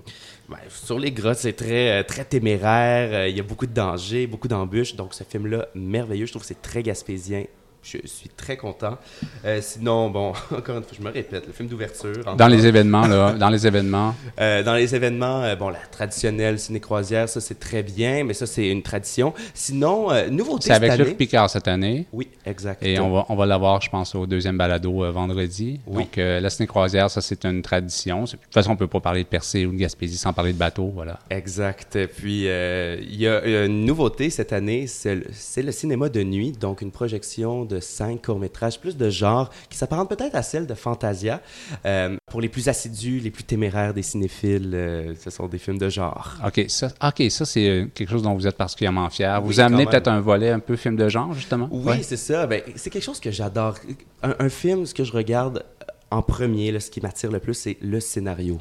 ouais, 0.50 0.58
sur 0.68 0.98
les 0.98 1.12
grottes, 1.12 1.38
c'est 1.38 1.52
très, 1.52 2.00
euh, 2.00 2.02
très 2.02 2.24
téméraire. 2.24 3.10
Euh, 3.12 3.28
Il 3.28 3.36
y 3.36 3.40
a 3.40 3.44
beaucoup 3.44 3.66
de 3.66 3.74
dangers, 3.74 4.26
beaucoup 4.26 4.48
d'embûches. 4.48 4.96
Donc, 4.96 5.14
ce 5.14 5.22
film-là, 5.22 5.68
merveilleux. 5.76 6.26
Je 6.26 6.32
trouve 6.32 6.42
que 6.42 6.48
c'est 6.48 6.62
très 6.70 6.82
gaspésien. 6.82 7.44
Je 7.82 7.98
suis 8.04 8.28
très 8.28 8.56
content. 8.56 8.96
Euh, 9.44 9.58
sinon, 9.60 10.08
bon, 10.08 10.32
encore 10.56 10.76
une 10.76 10.84
fois, 10.84 10.92
je 10.96 11.02
me 11.02 11.10
répète, 11.10 11.46
le 11.48 11.52
film 11.52 11.68
d'ouverture. 11.68 12.36
Dans 12.36 12.46
les 12.46 12.64
événements, 12.64 13.08
là, 13.08 13.32
dans 13.32 13.48
les 13.48 13.66
événements, 13.66 14.14
Euh, 14.40 14.62
dans 14.62 14.74
les 14.74 14.94
événements, 14.94 15.42
euh, 15.42 15.56
bon, 15.56 15.68
la 15.68 15.78
traditionnelle 15.90 16.58
ciné-croisière, 16.58 17.28
ça, 17.28 17.40
c'est 17.40 17.58
très 17.58 17.82
bien, 17.82 18.24
mais 18.24 18.34
ça, 18.34 18.46
c'est 18.46 18.68
une 18.68 18.82
tradition. 18.82 19.34
Sinon, 19.52 20.08
nouveauté 20.30 20.66
c'est 20.66 20.72
avec. 20.72 20.96
Luc 20.96 21.16
Picard 21.16 21.50
cette 21.50 21.68
année. 21.68 22.06
Oui, 22.12 22.28
exact. 22.46 22.82
Et 22.82 22.98
on 22.98 23.10
va, 23.10 23.26
on 23.28 23.36
va 23.36 23.46
l'avoir, 23.46 23.80
je 23.80 23.90
pense, 23.90 24.14
au 24.14 24.26
deuxième 24.26 24.56
balado 24.56 25.12
vendredi. 25.12 25.80
Oui. 25.86 26.04
Donc, 26.04 26.16
la 26.16 26.48
ciné-croisière, 26.50 27.10
ça, 27.10 27.20
c'est 27.20 27.44
une 27.44 27.62
tradition. 27.62 28.24
De 28.24 28.30
toute 28.30 28.54
façon, 28.54 28.70
on 28.70 28.74
ne 28.74 28.78
peut 28.78 28.86
pas 28.86 29.00
parler 29.00 29.24
de 29.24 29.28
Percé 29.28 29.66
ou 29.66 29.72
de 29.72 29.76
Gaspésie 29.76 30.16
sans 30.16 30.32
parler 30.32 30.52
de 30.52 30.58
bateau, 30.58 30.90
voilà. 30.94 31.18
Exact. 31.30 31.98
Puis, 32.16 32.44
il 32.44 33.16
y 33.16 33.26
a 33.26 33.64
une 33.64 33.84
nouveauté 33.84 34.30
cette 34.30 34.52
année, 34.52 34.86
c'est 34.86 35.16
le, 35.16 35.24
c'est 35.32 35.62
le 35.62 35.72
cinéma 35.72 36.08
de 36.08 36.22
nuit, 36.22 36.52
donc 36.52 36.80
une 36.80 36.92
projection 36.92 37.64
de 37.64 37.71
cinq 37.80 38.22
courts-métrages, 38.26 38.80
plus 38.80 38.96
de 38.96 39.10
genre, 39.10 39.50
qui 39.70 39.76
s'apparente 39.78 40.08
peut-être 40.08 40.34
à 40.34 40.42
celle 40.42 40.66
de 40.66 40.74
Fantasia. 40.74 41.40
Euh, 41.86 42.16
pour 42.30 42.40
les 42.40 42.48
plus 42.48 42.68
assidus, 42.68 43.18
les 43.20 43.30
plus 43.30 43.44
téméraires 43.44 43.92
des 43.94 44.02
cinéphiles, 44.02 44.70
euh, 44.74 45.14
ce 45.22 45.30
sont 45.30 45.46
des 45.48 45.58
films 45.58 45.78
de 45.78 45.88
genre. 45.88 46.34
OK, 46.46 46.64
ça, 46.68 46.88
ok, 47.02 47.30
ça 47.30 47.44
c'est 47.44 47.68
euh, 47.68 47.86
quelque 47.94 48.10
chose 48.10 48.22
dont 48.22 48.34
vous 48.34 48.46
êtes 48.46 48.56
particulièrement 48.56 49.08
fier. 49.10 49.40
Vous 49.42 49.48
Oui, 49.50 49.60
amenez 49.60 49.86
peut-être 49.86 50.08
un 50.08 50.20
volet 50.20 50.50
un 50.50 50.60
peu 50.60 50.76
film 50.76 50.96
de 50.96 51.08
genre, 51.08 51.32
justement? 51.34 51.68
Oui, 51.70 51.84
Ouais. 51.92 52.02
c'est 52.02 52.16
ça. 52.16 52.46
Ben, 52.46 52.62
c'est 52.76 52.90
quelque 52.90 53.02
chose 53.04 53.20
que 53.20 53.30
j'adore. 53.30 53.76
Un, 54.22 54.34
un 54.38 54.48
film, 54.48 54.86
ce 54.86 54.94
que 54.94 55.04
je 55.04 55.12
regarde 55.12 55.64
en 56.10 56.20
premier, 56.22 56.70
là, 56.72 56.78
ce 56.80 56.90
qui 56.90 57.00
m'attire 57.00 57.30
le 57.32 57.38
plus, 57.38 57.54
c'est 57.54 57.78
le 57.80 57.98
scénario. 57.98 58.58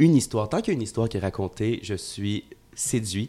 Une 0.00 0.16
histoire. 0.16 0.48
Tant 0.48 0.58
qu'il 0.60 0.68
y 0.68 0.76
a 0.76 0.78
une 0.78 0.82
histoire 0.82 1.08
qui 1.08 1.16
est 1.16 1.20
racontée, 1.20 1.78
je 1.82 1.94
suis 1.94 2.44
séduit. 2.78 3.28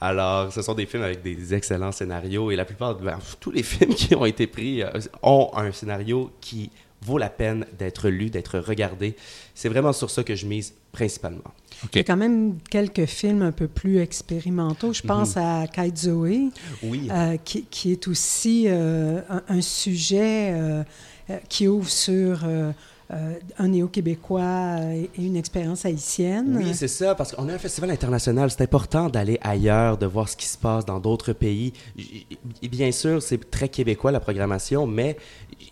Alors, 0.00 0.52
ce 0.52 0.60
sont 0.62 0.74
des 0.74 0.86
films 0.86 1.02
avec 1.04 1.22
des 1.22 1.54
excellents 1.54 1.92
scénarios 1.92 2.50
et 2.50 2.56
la 2.56 2.64
plupart, 2.64 2.94
ben, 2.96 3.18
tous 3.40 3.50
les 3.50 3.62
films 3.62 3.94
qui 3.94 4.14
ont 4.14 4.24
été 4.26 4.46
pris 4.46 4.82
euh, 4.82 4.90
ont 5.22 5.50
un 5.54 5.72
scénario 5.72 6.30
qui 6.40 6.70
vaut 7.00 7.16
la 7.18 7.30
peine 7.30 7.64
d'être 7.78 8.08
lu, 8.08 8.28
d'être 8.28 8.58
regardé. 8.58 9.14
C'est 9.54 9.68
vraiment 9.68 9.92
sur 9.92 10.10
ça 10.10 10.24
que 10.24 10.34
je 10.34 10.46
mise 10.46 10.74
principalement. 10.90 11.54
Il 11.92 11.96
y 11.98 12.00
a 12.00 12.02
quand 12.04 12.16
même 12.16 12.58
quelques 12.70 13.04
films 13.06 13.42
un 13.42 13.52
peu 13.52 13.68
plus 13.68 13.98
expérimentaux. 13.98 14.92
Je 14.92 15.02
pense 15.02 15.36
à 15.36 15.66
Kite 15.72 15.96
Zoe, 15.96 16.50
Oui. 16.82 17.08
euh, 17.12 17.36
qui, 17.44 17.62
qui 17.70 17.92
est 17.92 18.08
aussi 18.08 18.64
euh, 18.66 19.20
un, 19.30 19.42
un 19.48 19.60
sujet 19.60 20.50
euh, 20.54 20.82
qui 21.48 21.68
ouvre 21.68 21.88
sur 21.88 22.40
un 23.10 23.68
néo-québécois 23.68 24.40
euh, 24.42 25.04
et 25.16 25.22
une 25.24 25.36
expérience 25.36 25.84
haïtienne. 25.86 26.54
Oui, 26.58 26.74
c'est 26.74 26.88
ça, 26.88 27.14
parce 27.14 27.32
qu'on 27.32 27.48
a 27.48 27.54
un 27.54 27.58
festival 27.58 27.90
international. 27.90 28.50
C'est 28.50 28.62
important 28.62 29.08
d'aller 29.08 29.38
ailleurs, 29.40 29.96
de 29.96 30.04
voir 30.06 30.28
ce 30.28 30.36
qui 30.36 30.46
se 30.46 30.58
passe 30.58 30.84
dans 30.84 31.00
d'autres 31.00 31.32
pays. 31.32 31.72
Bien 32.62 32.92
sûr, 32.92 33.22
c'est 33.22 33.50
très 33.50 33.68
québécois 33.68 34.12
la 34.12 34.20
programmation, 34.20 34.86
mais 34.86 35.16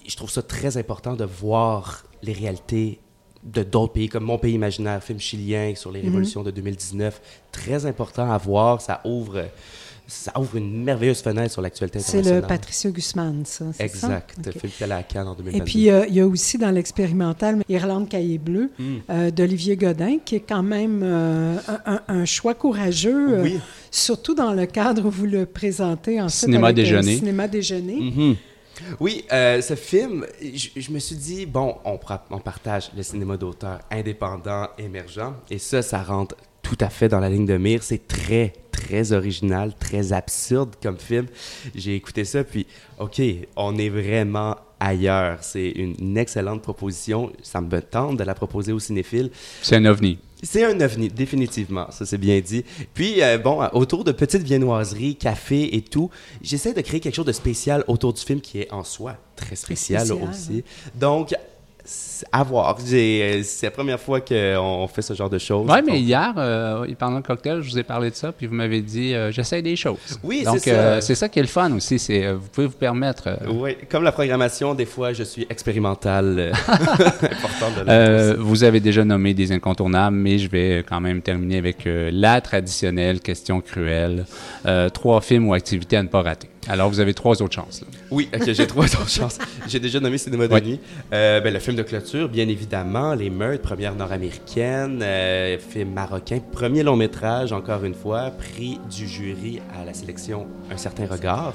je 0.07 0.17
trouve 0.17 0.31
ça 0.31 0.43
très 0.43 0.77
important 0.79 1.15
de 1.15 1.25
voir 1.25 2.05
les 2.23 2.33
réalités 2.33 3.01
de 3.45 3.63
d'autres 3.63 3.93
pays, 3.93 4.09
comme 4.09 4.25
Mon 4.25 4.39
pays 4.39 4.55
imaginaire, 4.55 5.01
film 5.03 5.21
chilien 5.21 5.73
sur 5.77 5.93
les 5.93 6.01
Mhm. 6.01 6.07
révolutions 6.07 6.43
de 6.43 6.51
2019. 6.51 7.21
Très 7.53 7.87
important 7.87 8.29
à 8.31 8.39
voir. 8.39 8.81
Ça 8.81 9.01
ouvre, 9.05 9.45
ça 10.09 10.33
ouvre 10.39 10.57
une 10.57 10.85
merveilleuse 10.85 11.21
fenêtre 11.21 11.53
sur 11.53 11.63
l'actualité 11.63 11.99
C'est 11.99 12.19
internationale. 12.19 12.43
le 12.43 12.47
Patricio 12.47 12.91
Guzman, 12.91 13.43
ça. 13.45 13.65
c'est 13.73 13.79
ça? 13.79 13.85
Exact. 13.85 14.35
OK. 14.47 14.59
Film 14.59 14.73
qui 14.77 14.85
allait 14.85 14.95
à 14.95 15.03
Cannes 15.03 15.27
en 15.29 15.35
2022. 15.35 15.63
Et 15.63 15.65
puis, 15.65 15.91
euh, 15.91 16.07
il 16.09 16.15
y 16.15 16.21
a 16.21 16.27
aussi 16.27 16.59
dans 16.59 16.71
l'expérimental 16.71 17.63
Irlande 17.69 18.09
Cahier 18.09 18.39
Bleu 18.39 18.71
Mm. 18.79 18.85
euh, 19.11 19.31
d'Olivier 19.31 19.77
Godin, 19.77 20.19
qui 20.25 20.37
est 20.37 20.41
quand 20.49 20.63
même 20.63 21.01
euh, 21.03 21.57
un, 22.09 22.25
choix 22.25 22.55
courageux, 22.55 23.39
euh, 23.39 23.43
Oui. 23.43 23.61
surtout 23.91 24.35
dans 24.35 24.53
le 24.53 24.67
cadre 24.67 25.07
où 25.07 25.11
vous 25.11 25.27
le 25.27 25.45
présentez 25.47 26.21
en 26.21 26.29
fait, 26.29 26.47
Cinéma 26.47 26.69
avec, 26.69 26.77
déjeuner. 26.77 27.17
cinéma 27.17 27.49
déjeuner. 27.49 28.01
Mhm. 28.01 28.37
Oui, 29.01 29.25
euh, 29.33 29.63
ce 29.63 29.75
film, 29.75 30.27
je, 30.43 30.69
je 30.77 30.91
me 30.91 30.99
suis 30.99 31.17
dit, 31.17 31.47
bon, 31.47 31.77
on, 31.87 31.99
on 32.31 32.39
partage 32.39 32.91
le 32.95 33.03
cinéma 33.03 33.39
d'auteur 33.39 33.81
indépendant, 33.91 34.69
émergent, 34.79 35.33
et 35.51 35.57
ça, 35.59 35.81
ça 35.81 36.03
rentre 36.03 36.35
tout 36.67 36.77
à 36.81 36.89
fait 36.89 37.09
dans 37.09 37.21
la 37.21 37.31
ligne 37.31 37.47
de 37.47 37.57
mire. 37.57 37.83
C'est 37.83 38.09
très, 38.09 38.53
très 38.73 39.13
original, 39.13 39.73
très 39.79 40.13
absurde 40.13 40.75
comme 40.83 40.99
film. 40.99 41.27
J'ai 41.75 41.95
écouté 41.95 42.25
ça, 42.25 42.43
puis, 42.43 42.67
OK, 42.99 43.23
on 43.55 43.79
est 43.79 43.89
vraiment 43.89 44.57
ailleurs. 44.81 45.39
C'est 45.43 45.69
une, 45.69 46.19
excellente 46.19 46.63
proposition. 46.63 47.33
Ça 47.43 47.61
me 47.61 47.81
tente 47.81 48.17
de 48.17 48.25
la 48.25 48.35
proposer 48.35 48.73
aux 48.73 48.81
cinéphiles. 48.81 49.31
C'est 49.63 49.77
un 49.77 49.85
ovni. 49.85 50.19
C'est 50.43 50.65
un 50.65 50.79
ovni, 50.81 51.09
définitivement, 51.09 51.91
ça 51.91 52.05
c'est 52.05 52.19
bien 52.19 52.39
dit. 52.41 52.63
Puis, 52.93 53.23
euh, 53.23 53.39
bon, 53.39 53.67
autour 53.73 54.05
de 54.05 54.13
petites 54.13 54.43
viennoiseries, 54.43 55.17
café 55.17 55.75
et 55.77 55.81
tout, 55.81 56.11
j'essaie 56.43 56.75
de 56.75 56.81
créer 56.83 57.01
quelque 57.01 57.15
chose 57.15 57.25
de 57.25 57.33
spécial 57.33 57.85
autour 57.87 58.13
du 58.13 58.21
film 58.21 58.43
qui 58.43 58.61
est 58.61 58.71
en 58.71 58.85
soi 58.85 59.17
très 59.35 59.57
spécial, 59.57 60.05
spécial, 60.05 60.29
aussi. 60.29 60.63
Donc, 60.95 61.35
à 62.33 62.43
voir. 62.43 62.77
Euh, 62.93 63.41
C'est 63.43 63.67
la 63.67 63.71
première 63.71 64.01
fois 64.01 64.21
qu'on 64.21 64.89
fait 64.93 65.03
ce 65.03 65.15
genre 65.15 65.31
de 65.31 65.39
choses. 65.39 65.67
Oui, 65.71 65.79
mais 65.87 66.01
hier, 66.01 66.33
euh, 66.37 66.87
pendant 66.99 67.17
le 67.19 67.23
cocktail, 67.23 67.63
je 67.63 67.71
vous 67.71 67.79
ai 67.79 67.83
parlé 67.83 68.11
de 68.11 68.15
ça, 68.15 68.33
puis 68.33 68.47
vous 68.47 68.55
m'avez 68.55 68.81
dit 68.81 69.15
euh, 69.15 69.31
j'essaie 69.31 69.63
des 69.63 69.77
choses. 69.77 70.19
Oui, 70.25 70.45
c'est 70.53 70.59
ça. 70.59 70.71
euh, 70.71 71.01
c'est 71.01 71.15
ça 71.15 71.29
qui 71.29 71.39
est 71.39 71.43
le 71.43 71.49
fun 71.49 71.73
aussi. 71.73 71.99
C'est, 71.99 72.25
euh, 72.25 72.35
vous 72.35 72.49
pouvez 72.49 72.67
vous 72.67 72.73
permettre. 72.77 73.29
euh, 73.29 73.37
Oui, 73.51 73.77
comme 73.91 74.03
la 74.05 74.13
programmation, 74.13 74.75
des 74.75 74.87
fois, 74.87 75.13
je 75.13 75.23
suis 75.23 75.47
expérimental. 75.49 76.37
euh, 76.39 76.53
important 76.69 77.85
de 77.85 77.89
Euh, 77.91 78.35
vous 78.39 78.65
avez 78.65 78.81
déjà 78.81 79.05
nommé 79.05 79.35
des 79.35 79.53
incontournables, 79.53 80.17
mais 80.17 80.39
je 80.39 80.49
vais 80.49 80.85
quand 80.89 81.01
même 81.01 81.23
terminer 81.23 81.59
avec 81.59 81.87
euh, 81.87 82.11
la 82.13 82.41
traditionnelle 82.41 83.21
question 83.21 83.61
cruelle. 83.61 84.25
Euh, 84.67 84.89
trois 84.89 85.21
films 85.21 85.49
ou 85.49 85.55
activités 85.55 85.97
à 85.97 86.03
ne 86.03 86.09
pas 86.09 86.23
rater. 86.23 86.49
Alors, 86.69 86.89
vous 86.91 87.01
avez 87.01 87.15
trois 87.15 87.41
autres 87.43 87.55
chances. 87.55 87.81
là. 87.83 87.87
Oui, 88.11 88.29
ok, 88.35 88.53
j'ai 88.53 88.67
trois 88.67 88.85
autres 88.87 89.09
chances. 89.09 89.39
J'ai 89.69 89.79
déjà 89.81 90.01
nommé 90.01 90.19
Cinéma 90.19 90.49
de 90.49 90.61
nuit. 90.61 90.81
Euh, 91.13 91.41
ben, 91.41 91.53
le 91.53 91.61
film 91.61 91.77
de 91.77 91.83
clôture, 91.83 92.29
bien 92.29 92.49
évidemment. 92.49 93.15
Les 93.15 93.31
Meurtres, 93.31 93.63
première 93.63 93.95
nord-américaine. 93.95 95.01
euh, 95.03 95.59
film 95.59 95.93
marocain, 95.93 96.41
premier 96.53 96.83
long 96.83 96.97
métrage, 96.97 97.53
encore 97.53 97.85
une 97.85 97.95
fois. 97.95 98.31
Prix 98.31 98.79
du 98.91 99.07
jury 99.07 99.61
à 99.81 99.85
la 99.85 99.95
sélection 99.95 100.47
Un 100.71 100.77
certain 100.77 101.07
regard. 101.07 101.53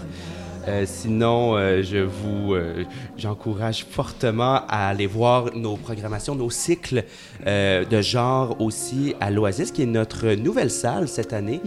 Euh, 0.68 0.84
sinon, 0.86 1.55
euh, 1.55 1.82
je 1.82 1.97
vous, 1.97 2.53
euh, 2.53 2.84
j'encourage 3.18 3.86
fortement 3.89 4.62
à 4.68 4.89
aller 4.89 5.07
voir 5.07 5.55
nos 5.55 5.76
programmations, 5.76 6.36
nos 6.36 6.49
cycles 6.49 7.03
euh, 7.47 7.84
de 7.84 8.01
genre 8.01 8.62
aussi 8.62 9.16
à 9.20 9.32
l'Oasis, 9.32 9.72
qui 9.72 9.84
est 9.84 9.88
notre 9.88 10.34
nouvelle 10.34 10.70
salle 10.70 11.07
cette 11.07 11.34
année. 11.34 11.62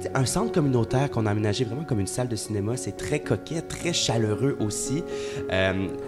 C'est 0.00 0.16
Un 0.16 0.26
centre 0.26 0.52
communautaire 0.52 1.10
qu'on 1.10 1.26
a 1.26 1.30
aménagé 1.30 1.64
vraiment 1.64 1.84
comme 1.84 2.00
une 2.00 2.06
salle 2.06 2.28
de 2.28 2.36
cinéma. 2.36 2.76
C'est 2.76 2.96
très 2.96 3.20
coquet, 3.20 3.62
très 3.62 3.92
chaleureux 3.92 4.56
aussi. 4.60 5.02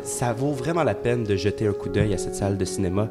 Ça 0.03 0.33
vaut 0.33 0.53
vraiment 0.53 0.85
la 0.85 0.95
peine 0.95 1.25
de 1.25 1.37
jeter 1.37 1.67
un 1.67 1.73
coup 1.73 1.89
d'œil 1.89 2.15
à 2.15 2.19
cette 2.19 2.35
salle 2.35 2.57
de 2.57 2.65
cinéma. 2.65 3.09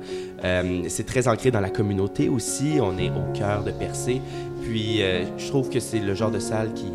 C'est 0.87 1.05
très 1.05 1.27
ancré 1.27 1.51
dans 1.51 1.59
la 1.59 1.69
communauté 1.69 2.29
aussi. 2.29 2.77
On 2.79 2.97
est 2.97 3.09
au 3.09 3.33
cœur 3.33 3.63
de 3.63 3.71
Percé. 3.71 4.21
Puis, 4.63 5.01
je 5.37 5.47
trouve 5.47 5.69
que 5.69 5.79
c'est 5.79 5.99
le 5.99 6.13
genre 6.13 6.31
de 6.31 6.39
salle 6.39 6.73
qui, 6.73 6.91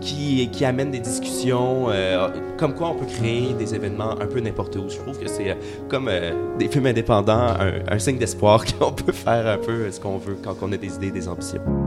qui, 0.00 0.48
qui 0.50 0.64
amène 0.64 0.90
des 0.90 0.98
discussions, 0.98 1.86
euh, 1.88 2.28
comme 2.56 2.74
quoi 2.74 2.90
on 2.90 2.94
peut 2.94 3.06
créer 3.06 3.54
des 3.54 3.74
événements 3.74 4.12
un 4.12 4.26
peu 4.26 4.40
n'importe 4.40 4.76
où. 4.76 4.88
Je 4.88 4.98
trouve 4.98 5.18
que 5.18 5.28
c'est 5.28 5.50
euh, 5.50 5.54
comme 5.88 6.08
euh, 6.08 6.32
des 6.58 6.68
films 6.68 6.86
indépendants, 6.86 7.54
un, 7.58 7.72
un 7.88 7.98
signe 7.98 8.18
d'espoir 8.18 8.64
qu'on 8.78 8.92
peut 8.92 9.12
faire 9.12 9.46
un 9.46 9.58
peu 9.58 9.90
ce 9.90 10.00
qu'on 10.00 10.18
veut 10.18 10.36
quand 10.42 10.56
on 10.62 10.72
a 10.72 10.76
des 10.76 10.94
idées, 10.94 11.10
des 11.10 11.28
ambitions. 11.28 11.85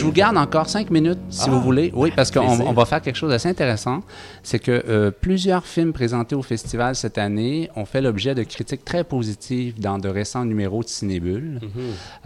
Je 0.00 0.04
vous 0.06 0.12
garde 0.12 0.36
encore 0.38 0.68
cinq 0.68 0.90
minutes, 0.90 1.18
si 1.28 1.42
Ah, 1.46 1.50
vous 1.50 1.60
voulez. 1.60 1.92
Oui, 1.94 2.10
parce 2.16 2.30
qu'on 2.30 2.72
va 2.72 2.84
faire 2.86 3.02
quelque 3.02 3.16
chose 3.16 3.30
d'assez 3.30 3.48
intéressant. 3.48 4.00
C'est 4.42 4.58
que 4.58 4.82
euh, 4.88 5.10
plusieurs 5.10 5.66
films 5.66 5.92
présentés 5.92 6.34
au 6.34 6.42
festival 6.42 6.94
cette 6.94 7.18
année 7.18 7.68
ont 7.76 7.84
fait 7.84 8.00
l'objet 8.00 8.34
de 8.34 8.42
critiques 8.42 8.84
très 8.84 9.04
positives 9.04 9.78
dans 9.78 9.98
de 9.98 10.08
récents 10.08 10.44
numéros 10.46 10.82
de 10.82 10.88
Cinébule. 10.88 11.60
Mhm. 11.62 11.70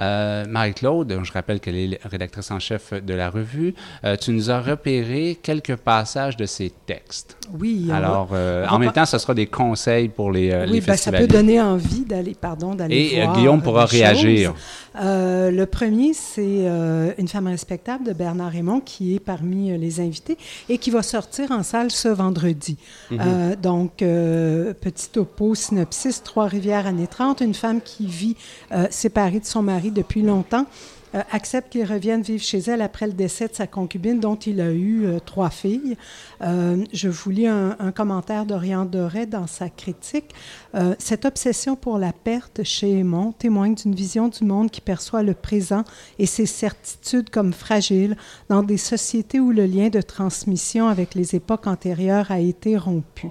Euh, 0.00 0.44
Marie-Claude, 0.48 1.18
je 1.24 1.32
rappelle 1.32 1.58
qu'elle 1.60 1.76
est 1.76 2.00
rédactrice 2.04 2.50
en 2.52 2.60
chef 2.60 2.92
de 2.92 3.14
la 3.14 3.28
revue, 3.28 3.74
euh, 4.04 4.16
tu 4.16 4.30
nous 4.30 4.50
as 4.50 4.60
repéré 4.60 5.36
quelques 5.42 5.76
passages 5.76 6.36
de 6.36 6.46
ces 6.46 6.72
textes. 6.86 7.36
Oui, 7.58 7.90
Alors, 7.92 8.28
euh, 8.32 8.64
va 8.66 8.74
en 8.74 8.78
même 8.78 8.92
temps, 8.92 9.04
ce 9.06 9.18
sera 9.18 9.34
des 9.34 9.46
conseils 9.46 10.08
pour 10.08 10.30
les, 10.30 10.50
euh, 10.52 10.64
Oui, 10.66 10.74
les 10.74 10.80
ben, 10.80 10.96
ça 10.96 11.10
peut 11.10 11.26
donner 11.26 11.60
envie 11.60 12.04
d'aller, 12.04 12.36
pardon, 12.40 12.74
d'aller 12.74 13.10
Et, 13.14 13.22
voir. 13.22 13.36
Guillaume 13.36 13.62
pourra 13.62 13.84
réagir. 13.86 14.50
choses. 14.50 14.60
Euh, 14.96 15.50
le 15.50 15.66
premier, 15.66 16.12
c'est 16.14 16.66
euh, 16.66 17.12
Une 17.18 17.28
femme 17.28 17.46
respectable 17.46 18.04
de 18.04 18.12
Bernard 18.12 18.52
Raymond, 18.52 18.80
qui 18.80 19.14
est 19.14 19.20
parmi 19.20 19.72
euh, 19.72 19.76
les 19.76 20.00
invités 20.00 20.38
et 20.68 20.78
qui 20.78 20.90
va 20.90 21.02
sortir 21.02 21.50
en 21.50 21.62
salle 21.62 21.90
ce 21.90 22.08
vendredi. 22.08 22.76
Mhm. 23.10 23.56
Donc, 23.62 23.98
petit 23.98 25.08
topo, 25.10 25.54
synopsis, 25.54 26.22
Trois-Rivières, 26.22 26.86
années 26.86 27.06
30, 27.06 27.40
une 27.40 27.54
femme 27.54 27.80
qui 27.80 28.06
vit 28.06 28.36
séparée 28.90 29.40
de 29.40 29.44
son 29.44 29.62
mari 29.62 29.90
depuis 29.90 30.22
longtemps. 30.22 30.66
Euh, 31.14 31.22
accepte 31.30 31.70
qu'il 31.70 31.84
revienne 31.84 32.22
vivre 32.22 32.42
chez 32.42 32.58
elle 32.58 32.82
après 32.82 33.06
le 33.06 33.12
décès 33.12 33.46
de 33.48 33.54
sa 33.54 33.66
concubine, 33.66 34.18
dont 34.18 34.34
il 34.34 34.60
a 34.60 34.72
eu 34.72 35.06
euh, 35.06 35.18
trois 35.20 35.50
filles. 35.50 35.96
Euh, 36.42 36.84
je 36.92 37.08
vous 37.08 37.30
lis 37.30 37.46
un, 37.46 37.74
commentaire 37.94 38.46
d'Oriane 38.46 38.88
Doré 38.88 39.26
dans 39.26 39.46
sa 39.46 39.68
critique. 39.68 40.34
Cette 40.98 41.24
obsession 41.24 41.76
pour 41.76 41.98
la 41.98 42.12
perte 42.12 42.64
chez 42.64 42.98
Aymon 42.98 43.32
témoigne 43.32 43.74
d'une 43.74 43.94
vision 43.94 44.28
du 44.28 44.44
monde 44.44 44.70
qui 44.70 44.80
perçoit 44.80 45.22
le 45.22 45.34
présent 45.34 45.84
et 46.18 46.26
ses 46.26 46.46
certitudes 46.46 47.30
comme 47.30 47.52
fragiles 47.52 48.16
dans 48.48 48.62
des 48.62 48.76
sociétés 48.76 49.38
où 49.38 49.52
le 49.52 49.66
lien 49.66 49.88
de 49.90 50.00
transmission 50.00 50.88
avec 50.88 51.14
les 51.14 51.36
époques 51.36 51.66
antérieures 51.66 52.30
a 52.30 52.40
été 52.40 52.76
rompu. 52.76 53.28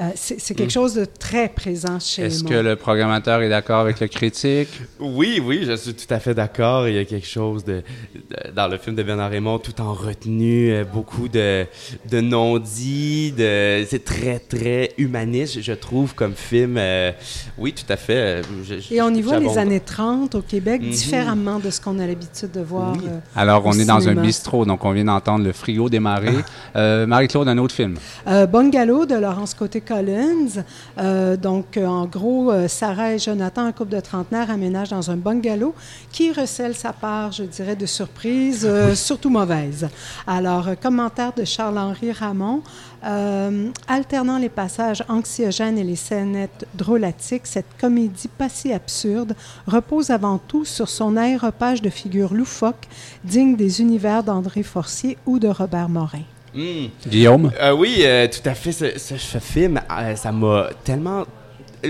Euh, 0.00 0.10
c'est 0.14 0.38
c'est 0.40 0.54
quelque 0.54 0.68
Mm. 0.68 0.70
chose 0.70 0.94
de 0.94 1.04
très 1.04 1.48
présent 1.48 1.98
chez 1.98 2.22
Est-ce 2.22 2.44
que 2.44 2.54
le 2.54 2.76
programmateur 2.76 3.42
est 3.42 3.48
d'accord 3.48 3.80
avec 3.80 3.98
le 3.98 4.06
critique? 4.06 4.68
Oui, 5.00 5.42
oui, 5.44 5.62
je 5.66 5.74
suis 5.74 5.92
tout 5.92 6.06
à 6.14 6.20
fait 6.20 6.34
d'accord. 6.34 6.86
Il 6.86 6.94
y 6.94 6.98
a 6.98 7.04
quelque 7.04 7.26
chose 7.26 7.64
de, 7.64 7.82
de- 8.14 8.52
dans 8.54 8.68
le 8.68 8.78
film 8.78 8.94
de 8.94 9.02
Bernard 9.02 9.30
Raymond, 9.30 9.58
tout 9.58 9.80
en 9.80 9.92
retenue, 9.92 10.70
euh, 10.72 10.84
beaucoup 10.84 11.26
de, 11.26 11.66
de 12.10 12.20
non-dits, 12.20 13.32
de, 13.36 13.84
c'est 13.88 14.04
très, 14.04 14.38
très 14.38 14.92
humaniste, 14.98 15.60
je 15.62 15.72
trouve, 15.72 16.14
comme 16.14 16.34
film. 16.34 16.76
Euh, 16.78 17.10
oui, 17.58 17.72
tout 17.72 17.90
à 17.92 17.96
fait. 17.96 18.42
je- 18.64 18.78
je- 18.80 18.94
Et 18.94 19.02
on 19.02 19.10
y 19.12 19.20
voit 19.20 19.40
les 19.40 19.58
années 19.58 19.80
30 19.80 20.34
au 20.36 20.42
Québec 20.42 20.80
Mhm. 20.82 20.90
différemment 20.90 21.58
de 21.58 21.70
ce 21.70 21.80
qu'on 21.80 21.98
a 21.98 22.06
l'habitude 22.06 22.52
de 22.52 22.60
voir. 22.60 22.92
Oui. 22.92 23.04
euh, 23.08 23.18
Alors, 23.34 23.66
on 23.66 23.70
au 23.70 23.78
est 23.80 23.84
dans 23.84 24.08
un 24.08 24.14
bistrot, 24.14 24.64
donc 24.64 24.84
on 24.84 24.92
vient 24.92 25.04
d'entendre 25.06 25.44
le 25.44 25.52
frigo 25.52 25.88
démarrer. 25.88 26.36
Euh, 26.76 27.06
Marie-Claude, 27.06 27.48
un 27.48 27.58
autre 27.58 27.74
film? 27.74 27.96
Euh, 28.26 28.46
Bungalow 28.46 29.06
de 29.06 29.14
Laurence 29.16 29.54
Côté-Collins. 29.88 30.64
Euh, 30.98 31.36
donc, 31.36 31.76
euh, 31.76 31.86
en 31.86 32.06
gros, 32.06 32.50
euh, 32.50 32.68
Sarah 32.68 33.14
et 33.14 33.18
Jonathan, 33.18 33.64
un 33.64 33.72
couple 33.72 33.92
de 33.92 34.00
trentenaires, 34.00 34.50
aménagent 34.50 34.90
dans 34.90 35.10
un 35.10 35.16
bungalow 35.16 35.74
qui 36.12 36.32
recèle 36.32 36.74
sa 36.74 36.92
part, 36.92 37.32
je 37.32 37.44
dirais, 37.44 37.76
de 37.76 37.86
surprise, 37.86 38.64
euh, 38.68 38.94
surtout 38.94 39.30
mauvaise. 39.30 39.88
Alors, 40.26 40.68
commentaire 40.80 41.32
de 41.32 41.44
Charles-Henri 41.44 42.12
Ramon. 42.12 42.62
Euh, 43.04 43.70
alternant 43.86 44.38
les 44.38 44.48
passages 44.48 45.04
anxiogènes 45.08 45.78
et 45.78 45.84
les 45.84 45.96
scénettes 45.96 46.66
drôlatiques, 46.74 47.46
cette 47.46 47.76
comédie 47.80 48.28
pas 48.28 48.48
si 48.48 48.72
absurde 48.72 49.34
repose 49.66 50.10
avant 50.10 50.38
tout 50.38 50.64
sur 50.64 50.88
son 50.88 51.16
aéropage 51.16 51.80
de 51.80 51.90
figures 51.90 52.34
loufoques, 52.34 52.88
digne 53.24 53.54
des 53.54 53.80
univers 53.80 54.24
d'André 54.24 54.64
Forcier 54.64 55.16
ou 55.26 55.38
de 55.38 55.48
Robert 55.48 55.88
Morin. 55.88 56.24
Hmm. 56.58 56.88
Guillaume? 57.08 57.52
Euh, 57.60 57.72
oui, 57.72 57.98
euh, 58.00 58.26
tout 58.26 58.46
à 58.48 58.54
fait. 58.54 58.72
Ce, 58.72 58.98
ce- 58.98 59.16
ce 59.16 59.38
film, 59.38 59.80
euh, 59.96 60.16
ça 60.16 60.32
m'a 60.32 60.70
tellement 60.84 61.24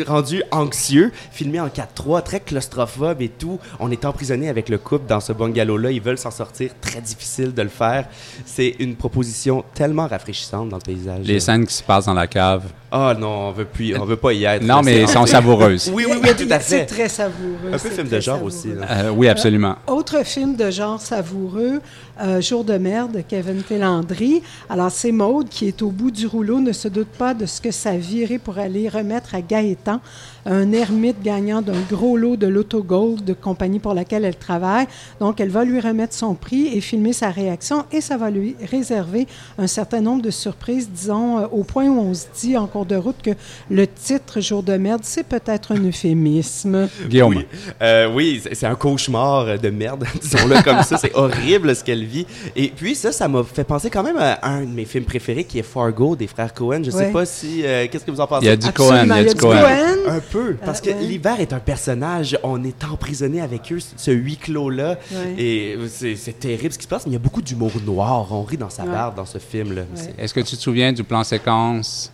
rendu 0.06 0.42
anxieux, 0.50 1.10
filmé 1.32 1.58
en 1.60 1.68
4-3, 1.68 2.20
très 2.22 2.40
claustrophobe 2.40 3.22
et 3.22 3.30
tout. 3.30 3.58
On 3.80 3.90
est 3.90 4.04
emprisonné 4.04 4.50
avec 4.50 4.68
le 4.68 4.76
couple 4.76 5.06
dans 5.08 5.20
ce 5.20 5.32
bungalow-là. 5.32 5.90
Ils 5.92 6.02
veulent 6.02 6.18
s'en 6.18 6.30
sortir. 6.30 6.72
Très 6.82 7.00
difficile 7.00 7.54
de 7.54 7.62
le 7.62 7.70
faire. 7.70 8.06
C'est 8.44 8.76
une 8.80 8.96
proposition 8.96 9.64
tellement 9.74 10.06
rafraîchissante 10.06 10.68
dans 10.68 10.76
le 10.76 10.82
paysage. 10.82 11.24
Les 11.24 11.40
scènes 11.40 11.66
qui 11.66 11.72
se 11.72 11.82
passent 11.82 12.04
dans 12.04 12.12
la 12.12 12.26
cave. 12.26 12.64
Ah 12.90 13.14
non, 13.18 13.48
on 13.48 13.52
veut 13.52 13.66
plus, 13.66 13.94
on 13.98 14.04
veut 14.06 14.16
pas 14.16 14.32
y 14.32 14.44
être. 14.44 14.62
Non, 14.62 14.80
mais 14.82 14.92
C'est- 14.94 15.00
elles 15.00 15.08
sont 15.08 15.26
savoureuses. 15.38 15.90
Oui, 15.94 16.04
oui, 16.08 16.16
oui, 16.22 16.30
tout 16.36 16.50
à 16.50 16.58
C'est 16.60 16.80
fait. 16.80 16.86
très 16.86 17.08
savoureux. 17.08 17.68
Un 17.68 17.72
peu 17.72 17.78
c'est 17.78 17.90
film 17.90 18.08
de 18.08 18.20
genre 18.20 18.36
savoureux. 18.36 18.46
aussi. 18.52 18.68
là. 18.74 18.86
Euh, 18.90 19.10
oui, 19.10 19.28
absolument. 19.28 19.76
Autre 19.86 20.22
film 20.24 20.54
de 20.56 20.70
genre 20.70 20.98
savoureux, 21.00 21.80
euh, 22.20 22.40
Jour 22.40 22.64
de 22.64 22.78
merde 22.78 23.12
de 23.12 23.20
Kevin 23.20 23.62
Télandry. 23.62 24.42
Alors, 24.68 24.90
c'est 24.90 25.12
Maude 25.12 25.48
qui 25.48 25.66
est 25.66 25.82
au 25.82 25.90
bout 25.90 26.10
du 26.10 26.26
rouleau, 26.26 26.60
ne 26.60 26.72
se 26.72 26.88
doute 26.88 27.08
pas 27.08 27.34
de 27.34 27.46
ce 27.46 27.60
que 27.60 27.70
ça 27.70 27.96
virait 27.96 28.38
pour 28.38 28.58
aller 28.58 28.88
remettre 28.88 29.34
à 29.34 29.40
Gaëtan, 29.40 30.00
un 30.48 30.72
ermite 30.72 31.22
gagnant 31.22 31.62
d'un 31.62 31.80
gros 31.90 32.16
lot 32.16 32.36
de 32.36 32.46
Lotto 32.46 32.82
Gold 32.82 33.24
de 33.24 33.34
compagnie 33.34 33.78
pour 33.78 33.94
laquelle 33.94 34.24
elle 34.24 34.36
travaille. 34.36 34.86
Donc, 35.20 35.40
elle 35.40 35.50
va 35.50 35.64
lui 35.64 35.78
remettre 35.78 36.14
son 36.14 36.34
prix 36.34 36.68
et 36.74 36.80
filmer 36.80 37.12
sa 37.12 37.30
réaction 37.30 37.84
et 37.92 38.00
ça 38.00 38.16
va 38.16 38.30
lui 38.30 38.56
réserver 38.70 39.26
un 39.58 39.66
certain 39.66 40.00
nombre 40.00 40.22
de 40.22 40.30
surprises, 40.30 40.88
disons, 40.90 41.38
euh, 41.38 41.46
au 41.52 41.64
point 41.64 41.86
où 41.86 41.98
on 42.00 42.14
se 42.14 42.24
dit 42.40 42.56
en 42.56 42.66
cours 42.66 42.86
de 42.86 42.96
route 42.96 43.16
que 43.22 43.30
le 43.70 43.86
titre 43.86 44.40
Jour 44.40 44.62
de 44.62 44.76
merde, 44.76 45.02
c'est 45.04 45.24
peut-être 45.26 45.72
un 45.72 45.84
euphémisme. 45.86 46.88
Guillaume. 47.08 47.36
Oui, 47.36 47.46
Euh, 47.82 48.10
oui 48.14 48.42
c'est 48.52 48.66
un 48.66 48.74
cauchemar 48.74 49.40
euh, 49.46 49.56
de 49.56 49.70
merde, 49.70 50.04
disons-le 50.20 50.62
comme 50.62 50.82
ça. 50.82 50.96
C'est 50.98 51.14
horrible 51.14 51.74
ce 51.76 51.84
qu'elle 51.84 52.04
vit. 52.04 52.26
Et 52.56 52.68
puis 52.74 52.94
ça, 52.94 53.12
ça 53.12 53.28
m'a 53.28 53.42
fait 53.44 53.64
penser 53.64 53.90
quand 53.90 54.02
même 54.02 54.16
à 54.18 54.38
un 54.48 54.62
de 54.62 54.66
mes 54.70 54.84
films 54.84 55.04
préférés 55.04 55.44
qui 55.44 55.58
est 55.58 55.62
Fargo 55.62 56.16
des 56.16 56.26
frères 56.26 56.54
Cohen. 56.54 56.80
Je 56.84 56.90
sais 56.90 56.98
Ouais. 56.98 57.12
pas 57.12 57.26
si... 57.26 57.62
euh, 57.64 57.86
Qu'est-ce 57.90 58.04
que 58.04 58.10
vous 58.10 58.20
en 58.20 58.26
pensez? 58.26 58.46
Il 58.46 58.48
y 58.48 58.52
a 58.52 58.56
du 58.56 58.66
Absolument, 58.66 58.96
Cohen, 59.06 59.16
il 59.20 59.26
y 59.26 59.28
a 59.28 59.34
du 59.34 59.40
Cohen. 59.40 59.96
Un 60.08 60.20
peu, 60.20 60.37
parce 60.64 60.80
que 60.80 60.90
ouais. 60.90 61.00
l'hiver 61.02 61.40
est 61.40 61.52
un 61.52 61.58
personnage, 61.60 62.38
on 62.42 62.62
est 62.64 62.84
emprisonné 62.84 63.40
avec 63.40 63.72
eux, 63.72 63.78
ce 63.96 64.10
huis 64.10 64.36
clos-là, 64.36 64.98
Ouais. 65.12 65.34
et 65.42 65.78
c'est 65.88 66.38
terrible 66.38 66.72
ce 66.72 66.78
qui 66.78 66.84
se 66.84 66.88
passe, 66.88 67.06
mais 67.06 67.10
il 67.10 67.14
y 67.14 67.16
a 67.16 67.20
beaucoup 67.20 67.42
d'humour 67.42 67.72
noir, 67.84 68.32
on 68.32 68.42
rit 68.42 68.56
dans 68.56 68.70
sa 68.70 68.84
Ouais. 68.84 68.90
barbe 68.90 69.14
dans 69.16 69.26
ce 69.26 69.38
film-là. 69.38 69.82
Est-ce 70.18 70.34
que 70.34 70.40
tu 70.40 70.56
te 70.56 70.60
souviens 70.62 70.92
du 70.92 71.04
plan 71.04 71.24
séquence? 71.24 72.12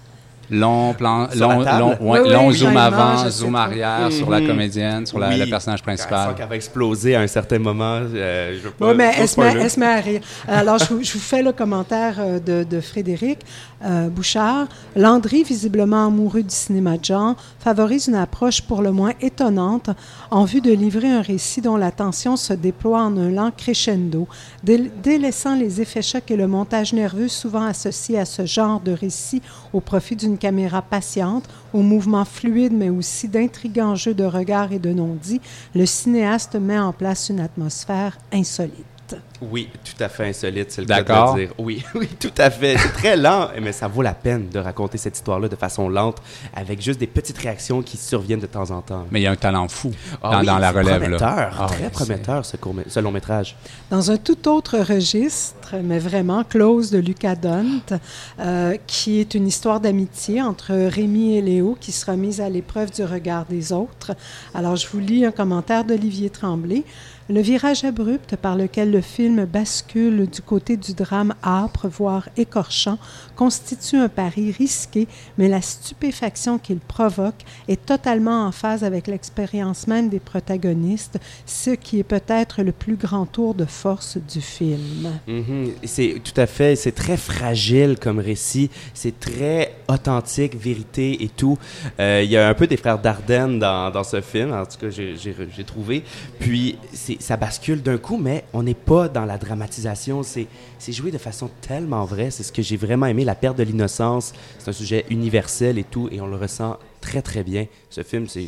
Long 0.50 0.92
plan, 0.94 1.28
Sur 1.30 1.48
long, 1.48 1.64
table? 1.64 1.78
long, 1.80 1.88
ouais, 2.12 2.20
Oui, 2.20 2.30
long 2.30 2.48
oui, 2.48 2.54
zoom 2.54 2.76
avant, 2.76 3.24
je 3.24 3.30
zoom 3.30 3.54
arrière 3.54 4.10
sur 4.12 4.28
la 4.30 4.40
comédienne, 4.40 5.06
sur 5.06 5.18
la- 5.18 5.28
Oui. 5.30 5.38
le 5.38 5.46
personnage 5.46 5.82
principal. 5.82 6.28
sent 6.30 6.34
qu'elle 6.36 6.48
va 6.48 6.56
exploser 6.56 7.14
à 7.16 7.20
un 7.20 7.26
certain 7.26 7.58
moment. 7.58 8.00
euh, 8.02 8.54
je 8.56 8.64
veux 8.64 8.70
pas, 8.70 8.88
Oui, 8.90 8.94
mais 8.96 9.12
elle 9.18 9.28
se, 9.28 9.40
met, 9.40 9.52
elle 9.60 9.70
se 9.70 9.80
met 9.80 9.86
à 9.86 9.96
rire. 10.00 10.20
Alors, 10.48 10.78
je 10.78 10.84
vous, 10.86 11.02
je 11.02 11.12
vous 11.14 11.18
fais 11.18 11.42
le 11.42 11.52
commentaire 11.52 12.16
euh, 12.18 12.38
de, 12.38 12.64
de 12.68 12.80
Frédéric 12.80 13.40
euh, 13.84 14.08
Bouchard. 14.08 14.66
Landry, 14.96 15.42
visiblement 15.42 16.06
amoureux 16.06 16.42
du 16.42 16.54
cinéma 16.54 16.96
de 16.98 17.04
genre, 17.04 17.34
favorise 17.60 18.08
une 18.08 18.14
approche 18.14 18.60
pour 18.62 18.82
le 18.82 18.92
moins 18.92 19.12
étonnante 19.20 19.90
en 20.30 20.44
vue 20.44 20.60
de 20.60 20.72
livrer 20.72 21.10
un 21.10 21.22
récit 21.22 21.60
dont 21.60 21.76
la 21.76 21.90
tension 21.90 22.36
se 22.36 22.52
déploie 22.52 23.02
en 23.02 23.16
un 23.16 23.30
lent 23.30 23.50
crescendo, 23.56 24.26
dé- 24.62 24.90
délaissant 25.02 25.54
les 25.56 25.80
effets 25.80 26.02
chocs 26.02 26.30
et 26.30 26.36
le 26.36 26.46
montage 26.46 26.92
nerveux 26.92 27.28
souvent 27.28 27.64
associés 27.66 28.18
à 28.18 28.24
ce 28.24 28.46
genre 28.46 28.80
de 28.80 28.92
récit 28.92 29.42
au 29.72 29.80
profit 29.80 30.16
d'une 30.16 30.33
caméra 30.38 30.82
patiente, 30.82 31.48
aux 31.72 31.82
mouvements 31.82 32.24
fluides 32.24 32.72
mais 32.72 32.90
aussi 32.90 33.28
d'intrigants 33.28 33.94
jeux 33.94 34.14
de 34.14 34.24
regard 34.24 34.72
et 34.72 34.78
de 34.78 34.92
non-dits, 34.92 35.40
le 35.74 35.86
cinéaste 35.86 36.56
met 36.56 36.78
en 36.78 36.92
place 36.92 37.28
une 37.28 37.40
atmosphère 37.40 38.18
insolite. 38.32 38.93
Oui, 39.42 39.68
tout 39.84 40.02
à 40.02 40.08
fait 40.08 40.28
insolite, 40.28 40.70
c'est 40.70 40.80
le 40.80 40.86
cas 40.86 41.02
de 41.02 41.08
le 41.40 41.46
dire. 41.46 41.54
Oui, 41.58 41.84
oui, 41.94 42.08
tout 42.18 42.32
à 42.38 42.50
fait. 42.50 42.76
C'est 42.78 42.92
très 42.92 43.16
lent, 43.16 43.48
mais 43.60 43.72
ça 43.72 43.86
vaut 43.88 44.00
la 44.02 44.14
peine 44.14 44.48
de 44.48 44.58
raconter 44.58 44.96
cette 44.98 45.16
histoire-là 45.16 45.48
de 45.48 45.56
façon 45.56 45.88
lente, 45.88 46.18
avec 46.54 46.80
juste 46.80 46.98
des 46.98 47.06
petites 47.06 47.36
réactions 47.38 47.82
qui 47.82 47.96
surviennent 47.96 48.40
de 48.40 48.46
temps 48.46 48.70
en 48.70 48.80
temps. 48.80 49.04
Mais 49.10 49.20
il 49.20 49.24
y 49.24 49.26
a 49.26 49.30
un 49.32 49.36
talent 49.36 49.68
fou 49.68 49.90
Ah 50.22 50.30
dans, 50.32 50.40
oui, 50.40 50.46
dans 50.46 50.58
la 50.58 50.70
relève. 50.72 51.00
prometteur, 51.02 51.28
là. 51.28 51.50
Ah, 51.60 51.66
très 51.66 51.90
prometteur 51.90 52.44
ce, 52.46 52.56
court- 52.56 52.74
ce 52.86 53.00
long 53.00 53.10
métrage. 53.12 53.56
Dans 53.90 54.10
un 54.10 54.16
tout 54.16 54.48
autre 54.48 54.78
registre, 54.78 55.74
mais 55.82 55.98
vraiment, 55.98 56.42
Close 56.44 56.90
de 56.90 56.98
Lucas 56.98 57.34
Dunt, 57.36 57.98
euh, 58.40 58.76
qui 58.86 59.20
est 59.20 59.34
une 59.34 59.46
histoire 59.46 59.80
d'amitié 59.80 60.40
entre 60.42 60.72
Rémi 60.88 61.36
et 61.36 61.42
Léo 61.42 61.76
qui 61.80 61.92
sera 61.92 62.16
mise 62.16 62.40
à 62.40 62.48
l'épreuve 62.48 62.90
du 62.92 63.04
regard 63.04 63.44
des 63.44 63.72
autres. 63.72 64.12
Alors, 64.54 64.76
je 64.76 64.86
vous 64.88 65.00
lis 65.00 65.24
un 65.26 65.30
commentaire 65.32 65.84
d'Olivier 65.84 66.30
Tremblay. 66.30 66.84
Le 67.30 67.40
virage 67.40 67.84
abrupt 67.84 68.36
par 68.36 68.54
lequel 68.54 68.90
le 68.90 69.00
film 69.00 69.46
bascule 69.46 70.28
du 70.28 70.42
côté 70.42 70.76
du 70.76 70.92
drame 70.92 71.32
âpre, 71.42 71.88
voire 71.88 72.28
écorchant, 72.36 72.98
constitue 73.36 73.96
un 73.96 74.08
pari 74.08 74.50
risqué, 74.52 75.06
mais 75.38 75.48
la 75.48 75.60
stupéfaction 75.60 76.58
qu'il 76.58 76.78
provoque 76.78 77.42
est 77.68 77.84
totalement 77.84 78.46
en 78.46 78.52
phase 78.52 78.84
avec 78.84 79.06
l'expérience 79.06 79.86
même 79.86 80.08
des 80.08 80.20
protagonistes, 80.20 81.18
ce 81.46 81.70
qui 81.70 81.98
est 81.98 82.04
peut-être 82.04 82.62
le 82.62 82.72
plus 82.72 82.96
grand 82.96 83.26
tour 83.26 83.54
de 83.54 83.64
force 83.64 84.18
du 84.18 84.40
film. 84.40 85.10
Mhm. 85.26 85.70
C'est 85.84 86.20
tout 86.22 86.38
à 86.40 86.46
fait, 86.46 86.76
c'est 86.76 86.92
très 86.92 87.16
fragile 87.16 87.96
comme 88.00 88.18
récit, 88.18 88.70
c'est 88.94 89.18
très 89.18 89.74
authentique, 89.88 90.56
vérité 90.56 91.22
et 91.24 91.28
tout. 91.28 91.58
Euh, 92.00 92.22
Il 92.24 92.30
y 92.30 92.36
a 92.36 92.48
un 92.48 92.54
peu 92.54 92.66
des 92.66 92.76
frères 92.76 92.98
Dardenne 92.98 93.58
dans, 93.58 93.90
dans 93.90 94.04
ce 94.04 94.20
film, 94.20 94.52
en 94.52 94.64
tout 94.64 94.78
cas 94.78 94.90
j'ai- 94.90 95.64
trouvé. 95.64 96.04
Puis 96.38 96.76
ça 97.20 97.36
bascule 97.36 97.80
d'un 97.82 97.96
coup, 97.96 98.16
mais 98.18 98.44
on 98.52 98.62
n'est 98.62 98.74
pas 98.74 99.08
dans 99.08 99.24
la 99.24 99.38
dramatisation, 99.38 100.22
c'est 100.22 100.46
joué 100.92 101.10
de 101.10 101.18
façon 101.18 101.50
tellement 101.62 102.04
vraie, 102.04 102.30
c'est 102.30 102.42
ce 102.42 102.52
que 102.52 102.60
j'ai 102.62 102.76
vraiment 102.76 103.06
aimé, 103.06 103.23
la 103.24 103.34
perte 103.34 103.58
de 103.58 103.62
l'innocence, 103.64 104.32
c'est 104.58 104.68
un 104.70 104.72
sujet 104.72 105.04
universel 105.10 105.78
et 105.78 105.84
tout, 105.84 106.08
et 106.12 106.20
on 106.20 106.26
le 106.26 106.36
ressent 106.36 106.78
très 107.00 107.22
très 107.22 107.42
bien. 107.42 107.66
Ce 107.90 108.02
film, 108.02 108.26
c'est 108.28 108.46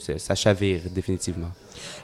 c'est- 0.00 0.18
ça 0.18 0.34
chavire 0.34 0.80
définitivement. 0.92 1.50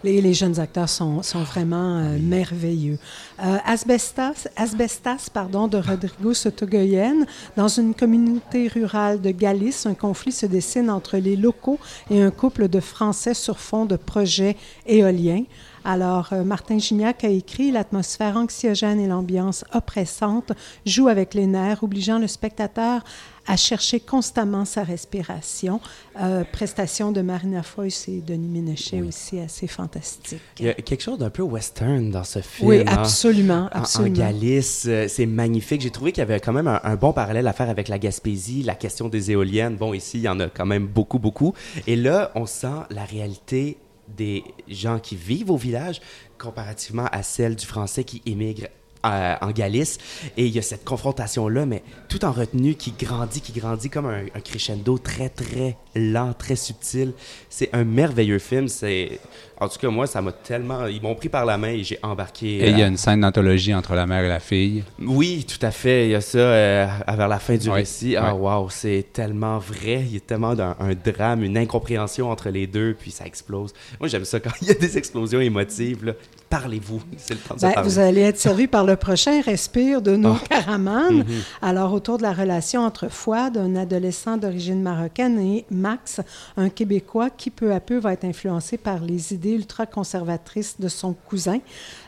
Les, 0.04 0.20
les 0.20 0.32
jeunes 0.32 0.58
acteurs 0.60 0.88
sont, 0.88 1.22
sont 1.22 1.42
vraiment 1.42 1.98
euh, 1.98 2.16
merveilleux. 2.20 2.96
Euh, 3.44 3.56
Asbestas, 3.64 4.46
Asbestas 4.56 5.28
pardon, 5.32 5.66
de 5.66 5.78
Rodrigo 5.78 6.32
Sotogoyen. 6.32 7.26
Dans 7.56 7.66
une 7.68 7.94
communauté 7.94 8.68
rurale 8.68 9.20
de 9.20 9.30
Galice, 9.32 9.84
un 9.86 9.94
conflit 9.94 10.32
se 10.32 10.46
dessine 10.46 10.90
entre 10.90 11.16
les 11.18 11.34
locaux 11.36 11.78
et 12.10 12.20
un 12.22 12.30
couple 12.30 12.68
de 12.68 12.80
Français 12.80 13.34
sur 13.34 13.58
fond 13.58 13.84
de 13.84 13.96
projets 13.96 14.56
éoliens. 14.86 15.44
Alors, 15.90 16.28
euh, 16.34 16.44
Martin 16.44 16.76
Gignac 16.76 17.24
a 17.24 17.28
écrit 17.30 17.70
L'atmosphère 17.70 18.36
anxiogène 18.36 19.00
et 19.00 19.06
l'ambiance 19.06 19.64
oppressante 19.72 20.52
jouent 20.84 21.08
avec 21.08 21.32
les 21.32 21.46
nerfs, 21.46 21.82
obligeant 21.82 22.18
le 22.18 22.26
spectateur 22.26 23.02
à 23.46 23.56
chercher 23.56 23.98
constamment 23.98 24.66
sa 24.66 24.82
respiration. 24.82 25.80
Euh, 26.20 26.44
prestation 26.52 27.10
de 27.10 27.22
Marina 27.22 27.62
Foïs 27.62 28.06
et 28.08 28.20
Denis 28.20 28.48
Ménochet 28.48 29.00
aussi 29.00 29.40
assez 29.40 29.66
fantastique. 29.66 30.42
Il 30.58 30.66
y 30.66 30.68
a 30.68 30.74
quelque 30.74 31.00
chose 31.02 31.16
d'un 31.18 31.30
peu 31.30 31.42
western 31.42 32.10
dans 32.10 32.24
ce 32.24 32.40
film. 32.40 32.68
Oui, 32.68 32.80
hein. 32.80 32.84
absolument, 32.98 33.70
En- 33.72 33.78
En, 33.78 33.80
absolument. 33.80 34.14
Galice, 34.18 34.84
euh, 34.86 35.06
c'est 35.08 35.24
magnifique. 35.24 35.80
J'ai 35.80 35.90
trouvé 35.90 36.12
qu'il 36.12 36.20
y 36.20 36.26
avait 36.28 36.38
quand 36.40 36.52
même 36.52 36.68
un, 36.68 36.80
un 36.84 36.96
bon 36.96 37.14
parallèle 37.14 37.46
à 37.46 37.54
faire 37.54 37.70
avec 37.70 37.88
la 37.88 37.98
Gaspésie, 37.98 38.62
la 38.62 38.74
question 38.74 39.08
des 39.08 39.30
éoliennes. 39.30 39.76
Bon, 39.76 39.94
ici, 39.94 40.18
il 40.18 40.24
y 40.24 40.28
en 40.28 40.38
a 40.38 40.48
quand 40.48 40.66
même 40.66 40.86
beaucoup, 40.86 41.18
beaucoup. 41.18 41.54
Et 41.86 41.96
là, 41.96 42.30
on 42.34 42.44
sent 42.44 42.66
la 42.90 43.04
réalité 43.06 43.78
des 44.16 44.44
gens 44.68 44.98
qui 44.98 45.16
vivent 45.16 45.50
au 45.50 45.56
village 45.56 46.00
comparativement 46.38 47.06
à 47.06 47.22
celle 47.22 47.56
du 47.56 47.66
français 47.66 48.04
qui 48.04 48.22
émigre 48.26 48.66
euh, 49.06 49.34
en 49.40 49.50
Galice. 49.50 49.98
Et 50.36 50.46
il 50.46 50.52
y 50.54 50.58
a 50.58 50.62
cette 50.62 50.84
confrontation-là, 50.84 51.66
mais 51.66 51.82
tout 52.08 52.24
en 52.24 52.32
retenue, 52.32 52.74
qui 52.74 52.92
grandit, 52.92 53.40
qui 53.40 53.52
grandit 53.52 53.90
comme 53.90 54.06
un, 54.06 54.24
un 54.34 54.40
crescendo 54.40 54.98
très, 54.98 55.28
très 55.28 55.76
lent, 55.94 56.32
très 56.38 56.56
subtil. 56.56 57.12
C'est 57.48 57.70
un 57.72 57.84
merveilleux 57.84 58.38
film. 58.38 58.68
C'est... 58.68 59.20
En 59.60 59.68
tout 59.68 59.78
cas, 59.78 59.88
moi, 59.88 60.06
ça 60.06 60.22
m'a 60.22 60.30
tellement... 60.30 60.86
Ils 60.86 61.02
m'ont 61.02 61.16
pris 61.16 61.28
par 61.28 61.44
la 61.44 61.58
main 61.58 61.70
et 61.70 61.82
j'ai 61.82 61.98
embarqué. 62.02 62.58
Et 62.58 62.70
il 62.70 62.78
y 62.78 62.82
a 62.82 62.86
euh, 62.86 62.88
une 62.88 62.96
scène 62.96 63.22
d'anthologie 63.22 63.74
entre 63.74 63.94
la 63.94 64.06
mère 64.06 64.24
et 64.24 64.28
la 64.28 64.38
fille. 64.38 64.84
oui, 65.04 65.44
tout 65.48 65.64
à 65.66 65.72
fait. 65.72 66.06
Il 66.06 66.10
y 66.12 66.14
a 66.14 66.20
ça 66.20 66.38
euh, 66.38 66.86
vers 67.16 67.28
la 67.28 67.38
fin 67.40 67.56
du 67.56 67.68
Ouais, 67.68 67.80
récit. 67.80 68.14
Ah, 68.16 68.34
ouais. 68.34 68.40
wow, 68.40 68.68
c'est 68.70 69.06
tellement 69.12 69.58
vrai. 69.58 70.04
Il 70.06 70.14
y 70.14 70.16
a 70.16 70.20
tellement 70.20 70.54
d'un 70.54 70.76
un 70.78 70.94
drame, 70.94 71.42
une 71.42 71.56
incompréhension 71.58 72.30
entre 72.30 72.50
les 72.50 72.66
deux, 72.66 72.94
puis 72.98 73.10
ça 73.10 73.26
explose. 73.26 73.72
Moi, 73.98 74.08
j'aime 74.08 74.24
ça 74.24 74.38
quand 74.40 74.50
il 74.62 74.68
y 74.68 74.70
a 74.70 74.74
des 74.74 74.96
explosions 74.96 75.40
émotives. 75.40 76.04
là. 76.04 76.12
Parlez-vous? 76.50 77.02
C'est 77.18 77.34
le 77.34 77.40
temps 77.40 77.54
de 77.54 77.60
se 77.60 77.66
Ben, 77.66 77.72
parler. 77.74 77.88
vous 77.88 77.98
allez 77.98 78.20
être 78.22 78.38
servi 78.38 78.66
par 78.66 78.84
le 78.84 78.96
prochain 78.96 79.40
Respire 79.42 80.00
de 80.00 80.16
nos 80.16 80.32
Ah. 80.32 80.40
caramanes. 80.48 81.18
Mhm. 81.18 81.26
Alors, 81.60 81.92
autour 81.92 82.16
de 82.18 82.22
la 82.22 82.32
relation 82.32 82.82
entre 82.86 83.08
Fouad, 83.08 83.56
un 83.58 83.76
adolescent 83.76 84.36
d'origine 84.38 84.80
marocaine, 84.80 85.38
et 85.38 85.66
Max, 85.70 86.20
un 86.56 86.68
Québécois 86.70 87.28
qui 87.30 87.50
peu 87.50 87.72
à 87.74 87.80
peu 87.80 87.98
va 87.98 88.12
être 88.14 88.24
influencé 88.24 88.78
par 88.78 89.00
les 89.00 89.34
idées 89.34 89.52
ultra-conservatrices 89.52 90.76
de 90.80 90.88
son 90.88 91.12
cousin. 91.12 91.58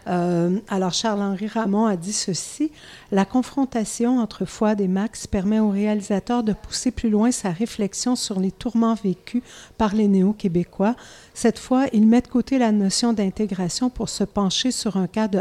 Euh, 0.06 0.58
alors, 0.68 0.92
Charles-Henri 0.92 1.46
Ramon 1.46 1.86
a 1.86 1.96
dit 1.96 2.12
ceci 2.12 2.72
La 3.10 3.24
confrontation 3.24 4.18
entre 4.18 4.44
Fouad 4.44 4.80
et 4.80 4.88
Max 4.88 5.26
permet 5.26 5.60
au 5.60 5.70
réalisateur 5.70 6.42
de 6.42 6.52
pousser 6.52 6.90
plus 6.90 7.10
loin 7.10 7.30
sa 7.30 7.50
réflexion 7.50 8.16
sur 8.16 8.40
les 8.40 8.50
tourments 8.50 8.94
vécus 8.94 9.42
par 9.78 9.94
les 9.94 10.08
néo-québécois. 10.08 10.96
Cette 11.34 11.58
fois, 11.58 11.86
il 11.92 12.06
met 12.06 12.20
de 12.20 12.28
côté 12.28 12.58
la 12.58 12.72
notion 12.72 13.12
d'intégration 13.12 13.90
pour 13.90 14.08
se 14.08 14.24
pencher 14.24 14.70
sur 14.70 14.96
un 14.96 15.06
cas 15.06 15.28
de, 15.28 15.40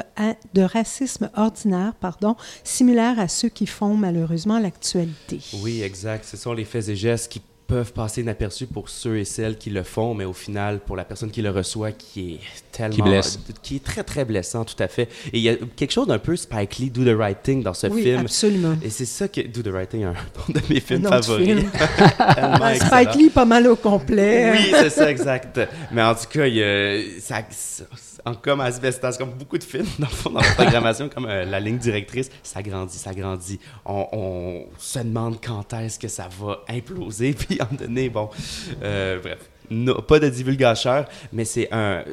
de 0.53 0.61
racisme 0.61 1.29
ordinaire, 1.35 1.93
pardon, 1.99 2.35
similaire 2.63 3.19
à 3.19 3.27
ceux 3.27 3.49
qui 3.49 3.65
font 3.65 3.95
malheureusement 3.95 4.59
l'actualité. 4.59 5.39
Oui, 5.61 5.81
exact. 5.81 6.25
Ce 6.25 6.37
sont 6.37 6.53
les 6.53 6.65
faits 6.65 6.89
et 6.89 6.95
gestes 6.95 7.31
qui 7.31 7.41
peuvent 7.69 7.93
passer 7.93 8.21
inaperçus 8.21 8.65
pour 8.65 8.89
ceux 8.89 9.17
et 9.19 9.25
celles 9.25 9.57
qui 9.57 9.69
le 9.69 9.83
font, 9.83 10.15
mais 10.15 10.25
au 10.25 10.33
final, 10.33 10.79
pour 10.79 10.95
la 10.95 11.05
personne 11.05 11.29
qui 11.29 11.41
le 11.43 11.51
reçoit, 11.51 11.91
qui 11.91 12.33
est 12.33 12.39
tellement... 12.71 12.95
Qui 12.95 13.01
blesse. 13.03 13.39
Qui 13.61 13.75
est 13.75 13.83
très, 13.83 14.03
très 14.03 14.25
blessant, 14.25 14.65
tout 14.65 14.81
à 14.81 14.87
fait. 14.87 15.03
Et 15.31 15.37
il 15.37 15.41
y 15.41 15.49
a 15.49 15.55
quelque 15.75 15.91
chose 15.91 16.07
d'un 16.07 16.17
peu 16.17 16.35
Spike 16.35 16.77
Lee, 16.79 16.89
Do 16.89 17.03
the 17.05 17.15
Right 17.17 17.37
Thing 17.43 17.61
dans 17.61 17.75
ce 17.75 17.85
Oui, 17.87 18.01
film. 18.03 18.21
absolument. 18.21 18.75
Et 18.83 18.89
c'est 18.89 19.05
ça 19.05 19.27
que... 19.27 19.41
Do 19.41 19.61
the 19.61 19.71
Right 19.73 19.87
Thing, 19.89 20.03
un 20.05 20.13
de 20.49 20.59
mes 20.69 20.79
films 20.79 21.03
favoris. 21.07 21.45
film. 21.45 21.69
Spike 22.75 23.15
Lee, 23.15 23.29
pas 23.29 23.45
mal 23.45 23.67
au 23.67 23.75
complet. 23.75 24.51
Oui, 24.57 24.71
c'est 24.71 24.89
ça, 24.89 25.09
exact. 25.11 25.59
Mais 25.91 26.01
en 26.01 26.15
tout 26.15 26.25
cas, 26.29 26.47
il 26.47 26.55
y 26.55 26.63
a- 26.63 26.99
ça, 27.19 27.41
ça- 27.51 27.83
en- 28.29 28.35
comme 28.35 28.61
Asbestas, 28.61 29.17
comme 29.17 29.31
beaucoup 29.31 29.57
de 29.57 29.63
films, 29.63 29.87
dans, 29.99 30.31
dans 30.31 30.39
la 30.39 30.53
programmation, 30.53 31.09
comme 31.09 31.25
euh, 31.25 31.45
la 31.45 31.59
ligne 31.59 31.77
directrice, 31.77 32.29
ça 32.43 32.61
grandit, 32.61 32.97
ça 32.97 33.13
grandit. 33.13 33.59
On, 33.85 34.65
se 34.77 34.99
demande 34.99 35.37
quand 35.43 35.73
est-ce 35.73 35.99
que 35.99 36.07
ça 36.07 36.27
va 36.39 36.63
imploser, 36.67 37.33
puis 37.37 37.57
moment 37.59 37.71
donné, 37.79 38.09
bon, 38.09 38.29
euh, 38.83 39.19
bref, 39.19 39.49
pas 40.07 40.19
de 40.19 40.29
divulgateur, 40.29 41.05
mais 41.31 41.45
c'est 41.45 41.67
un... 41.71 42.03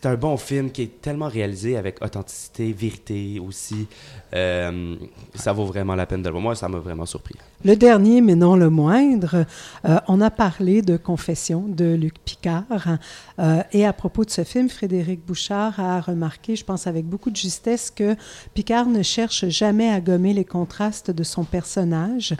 C'est 0.00 0.06
un 0.06 0.14
bon 0.14 0.36
film 0.36 0.70
qui 0.70 0.82
est 0.82 1.00
tellement 1.02 1.26
réalisé 1.26 1.76
avec 1.76 2.00
authenticité, 2.04 2.72
vérité 2.72 3.40
aussi. 3.44 3.88
Euh, 4.32 4.94
ça 5.34 5.52
vaut 5.52 5.64
vraiment 5.64 5.96
la 5.96 6.06
peine 6.06 6.22
de 6.22 6.28
le 6.28 6.34
voir. 6.34 6.42
Moi, 6.42 6.54
ça 6.54 6.68
m'a 6.68 6.78
vraiment 6.78 7.04
surpris. 7.04 7.34
Le 7.64 7.74
dernier, 7.74 8.20
mais 8.20 8.36
non 8.36 8.54
le 8.54 8.70
moindre, 8.70 9.44
euh, 9.84 9.98
on 10.06 10.20
a 10.20 10.30
parlé 10.30 10.82
de 10.82 10.96
Confession 10.96 11.64
de 11.66 11.96
Luc 11.96 12.20
Picard. 12.24 12.98
Euh, 13.40 13.62
et 13.72 13.84
à 13.84 13.92
propos 13.92 14.24
de 14.24 14.30
ce 14.30 14.44
film, 14.44 14.68
Frédéric 14.68 15.26
Bouchard 15.26 15.80
a 15.80 16.00
remarqué, 16.00 16.54
je 16.54 16.64
pense 16.64 16.86
avec 16.86 17.04
beaucoup 17.04 17.30
de 17.30 17.36
justesse, 17.36 17.90
que 17.90 18.14
Picard 18.54 18.86
ne 18.86 19.02
cherche 19.02 19.48
jamais 19.48 19.90
à 19.90 20.00
gommer 20.00 20.32
les 20.32 20.44
contrastes 20.44 21.10
de 21.10 21.24
son 21.24 21.42
personnage, 21.42 22.36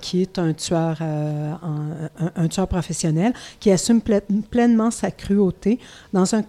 qui 0.00 0.22
est 0.22 0.38
un 0.38 0.54
tueur, 0.54 1.02
un, 1.02 2.48
tueur 2.48 2.66
professionnel, 2.66 3.34
qui 3.60 3.70
assume 3.70 3.98
ple- 3.98 4.22
pleinement 4.50 4.90
sa 4.90 5.10
cruauté. 5.10 5.78
Dans 6.14 6.34
un 6.34 6.42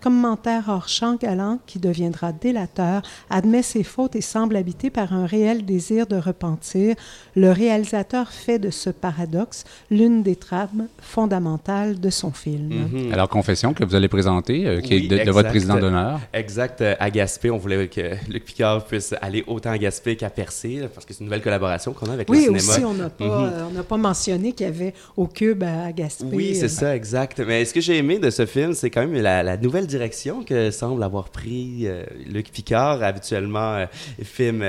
hors 0.67 0.87
champ 0.87 1.15
galant 1.15 1.59
qui 1.65 1.79
deviendra 1.79 2.31
délateur, 2.31 3.01
admet 3.29 3.63
ses 3.63 3.83
fautes 3.83 4.15
et 4.15 4.21
semble 4.21 4.55
habité 4.55 4.89
par 4.89 5.13
un 5.13 5.25
réel 5.25 5.65
désir 5.65 6.07
de 6.07 6.15
repentir. 6.15 6.95
Le 7.35 7.51
réalisateur 7.51 8.31
fait 8.31 8.59
de 8.59 8.69
ce 8.69 8.89
paradoxe 8.89 9.63
l'une 9.89 10.23
des 10.23 10.35
trames 10.35 10.87
fondamentales 11.01 11.99
de 11.99 12.09
son 12.09 12.31
film. 12.31 12.69
Mhm. 12.69 13.13
Alors, 13.13 13.29
confession 13.29 13.73
que 13.73 13.83
vous 13.83 13.95
allez 13.95 14.07
présenter, 14.07 14.65
euh, 14.65 14.81
qui 14.81 14.95
est 14.95 15.07
de, 15.07 15.23
de, 15.23 15.31
votre 15.31 15.49
président 15.49 15.77
d'honneur. 15.77 16.19
Exact. 16.33 16.81
Euh, 16.81 16.95
à 16.99 17.09
Gaspé, 17.09 17.49
on 17.51 17.57
voulait 17.57 17.87
que 17.87 18.15
Luc 18.29 18.45
Picard 18.45 18.85
puisse 18.85 19.13
aller 19.21 19.43
autant 19.47 19.71
à 19.71 19.77
Gaspé 19.77 20.15
qu'à 20.15 20.29
Percé, 20.29 20.81
parce 20.93 21.05
que 21.05 21.13
c'est 21.13 21.19
une 21.19 21.27
nouvelle 21.27 21.41
collaboration 21.41 21.93
qu'on 21.93 22.07
a 22.07 22.13
avec 22.13 22.29
oui, 22.29 22.47
le 22.51 22.59
cinéma. 22.59 22.63
Oui, 22.63 22.69
aussi, 22.69 22.85
on 22.85 22.93
n'a 22.93 23.09
pas, 23.09 23.25
mhm. 23.25 23.77
euh, 23.77 23.83
pas, 23.83 23.97
mentionné 23.97 24.53
qu'il 24.53 24.65
y 24.65 24.69
avait 24.69 24.93
au 25.15 25.27
Cube 25.27 25.63
à 25.63 25.91
Gaspé. 25.91 26.25
Oui, 26.31 26.55
c'est 26.55 26.67
ça, 26.69 26.95
exact. 26.95 27.39
Mais 27.45 27.65
ce 27.65 27.73
que 27.73 27.81
j'ai 27.81 27.97
aimé 27.97 28.19
de 28.19 28.29
ce 28.29 28.45
film, 28.45 28.73
c'est 28.73 28.89
quand 28.89 29.01
même 29.01 29.13
la, 29.21 29.43
la, 29.43 29.57
nouvelle 29.57 29.87
direction 29.87 30.18
que 30.45 30.71
semble 30.71 31.03
avoir 31.03 31.29
pris 31.29 31.87
Luc 32.25 32.51
Picard. 32.51 33.01
Habituellement, 33.03 33.85
film 34.23 34.63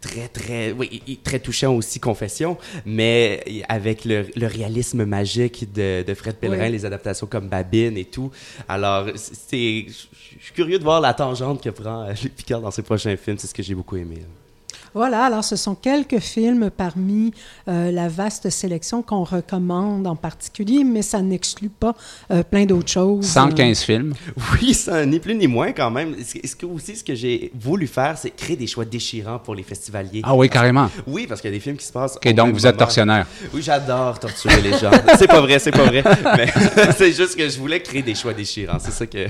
très, 0.00 0.28
très, 0.28 0.72
oui, 0.72 1.20
très 1.22 1.38
touchant 1.38 1.74
aussi, 1.74 2.00
confession, 2.00 2.56
mais 2.84 3.62
avec 3.68 4.04
le, 4.04 4.26
le 4.36 4.46
réalisme 4.46 5.04
magique 5.04 5.72
de, 5.72 6.02
de 6.02 6.14
Fred 6.14 6.36
Pellerin, 6.36 6.68
les 6.68 6.84
adaptations 6.84 7.26
comme 7.26 7.48
Babine 7.48 7.96
et 7.96 8.04
tout. 8.04 8.30
Alors, 8.68 9.06
c'est, 9.14 9.86
je 9.88 10.44
suis 10.44 10.52
curieux 10.54 10.78
de 10.78 10.84
voir 10.84 11.00
la 11.00 11.14
tangente 11.14 11.62
que 11.62 11.70
prend 11.70 12.08
Luc 12.22 12.34
Picard 12.34 12.60
dans 12.60 12.70
ses 12.70 12.82
prochains 12.82 13.16
films. 13.16 13.38
C'est 13.38 13.46
ce 13.46 13.54
que 13.54 13.62
j'ai 13.62 13.74
beaucoup 13.74 13.96
aimé. 13.96 14.18
Voilà, 14.94 15.24
alors 15.24 15.42
ce 15.42 15.56
sont 15.56 15.74
quelques 15.74 16.18
films 16.18 16.70
parmi 16.70 17.32
euh, 17.66 17.90
la 17.90 18.08
vaste 18.08 18.50
sélection 18.50 19.02
qu'on 19.02 19.24
recommande 19.24 20.06
en 20.06 20.16
particulier, 20.16 20.84
mais 20.84 21.00
ça 21.00 21.22
n'exclut 21.22 21.70
pas 21.70 21.94
euh, 22.30 22.42
plein 22.42 22.66
d'autres 22.66 22.90
choses. 22.90 23.24
115 23.24 23.82
films. 23.82 24.14
Oui, 24.60 24.74
ça, 24.74 25.06
ni 25.06 25.18
plus 25.18 25.34
ni 25.34 25.46
moins 25.46 25.72
quand 25.72 25.90
même. 25.90 26.14
Ce 26.22 26.54
que, 26.54 26.66
aussi, 26.66 26.96
ce 26.96 27.04
que 27.04 27.14
j'ai 27.14 27.50
voulu 27.58 27.86
faire, 27.86 28.18
c'est 28.18 28.30
créer 28.30 28.56
des 28.56 28.66
choix 28.66 28.84
déchirants 28.84 29.38
pour 29.38 29.54
les 29.54 29.62
festivaliers? 29.62 30.20
Ah 30.24 30.34
oui, 30.34 30.48
carrément. 30.48 30.90
Oui, 31.06 31.26
parce 31.26 31.40
qu'il 31.40 31.50
y 31.50 31.54
a 31.54 31.56
des 31.56 31.60
films 31.60 31.76
qui 31.76 31.86
se 31.86 31.92
passent. 31.92 32.16
OK, 32.16 32.34
donc 32.34 32.52
vous 32.52 32.66
êtes 32.66 32.76
tortionnaire. 32.76 33.26
Oui, 33.54 33.62
j'adore 33.62 34.18
torturer 34.18 34.60
les 34.60 34.78
gens. 34.78 34.90
c'est 35.18 35.26
pas 35.26 35.40
vrai, 35.40 35.58
c'est 35.58 35.70
pas 35.70 35.84
vrai. 35.84 36.02
Mais 36.36 36.92
c'est 36.96 37.12
juste 37.12 37.36
que 37.36 37.48
je 37.48 37.58
voulais 37.58 37.80
créer 37.80 38.02
des 38.02 38.14
choix 38.14 38.34
déchirants. 38.34 38.78
C'est 38.78 38.92
ça 38.92 39.06
que. 39.06 39.26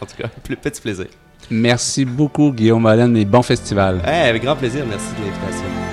en 0.00 0.06
tout 0.06 0.16
cas, 0.16 0.28
petit 0.56 0.80
plaisir. 0.80 1.06
Merci 1.50 2.04
beaucoup, 2.04 2.52
Guillaume 2.52 2.86
Allen, 2.86 3.16
et 3.16 3.24
bon 3.24 3.42
festival. 3.42 4.00
avec 4.04 4.42
grand 4.42 4.56
plaisir. 4.56 4.84
Merci 4.88 5.08
de 5.18 5.24
l'invitation. 5.24 5.91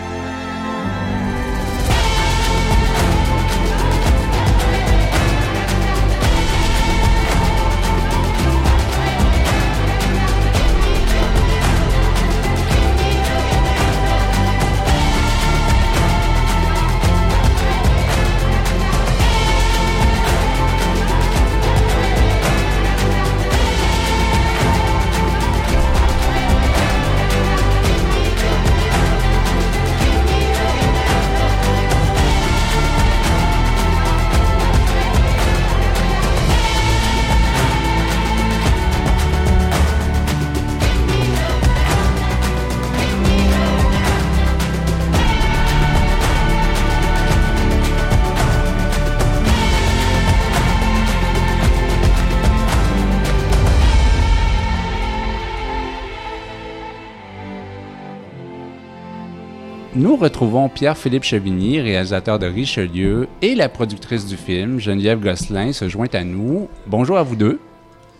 Retrouvons 60.39 60.69
Pierre-Philippe 60.69 61.25
Chevigny, 61.25 61.81
réalisateur 61.81 62.39
de 62.39 62.45
Richelieu, 62.45 63.27
et 63.41 63.55
la 63.55 63.67
productrice 63.67 64.25
du 64.25 64.37
film, 64.37 64.79
Geneviève 64.79 65.19
Gosselin, 65.19 65.73
se 65.73 65.89
joint 65.89 66.07
à 66.13 66.23
nous. 66.23 66.69
Bonjour 66.87 67.17
à 67.17 67.23
vous 67.23 67.35
deux. 67.35 67.59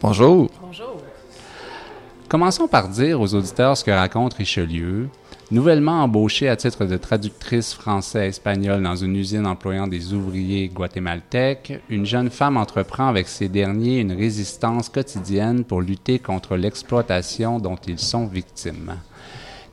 Bonjour. 0.01 0.49
Bonjour. 0.61 0.97
Commençons 2.27 2.67
par 2.67 2.89
dire 2.89 3.21
aux 3.21 3.33
auditeurs 3.33 3.77
ce 3.77 3.85
que 3.85 3.91
raconte 3.91 4.33
Richelieu. 4.33 5.07
Nouvellement 5.49 6.03
embauchée 6.03 6.49
à 6.49 6.57
titre 6.57 6.83
de 6.83 6.97
traductrice 6.97 7.73
français-espagnole 7.73 8.83
dans 8.83 8.97
une 8.97 9.15
usine 9.15 9.47
employant 9.47 9.87
des 9.87 10.13
ouvriers 10.13 10.67
guatémaltèques, 10.67 11.79
une 11.89 12.05
jeune 12.05 12.29
femme 12.29 12.57
entreprend 12.57 13.07
avec 13.07 13.29
ces 13.29 13.47
derniers 13.47 14.01
une 14.01 14.11
résistance 14.11 14.89
quotidienne 14.89 15.63
pour 15.63 15.79
lutter 15.79 16.19
contre 16.19 16.57
l'exploitation 16.57 17.59
dont 17.59 17.77
ils 17.87 17.97
sont 17.97 18.27
victimes. 18.27 18.97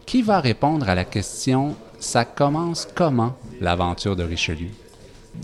Qui 0.07 0.23
va 0.23 0.39
répondre 0.39 0.89
à 0.89 0.95
la 0.95 1.05
question 1.05 1.75
ça 1.99 2.25
commence 2.25 2.89
comment 2.95 3.37
l'aventure 3.61 4.17
de 4.17 4.25
Richelieu? 4.25 4.69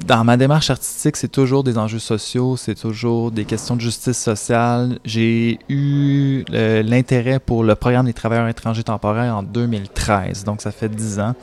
Dans 0.06 0.24
ma 0.24 0.36
démarche 0.36 0.70
artistique, 0.70 1.16
c'est 1.16 1.30
toujours 1.30 1.62
des 1.62 1.78
enjeux 1.78 1.98
sociaux, 1.98 2.56
c'est 2.56 2.74
toujours 2.74 3.30
des 3.30 3.44
questions 3.44 3.76
de 3.76 3.80
justice 3.80 4.18
sociale. 4.18 4.98
J'ai 5.04 5.58
eu 5.68 6.44
euh, 6.52 6.82
l'intérêt 6.82 7.38
pour 7.38 7.62
le 7.62 7.74
programme 7.74 8.06
des 8.06 8.12
travailleurs 8.12 8.48
étrangers 8.48 8.82
temporaires 8.82 9.36
en 9.36 9.42
2013, 9.42 10.44
donc 10.44 10.60
ça 10.60 10.72
fait 10.72 10.88
dix 10.88 11.20
ans. 11.20 11.34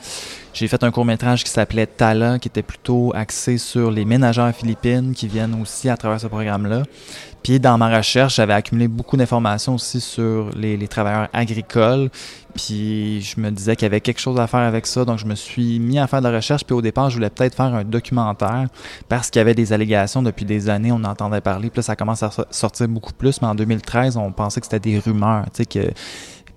J'ai 0.52 0.68
fait 0.68 0.82
un 0.82 0.90
court 0.90 1.04
métrage 1.04 1.44
qui 1.44 1.50
s'appelait 1.50 1.86
Tala, 1.86 2.38
qui 2.38 2.48
était 2.48 2.62
plutôt 2.62 3.12
axé 3.14 3.56
sur 3.56 3.90
les 3.90 4.04
ménageurs 4.04 4.52
philippines 4.54 5.14
qui 5.14 5.28
viennent 5.28 5.60
aussi 5.60 5.88
à 5.88 5.96
travers 5.96 6.20
ce 6.20 6.26
programme-là. 6.26 6.82
Puis 7.42 7.58
dans 7.58 7.78
ma 7.78 7.96
recherche, 7.96 8.34
j'avais 8.36 8.52
accumulé 8.52 8.86
beaucoup 8.88 9.16
d'informations 9.16 9.74
aussi 9.74 10.00
sur 10.00 10.50
les, 10.54 10.76
les, 10.76 10.88
travailleurs 10.88 11.28
agricoles. 11.32 12.10
Puis 12.54 13.22
je 13.22 13.40
me 13.40 13.50
disais 13.50 13.76
qu'il 13.76 13.84
y 13.84 13.86
avait 13.86 14.00
quelque 14.00 14.20
chose 14.20 14.38
à 14.38 14.46
faire 14.46 14.60
avec 14.60 14.86
ça, 14.86 15.04
donc 15.04 15.18
je 15.18 15.24
me 15.24 15.34
suis 15.34 15.78
mis 15.78 15.98
à 15.98 16.06
faire 16.06 16.20
de 16.20 16.28
la 16.28 16.36
recherche. 16.36 16.64
Puis 16.64 16.74
au 16.74 16.82
départ, 16.82 17.08
je 17.08 17.14
voulais 17.14 17.30
peut-être 17.30 17.54
faire 17.54 17.72
un 17.72 17.84
documentaire 17.84 18.66
parce 19.08 19.30
qu'il 19.30 19.38
y 19.38 19.42
avait 19.42 19.54
des 19.54 19.72
allégations 19.72 20.22
depuis 20.22 20.44
des 20.44 20.68
années, 20.68 20.92
on 20.92 21.04
entendait 21.04 21.40
parler. 21.40 21.70
Puis 21.70 21.78
là, 21.78 21.82
ça 21.82 21.96
commence 21.96 22.22
à 22.22 22.30
sortir 22.50 22.88
beaucoup 22.88 23.12
plus. 23.14 23.40
Mais 23.40 23.48
en 23.48 23.54
2013, 23.54 24.16
on 24.16 24.32
pensait 24.32 24.60
que 24.60 24.66
c'était 24.66 24.80
des 24.80 24.98
rumeurs, 24.98 25.44
tu 25.54 25.62
sais, 25.62 25.66
que 25.66 25.92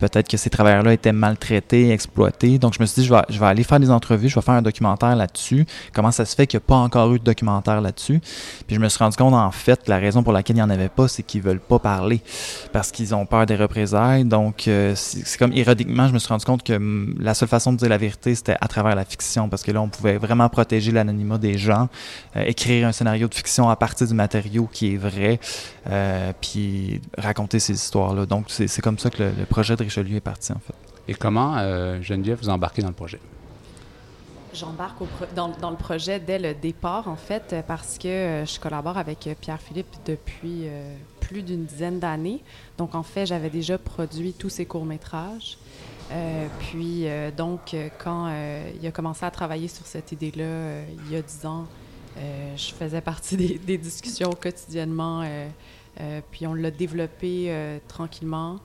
Peut-être 0.04 0.28
que 0.28 0.36
ces 0.36 0.50
travailleurs-là 0.50 0.92
étaient 0.92 1.14
maltraités, 1.14 1.92
exploités. 1.92 2.60
Donc, 2.60 2.74
je 2.74 2.82
me 2.82 2.86
suis 2.86 3.04
dit, 3.04 3.08
je 3.08 3.40
vais, 3.40 3.46
aller 3.46 3.64
faire 3.64 3.80
des 3.80 3.90
entrevues, 3.90 4.28
je 4.28 4.36
vais 4.36 4.42
faire 4.42 4.56
un 4.56 4.62
documentaire 4.62 5.16
là-dessus. 5.16 5.66
Comment 5.94 6.12
ça 6.12 6.26
se 6.26 6.36
fait 6.36 6.46
qu'il 6.46 6.58
n'y 6.58 6.64
a 6.66 6.68
pas 6.68 6.76
encore 6.76 7.14
eu 7.14 7.20
de 7.20 7.24
documentaire 7.24 7.80
là-dessus? 7.80 8.20
Puis, 8.68 8.76
je 8.76 8.82
me 8.82 8.90
suis 8.90 9.00
rendu 9.00 9.16
compte, 9.16 9.34
en 9.34 9.52
fait, 9.52 9.88
la 9.88 10.00
raison 10.00 10.22
pour 10.22 10.34
laquelle 10.34 10.58
il 10.58 10.60
n'y 10.60 10.64
en 10.64 10.70
avait 10.70 10.90
pas, 10.90 11.08
c'est 11.08 11.24
qu'ils 11.24 11.42
veulent 11.42 11.62
pas 11.62 11.80
parler 11.80 12.20
parce 12.74 12.92
qu'ils 12.92 13.16
ont 13.16 13.26
peur 13.26 13.46
des 13.46 13.56
représailles. 13.56 14.26
Donc, 14.26 14.68
euh, 14.68 14.94
c'est 14.98 15.40
comme 15.40 15.54
ironiquement, 15.54 16.10
je 16.10 16.14
me 16.14 16.20
suis 16.20 16.28
rendu 16.28 16.44
compte 16.44 16.64
que 16.64 16.74
hum, 16.74 17.16
la 17.18 17.34
seule 17.34 17.48
façon 17.48 17.72
de 17.72 17.78
dire 17.78 17.88
la 17.88 17.98
vérité, 17.98 18.36
c'était 18.36 18.58
à 18.60 18.68
travers 18.68 18.96
la 18.96 19.06
fiction 19.06 19.48
parce 19.48 19.64
que 19.64 19.72
là, 19.72 19.82
on 19.82 19.88
pouvait 19.88 20.18
vraiment 20.18 20.50
protéger 20.50 20.92
l'anonymat 20.92 21.38
des 21.38 21.58
gens, 21.58 21.88
euh, 22.36 22.44
écrire 22.46 22.90
un 22.90 22.92
scénario 22.92 23.30
de 23.30 23.34
fiction 23.34 23.70
à 23.70 23.78
partir 23.78 24.06
du 24.06 24.14
matériau 24.14 24.68
qui 24.70 24.96
est 24.96 24.98
vrai, 24.98 25.40
euh, 25.90 26.34
puis 26.42 27.00
raconter 27.18 27.60
ces 27.60 27.74
histoires-là. 27.74 28.26
Donc, 28.26 28.48
c'est 28.50 28.82
comme 28.82 29.00
ça 29.00 29.10
que 29.10 29.24
le, 29.24 29.32
le 29.40 29.46
projet 29.46 29.78
de 29.78 29.84
Richelieu 29.94 30.18
est 30.18 30.22
parti, 30.22 30.52
en 30.52 30.60
fait. 30.60 30.76
Et 31.08 31.14
comment, 31.14 31.58
euh, 31.58 32.02
Geneviève, 32.02 32.40
vous 32.42 32.50
embarquez 32.50 32.82
dans 32.82 32.88
le 32.88 32.94
projet? 32.94 33.20
J'embarque 34.54 34.98
dans, 35.36 35.50
dans, 35.50 35.72
le 35.72 35.76
projet 35.76 36.20
dès 36.20 36.40
le 36.40 36.54
départ, 36.54 37.08
en 37.08 37.16
fait, 37.16 37.56
parce 37.68 37.98
que 37.98 38.08
euh, 38.08 38.46
je 38.46 38.60
collabore 38.60 38.98
avec 38.98 39.28
euh, 39.28 39.34
Pierre-Philippe 39.40 39.96
depuis 40.06 40.68
euh, 40.68 40.96
plus 41.20 41.42
d'une 41.42 41.66
dizaine 41.66 42.00
d'années. 42.00 42.42
Donc, 42.78 42.96
en 42.96 43.04
fait, 43.04 43.26
j'avais 43.26 43.50
déjà 43.50 43.78
produit 43.78 44.34
tous 44.34 44.50
ses 44.50 44.66
courts-métrages. 44.66 45.58
Euh, 46.12 46.48
puis, 46.60 47.08
euh, 47.08 47.32
donc, 47.32 47.76
quand 47.98 48.28
euh, 48.28 48.72
il 48.80 48.86
a 48.88 48.92
commencé 48.92 49.26
à 49.26 49.32
travailler 49.32 49.68
sur 49.68 49.86
cette 49.86 50.12
idée-là, 50.12 50.82
il 51.06 51.12
y 51.12 51.16
a 51.16 51.22
dix 51.22 51.46
ans, 51.46 51.66
je 52.56 52.74
faisais 52.74 53.02
partie 53.02 53.38
des, 53.44 53.58
des 53.58 53.78
discussions 53.78 54.32
quotidiennement. 54.32 55.24
puis, 56.32 56.46
on 56.48 56.54
l'a 56.54 56.72
développé 56.72 57.80
tranquillement. 57.88 58.60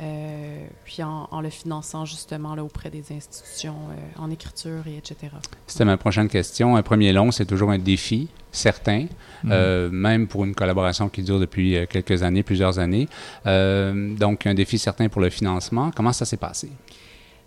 Euh, 0.00 0.66
puis 0.84 1.02
en, 1.02 1.28
en, 1.30 1.42
le 1.42 1.50
finançant 1.50 2.06
justement 2.06 2.54
là, 2.54 2.64
auprès 2.64 2.88
des 2.88 3.04
institutions 3.12 3.74
euh, 3.90 4.22
en 4.22 4.30
écriture 4.30 4.86
et 4.86 4.96
etc. 4.96 5.32
C'était 5.66 5.84
ma 5.84 5.98
prochaine 5.98 6.28
question. 6.28 6.76
Un 6.76 6.82
premier 6.82 7.12
long, 7.12 7.30
c'est 7.30 7.44
toujours 7.44 7.70
un 7.70 7.78
défi, 7.78 8.28
certain, 8.50 9.06
mmh. 9.44 9.50
euh, 9.52 9.90
même 9.90 10.26
pour 10.26 10.44
une 10.46 10.54
collaboration 10.54 11.10
qui 11.10 11.22
dure 11.22 11.38
depuis 11.38 11.76
quelques 11.90 12.22
années, 12.22 12.42
plusieurs 12.42 12.78
années. 12.78 13.08
donc, 13.44 14.46
un 14.46 14.54
défi 14.54 14.78
certain 14.78 15.08
pour 15.08 15.20
le 15.20 15.28
financement. 15.28 15.90
Comment 15.94 16.12
ça 16.14 16.24
s'est 16.24 16.38
passé? 16.38 16.70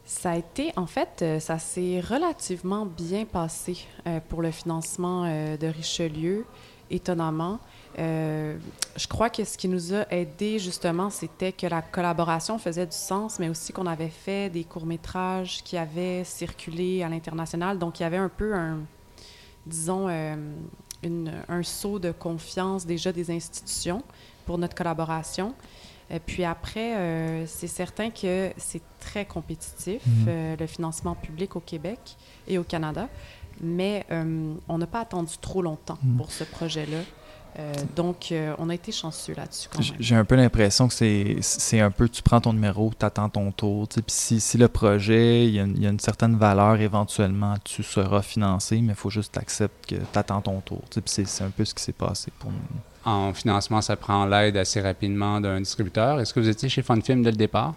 Ça 0.05 0.31
a 0.31 0.37
été, 0.37 0.71
en 0.75 0.85
fait, 0.85 1.25
ça 1.39 1.57
s'est 1.57 2.01
relativement 2.01 2.85
bien 2.85 3.25
passé 3.25 3.77
pour 4.29 4.41
le 4.43 4.51
financement 4.51 5.23
de 5.23 5.67
Richelieu. 5.67 6.45
étonnamment. 6.91 7.59
Euh, 7.99 8.57
je 8.95 9.07
crois 9.07 9.29
que 9.29 9.43
ce 9.43 9.57
qui 9.57 9.67
nous 9.67 9.93
a 9.93 10.05
aidé 10.11 10.57
justement, 10.59 11.09
c'était 11.09 11.51
que 11.51 11.67
la 11.67 11.81
collaboration 11.81 12.57
faisait 12.57 12.85
du 12.85 12.95
sens, 12.95 13.39
mais 13.39 13.49
aussi 13.49 13.71
qu'on 13.73 13.85
avait 13.85 14.09
fait 14.09 14.49
des 14.49 14.63
courts-métrages 14.63 15.63
qui 15.63 15.77
avaient 15.77 16.23
circulé 16.23 17.03
à 17.03 17.09
l'international. 17.09 17.77
Donc, 17.77 17.99
il 17.99 18.03
y 18.03 18.05
avait 18.05 18.17
un 18.17 18.29
peu 18.29 18.53
un, 18.55 18.79
disons, 19.65 20.07
euh, 20.09 20.35
une, 21.03 21.33
un 21.49 21.63
saut 21.63 21.99
de 21.99 22.11
confiance 22.11 22.85
déjà 22.85 23.11
des 23.11 23.29
institutions 23.31 24.01
pour 24.45 24.57
notre 24.57 24.75
collaboration. 24.75 25.53
Et 26.09 26.19
puis 26.19 26.43
après, 26.43 26.95
euh, 26.95 27.45
c'est 27.47 27.67
certain 27.67 28.09
que 28.09 28.51
c'est 28.57 28.81
très 28.99 29.25
compétitif, 29.25 30.01
Mhm. 30.05 30.25
euh, 30.27 30.55
le 30.59 30.67
financement 30.67 31.15
public 31.15 31.55
au 31.55 31.59
Québec 31.59 31.99
et 32.47 32.57
au 32.57 32.63
Canada, 32.63 33.07
mais 33.61 34.05
euh, 34.11 34.53
on 34.67 34.77
n'a 34.77 34.85
pas 34.87 34.99
attendu 35.01 35.37
trop 35.39 35.61
longtemps 35.61 35.97
Mhm. 36.03 36.17
pour 36.17 36.31
ce 36.31 36.43
projet-là. 36.43 36.99
Euh, 37.59 37.73
donc, 37.95 38.31
euh, 38.31 38.55
on 38.57 38.69
a 38.69 38.73
été 38.73 38.91
chanceux 38.91 39.33
là-dessus. 39.35 39.69
J'ai 39.99 40.15
un 40.15 40.25
peu 40.25 40.35
l'impression 40.35 40.87
que 40.87 40.93
c'est 40.93 41.37
c'est 41.41 41.79
un 41.79 41.91
peu, 41.91 42.09
tu 42.09 42.23
prends 42.23 42.41
ton 42.41 42.53
numéro, 42.53 42.91
tu 42.97 43.05
attends 43.05 43.29
ton 43.29 43.51
tour. 43.51 43.87
Puis 43.87 44.03
si, 44.07 44.39
si 44.39 44.57
le 44.57 44.67
projet, 44.67 45.45
il 45.45 45.53
y, 45.53 45.59
a 45.59 45.63
une, 45.63 45.75
il 45.75 45.83
y 45.83 45.87
a 45.87 45.89
une 45.89 45.99
certaine 45.99 46.35
valeur, 46.35 46.79
éventuellement, 46.81 47.55
tu 47.63 47.83
seras 47.83 48.21
financé, 48.21 48.81
mais 48.81 48.93
il 48.93 48.95
faut 48.95 49.09
juste 49.11 49.37
accepter 49.37 49.95
que 49.95 50.01
tu 50.01 50.19
attends 50.19 50.41
ton 50.41 50.61
tour. 50.61 50.81
c'est 51.05 51.41
un 51.41 51.49
peu 51.49 51.65
ce 51.65 51.73
qui 51.73 51.83
s'est 51.83 51.93
passé 51.93 52.31
pour 52.39 52.51
nous. 52.51 52.57
En 53.05 53.33
financement, 53.33 53.81
ça 53.81 53.95
prend 53.97 54.25
l'aide 54.25 54.57
assez 54.57 54.79
rapidement 54.81 55.41
d'un 55.41 55.59
distributeur. 55.59 56.19
Est-ce 56.19 56.33
que 56.33 56.39
vous 56.39 56.49
étiez 56.49 56.69
chez 56.69 56.81
Funfilm 56.81 57.21
dès 57.21 57.31
le 57.31 57.37
départ? 57.37 57.75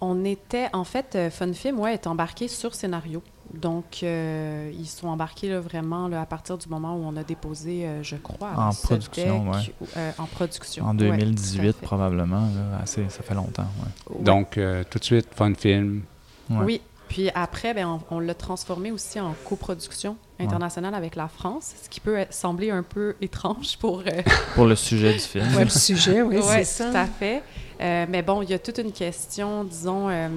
On 0.00 0.24
était, 0.24 0.68
en 0.72 0.84
fait, 0.84 1.16
euh, 1.16 1.30
Funfilm, 1.30 1.80
ouais, 1.80 1.94
est 1.94 2.06
embarqué 2.06 2.48
sur 2.48 2.74
scénario. 2.74 3.22
Donc, 3.54 4.00
euh, 4.02 4.70
ils 4.76 4.86
sont 4.88 5.08
embarqués 5.08 5.48
là, 5.48 5.60
vraiment 5.60 6.08
là, 6.08 6.20
à 6.20 6.26
partir 6.26 6.58
du 6.58 6.68
moment 6.68 6.96
où 6.96 7.04
on 7.04 7.16
a 7.16 7.22
déposé, 7.22 7.86
euh, 7.86 8.02
je 8.02 8.16
crois, 8.16 8.50
En 8.56 8.70
production, 8.72 9.44
deck, 9.44 9.54
ouais. 9.54 9.74
ou- 9.80 9.86
euh, 9.96 10.10
en 10.18 10.24
production. 10.26 10.84
En 10.84 10.90
Ouais, 10.90 11.06
tout 11.06 11.12
à 11.12 11.16
2018, 11.16 11.60
fait. 11.72 11.72
probablement. 11.86 12.40
Là, 12.40 12.80
assez, 12.82 13.08
ça 13.08 13.22
fait 13.22 13.34
longtemps. 13.34 13.62
ouais. 14.10 14.16
Ouais. 14.16 14.24
Donc, 14.24 14.58
euh, 14.58 14.82
tout 14.90 14.98
de 14.98 15.04
suite, 15.04 15.28
Funfilm. 15.34 16.02
Ouais. 16.50 16.56
Oui. 16.64 16.80
Puis 17.08 17.30
après, 17.36 17.72
ben, 17.72 18.00
on, 18.10 18.16
on 18.16 18.18
l'a 18.18 18.34
transformé 18.34 18.90
aussi 18.90 19.20
en 19.20 19.32
coproduction 19.44 20.16
internationale 20.40 20.92
avec 20.94 21.14
la 21.14 21.28
France, 21.28 21.72
ce 21.84 21.88
qui 21.88 22.00
peut 22.00 22.24
sembler 22.30 22.70
un 22.72 22.82
peu 22.82 23.14
étrange 23.20 23.78
pour... 23.78 24.00
euh, 24.00 24.22
Pour 24.56 24.66
le 24.66 24.74
sujet 24.74 25.12
du 25.12 25.20
film. 25.20 25.46
Ouais, 25.54 25.64
le 25.64 25.70
sujet, 25.70 26.20
oui, 26.22 26.38
Ouais, 26.38 26.64
c'est 26.64 26.82
ça. 26.82 26.90
tout 26.90 26.96
à 26.96 27.06
fait. 27.06 27.42
Euh, 27.80 28.06
mais 28.08 28.22
bon, 28.22 28.42
il 28.42 28.50
y 28.50 28.54
a 28.54 28.58
toute 28.58 28.78
une 28.78 28.90
question, 28.90 29.62
disons, 29.62 30.08
euh, 30.08 30.28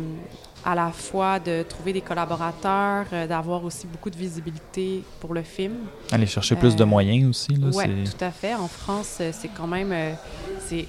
à 0.66 0.76
la 0.76 0.92
fois 0.92 1.40
de 1.40 1.64
trouver 1.64 1.94
des 1.94 2.02
collaborateurs, 2.02 3.06
euh, 3.14 3.28
d'avoir 3.28 3.64
aussi 3.64 3.88
beaucoup 3.88 4.10
de 4.10 4.18
visibilité 4.18 5.04
pour 5.20 5.34
le 5.34 5.42
film. 5.44 5.74
Aller 6.12 6.26
chercher 6.26 6.56
plus 6.56 6.76
de 6.76 6.84
Euh, 6.84 6.86
moyens 6.86 7.30
aussi. 7.30 7.54
Là, 7.56 7.68
Oui, 7.74 8.04
tout 8.04 8.24
à 8.24 8.32
fait. 8.32 8.56
En 8.56 8.68
France, 8.68 9.18
euh, 9.22 9.32
c'est 9.34 9.50
quand 9.50 9.68
même... 9.68 9.92
euh, 9.92 10.14
c'est 10.68 10.86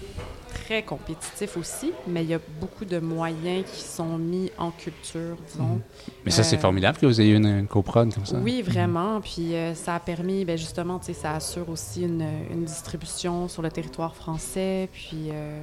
très 0.67 0.83
compétitif 0.83 1.57
aussi, 1.57 1.93
mais 2.09 2.23
il 2.25 2.31
y 2.31 2.35
a 2.35 2.41
beaucoup 2.61 2.85
de 2.85 2.99
moyens 2.99 3.65
qui 3.73 3.81
sont 3.83 4.19
mis 4.19 4.51
en 4.59 4.71
culture, 4.73 5.37
disons. 5.51 5.81
Mais 6.25 6.31
ça, 6.33 6.43
c'est 6.43 6.59
formidable 6.59 6.99
que 6.99 7.07
vous 7.07 7.21
ayez 7.21 7.35
une, 7.35 7.47
une 7.47 7.67
coprod 7.69 8.13
comme 8.13 8.27
ça. 8.27 8.37
Oui, 8.39 8.63
vraiment. 8.63 9.21
Puis 9.21 9.55
euh, 9.55 9.75
ça 9.75 9.95
a 9.95 10.01
permis, 10.01 10.45
ben 10.45 10.59
justement, 10.59 10.99
tu 10.99 11.07
sais, 11.07 11.13
ça 11.15 11.35
assure 11.35 11.69
aussi 11.69 12.03
une, 12.03 12.25
une 12.53 12.65
distribution 12.65 13.49
sur 13.49 13.63
le 13.63 13.71
territoire 13.71 14.15
français. 14.17 14.89
Puis 14.93 15.29
euh, 15.33 15.61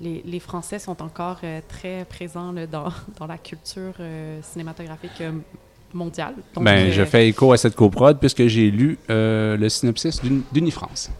les, 0.00 0.22
les 0.24 0.40
Français 0.40 0.78
sont 0.78 1.02
encore 1.02 1.38
euh, 1.44 1.60
très 1.68 2.04
présents 2.04 2.52
là, 2.52 2.66
dans, 2.66 2.92
dans 3.18 3.26
la 3.26 3.38
culture 3.38 3.94
euh, 4.00 4.40
cinématographique 4.42 5.20
euh, 5.20 5.32
mondiale. 5.94 6.34
Donc, 6.54 6.64
ben, 6.64 6.90
je 6.92 7.04
fais 7.04 7.28
écho 7.28 7.52
à 7.52 7.56
cette 7.56 7.74
coprod 7.74 8.18
puisque 8.18 8.46
j'ai 8.46 8.70
lu 8.70 8.98
le 9.08 9.68
synopsis 9.68 10.20
d'Uni- 10.22 10.42
d'Unifrance 10.52 11.10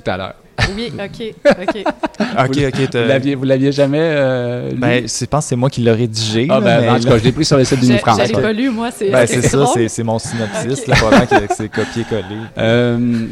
tout 0.00 0.10
à 0.10 0.16
l'heure. 0.16 0.34
Oui, 0.76 0.92
OK, 0.98 1.34
OK. 1.44 1.84
Ok, 2.38 2.58
ok. 2.68 2.94
L'aviez, 2.94 3.34
vous 3.34 3.44
l'aviez 3.44 3.70
jamais 3.72 3.98
euh, 4.00 4.70
lu? 4.70 4.76
Ben, 4.76 5.06
c'est- 5.08 5.24
je 5.26 5.30
pense 5.30 5.44
que 5.44 5.48
c'est 5.50 5.56
moi 5.56 5.68
qui 5.70 5.80
l'ai 5.82 5.90
rédigé. 5.92 6.46
ah, 6.50 6.54
là, 6.54 6.60
ben, 6.60 6.80
mais 6.80 6.88
en 6.90 6.98
tout 7.00 7.08
cas, 7.08 7.18
je 7.18 7.24
l'ai 7.24 7.32
pris 7.32 7.44
sur 7.44 7.56
le 7.56 7.64
site 7.64 7.80
d'Unifrance. 7.80 8.20
je 8.26 8.32
l'ai 8.32 8.42
pas 8.42 8.52
lu, 8.52 8.70
moi, 8.70 8.90
c'est 8.90 9.10
Ben, 9.10 9.26
c'est 9.26 9.42
ça, 9.42 9.66
c'est 9.72 9.88
c'est 9.88 10.02
mon 10.02 10.18
synopsis. 10.18 10.80
Ok. 10.80 10.86
là, 10.88 10.96
probablement 10.96 11.46
que 11.48 11.54
c'est 11.54 11.68
copié-collé. 11.68 12.22
Euh, 12.58 13.26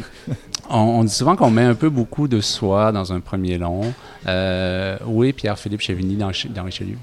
on, 0.69 0.79
on 0.79 1.03
dit 1.03 1.13
souvent 1.13 1.35
qu'on 1.35 1.49
met 1.49 1.63
un 1.63 1.75
peu 1.75 1.89
beaucoup 1.89 2.27
de 2.27 2.39
soi 2.41 2.91
dans 2.91 3.11
un 3.13 3.19
premier 3.19 3.57
long. 3.57 3.81
Euh, 4.27 4.97
où 5.05 5.23
est 5.23 5.33
Pierre-Philippe 5.33 5.81
Chevigny 5.81 6.15
dans, 6.15 6.31
dans 6.55 6.63
Richelieu? 6.63 6.97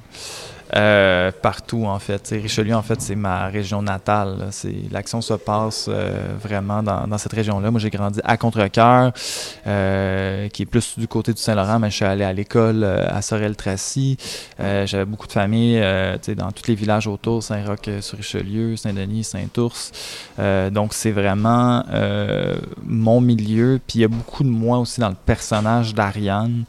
Euh, 0.77 1.33
partout, 1.43 1.85
en 1.87 1.99
fait. 1.99 2.29
Richelieu, 2.31 2.75
en 2.75 2.83
fait, 2.83 3.01
c'est 3.01 3.17
ma 3.17 3.47
région 3.47 3.83
natale. 3.83 4.51
l'action 4.91 5.21
se 5.21 5.35
passe 5.35 5.87
euh, 5.89 6.35
vraiment 6.41 6.83
dans, 6.83 7.19
cette 7.19 7.33
région-là. 7.33 7.71
Moi, 7.71 7.81
j'ai 7.81 7.91
grandi 7.91 8.21
à 8.25 8.37
Contrecoeur, 8.37 9.13
euh, 9.67 10.49
qui 10.49 10.63
est 10.63 10.67
plus 10.67 10.99
du 10.99 11.09
côté 11.09 11.33
du 11.33 11.41
Saint-Laurent, 11.41 11.79
mais 11.79 11.91
je 11.91 11.97
suis 11.97 12.05
allé 12.05 12.25
à 12.25 12.33
l'école 12.33 12.85
à 12.85 13.21
Sorel-Tracy. 13.23 14.17
J'avais 14.59 15.05
beaucoup 15.05 15.27
de 15.27 15.33
familles 15.33 15.81
dans 16.37 16.53
tous 16.53 16.69
les 16.69 16.75
villages 16.75 17.07
autour, 17.07 17.43
Saint-Roch-sur-Richelieu, 17.43 18.77
Saint-Denis, 18.77 19.25
Saint-Ours. 19.25 19.93
Donc, 20.71 20.95
c'est 20.95 21.11
vraiment 21.11 21.85
mon 22.85 23.21
milieu. 23.21 23.81
Puis, 23.87 23.99
il 23.99 24.03
y 24.03 24.05
a 24.05 24.09
beaucoup 24.09 24.45
de 24.45 24.49
moi 24.49 24.79
aussi 24.79 25.01
dans 25.01 25.09
le 25.09 25.17
personnage 25.27 25.95
d'Ariane. 25.95 26.65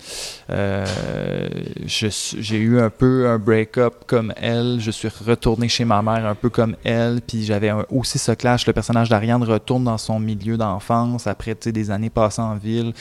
J'ai 1.86 2.58
eu 2.58 2.80
un 2.80 2.90
peu 2.90 3.30
un 3.30 3.38
break-up 3.38 3.91
comme 4.08 4.34
elle. 4.38 4.80
Je 4.80 4.92
suis 4.92 5.08
retourné 5.26 5.68
chez 5.68 5.86
ma 5.86 6.02
mère 6.02 6.26
un 6.26 6.36
peu 6.36 6.50
comme 6.50 6.76
elle. 6.84 7.22
Puis 7.22 7.44
j'avais 7.44 7.72
aussi 7.90 8.20
ce 8.20 8.32
clash. 8.32 8.66
Le 8.68 8.74
personnage 8.74 9.10
d'Ariane 9.10 9.44
retourne 9.44 9.84
dans 9.84 9.98
son 9.98 10.20
milieu 10.20 10.58
d'enfance 10.58 11.28
après 11.28 11.56
des 11.56 11.92
années 11.92 12.10
passées 12.10 12.42
en 12.42 12.56
ville. 12.56 12.94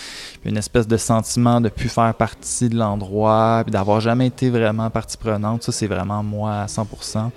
Une 0.44 0.56
espèce 0.56 0.86
de 0.86 0.96
sentiment 0.96 1.60
de 1.60 1.68
plus 1.68 1.88
faire 1.88 2.14
partie 2.14 2.68
de 2.68 2.76
l'endroit, 2.76 3.62
puis 3.64 3.72
d'avoir 3.72 4.00
jamais 4.00 4.26
été 4.26 4.50
vraiment 4.50 4.90
partie 4.90 5.16
prenante. 5.16 5.62
Ça, 5.62 5.72
c'est 5.72 5.86
vraiment 5.86 6.22
moi 6.22 6.62
à 6.62 6.66
100%. 6.66 7.30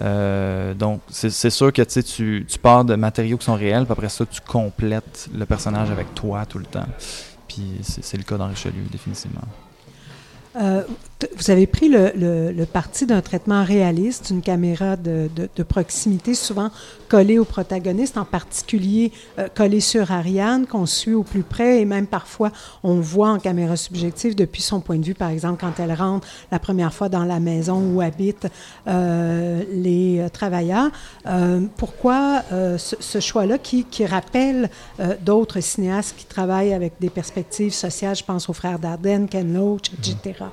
Euh, 0.00 0.74
donc, 0.74 1.00
c'est 1.08 1.50
sûr 1.50 1.72
que 1.72 1.82
tu, 1.82 2.46
tu 2.48 2.58
pars 2.58 2.84
de 2.84 2.94
matériaux 2.94 3.36
qui 3.36 3.44
sont 3.44 3.54
réels, 3.54 3.84
puis 3.84 3.92
après 3.92 4.08
ça, 4.08 4.24
tu 4.26 4.40
complètes 4.40 5.28
le 5.36 5.44
personnage 5.44 5.90
avec 5.90 6.14
toi 6.14 6.46
tout 6.46 6.58
le 6.58 6.66
temps. 6.66 6.86
Puis 7.48 7.80
c'est 7.82 8.16
le 8.16 8.22
cas 8.22 8.36
dans 8.36 8.46
Richelieu, 8.46 8.84
définitivement. 8.90 9.40
Euh, 10.56 10.82
vous 11.36 11.50
avez 11.50 11.66
pris 11.66 11.88
le, 11.88 12.12
le- 12.16 12.52
le 12.52 12.66
parti 12.66 13.04
d'un 13.06 13.20
traitement 13.22 13.64
réaliste, 13.64 14.30
une 14.30 14.40
caméra 14.42 14.96
de, 14.96 15.28
de- 15.34 15.48
de 15.54 15.62
proximité, 15.64 16.34
souvent 16.34 16.70
collée 17.08 17.38
au 17.38 17.44
protagoniste, 17.44 18.16
en 18.18 18.24
particulier 18.24 19.10
euh, 19.38 19.48
collée 19.54 19.80
sur 19.80 20.12
Ariane, 20.12 20.66
qu'on 20.66 20.86
suit 20.86 21.14
au 21.14 21.22
plus 21.24 21.42
près, 21.42 21.80
et 21.80 21.84
même 21.84 22.06
parfois 22.06 22.52
on 22.84 23.00
voit 23.00 23.30
en 23.30 23.38
caméra 23.38 23.76
subjective 23.76 24.34
depuis 24.36 24.62
son 24.62 24.80
point 24.80 24.96
de 24.98 25.04
vue, 25.04 25.14
par 25.14 25.30
exemple 25.30 25.58
quand 25.60 25.82
elle 25.82 25.92
rentre 25.92 26.26
la 26.52 26.58
première 26.58 26.92
fois 26.94 27.08
dans 27.08 27.24
la 27.24 27.40
maison 27.40 27.82
où 27.94 28.00
habitent 28.00 28.46
euh, 28.86 29.62
les 29.72 30.20
euh, 30.20 30.28
travailleurs. 30.28 30.90
Euh, 31.26 31.62
pourquoi 31.78 32.42
euh, 32.52 32.78
ce, 32.78 32.94
ce 33.00 33.18
choix-là 33.20 33.58
qui, 33.58 33.84
qui 33.84 34.06
rappelle 34.06 34.70
d'autres 35.24 35.60
cinéastes 35.60 36.14
qui 36.16 36.26
travaillent 36.26 36.74
avec 36.74 36.92
des 37.00 37.10
perspectives 37.10 37.72
sociales, 37.72 38.14
je 38.16 38.22
pense 38.24 38.48
aux 38.48 38.52
frères 38.52 38.78
Dardenne, 38.78 39.28
Ken 39.28 39.52
Loach, 39.52 39.90
etc. 39.98 40.44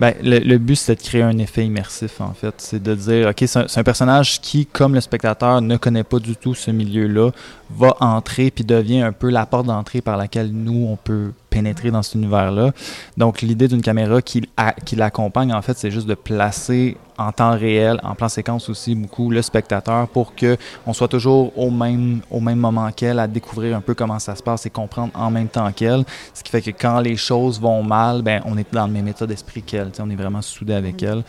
Ben, 0.00 0.14
le, 0.22 0.38
le 0.38 0.58
but, 0.58 0.76
c'est 0.76 0.94
de 0.94 1.00
créer 1.00 1.22
un 1.22 1.36
effet 1.38 1.66
immersif, 1.66 2.20
en 2.20 2.32
fait. 2.32 2.54
C'est 2.58 2.82
de 2.82 2.94
dire, 2.94 3.28
OK, 3.28 3.44
c'est 3.46 3.58
un, 3.58 3.66
un 3.74 3.82
personnage 3.82 4.40
qui, 4.40 4.64
comme 4.66 4.94
le 4.94 5.00
spectateur, 5.00 5.60
ne 5.60 5.76
connaît 5.76 6.04
pas 6.04 6.20
du 6.20 6.36
tout 6.36 6.54
ce 6.54 6.70
milieu-là, 6.70 7.30
va 7.70 7.96
entrer 8.00 8.50
puis 8.50 8.64
devient 8.64 9.02
un 9.02 9.12
peu 9.12 9.28
la 9.30 9.44
porte 9.46 9.66
d'entrée 9.66 10.00
par 10.00 10.16
laquelle 10.16 10.50
nous, 10.52 10.86
on 10.88 10.96
peut 10.96 11.32
pénétrer 11.50 11.90
dans 11.90 12.02
cet 12.02 12.14
univers-là. 12.14 12.72
Donc, 13.16 13.42
l'idée 13.42 13.66
d'une 13.66 13.82
caméra 13.82 14.22
qui, 14.22 14.48
qui 14.84 14.96
l'accompagne, 14.96 15.52
en 15.52 15.62
fait, 15.62 15.76
c'est 15.76 15.90
juste 15.90 16.06
de 16.06 16.14
placer 16.14 16.96
en 17.18 17.32
temps 17.32 17.56
réel, 17.56 18.00
en 18.02 18.14
plan 18.14 18.28
séquence 18.28 18.68
aussi, 18.68 18.94
beaucoup 18.94 19.30
le 19.30 19.42
spectateur 19.42 20.08
pour 20.08 20.34
que 20.34 20.56
on 20.86 20.92
soit 20.92 21.08
toujours 21.08 21.56
au 21.58 21.70
même, 21.70 22.20
au 22.30 22.40
même 22.40 22.58
moment 22.58 22.90
qu'elle, 22.92 23.18
à 23.18 23.26
découvrir 23.26 23.76
un 23.76 23.80
peu 23.80 23.94
comment 23.94 24.18
ça 24.18 24.34
se 24.34 24.42
passe 24.42 24.66
et 24.66 24.70
comprendre 24.70 25.12
en 25.14 25.30
même 25.30 25.48
temps 25.48 25.70
qu'elle. 25.72 26.04
Ce 26.32 26.42
qui 26.42 26.50
fait 26.50 26.62
que 26.62 26.70
quand 26.70 27.00
les 27.00 27.16
choses 27.16 27.60
vont 27.60 27.82
mal, 27.82 28.22
ben, 28.22 28.40
on 28.44 28.56
est 28.56 28.72
dans 28.72 28.86
le 28.86 28.92
même 28.92 29.08
état 29.08 29.26
d'esprit 29.26 29.62
qu'elle. 29.62 29.90
On 29.98 30.10
est 30.10 30.16
vraiment 30.16 30.42
soudé 30.42 30.74
avec 30.74 31.02
elle. 31.02 31.22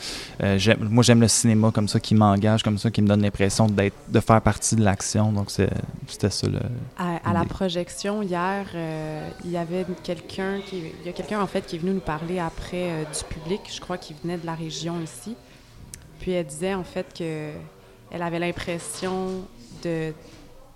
Euh, 0.43 0.59
moi, 0.79 1.03
j'aime 1.03 1.21
le 1.21 1.27
cinéma 1.27 1.71
comme 1.71 1.87
ça, 1.87 1.99
qui 1.99 2.15
m'engage 2.15 2.63
comme 2.63 2.77
ça, 2.77 2.91
qui 2.91 3.01
me 3.01 3.07
donne 3.07 3.21
l'impression 3.21 3.67
d'être, 3.67 3.95
de 4.07 4.19
faire 4.19 4.41
partie 4.41 4.75
de 4.75 4.83
l'action. 4.83 5.31
Donc, 5.31 5.49
c'était 5.49 6.29
ça 6.29 6.47
le. 6.47 6.59
À, 6.97 7.29
à 7.29 7.33
la 7.33 7.45
projection 7.45 8.21
hier, 8.21 8.65
euh, 8.75 9.29
il 9.45 9.51
y 9.51 9.57
avait 9.57 9.85
quelqu'un 10.03 10.59
qui, 10.65 10.83
il 11.01 11.05
y 11.05 11.09
a 11.09 11.13
quelqu'un 11.13 11.41
en 11.41 11.47
fait 11.47 11.65
qui 11.65 11.75
est 11.75 11.79
venu 11.79 11.93
nous 11.93 11.99
parler 11.99 12.39
après 12.39 12.89
euh, 12.89 13.03
du 13.03 13.23
public. 13.35 13.61
Je 13.71 13.79
crois 13.79 13.97
qu'il 13.97 14.15
venait 14.21 14.37
de 14.37 14.45
la 14.45 14.55
région 14.55 14.95
ici. 15.01 15.35
Puis 16.19 16.31
elle 16.31 16.45
disait 16.45 16.73
en 16.73 16.83
fait 16.83 17.07
que 17.17 17.51
elle 18.11 18.21
avait 18.21 18.39
l'impression 18.39 19.27
de, 19.83 20.11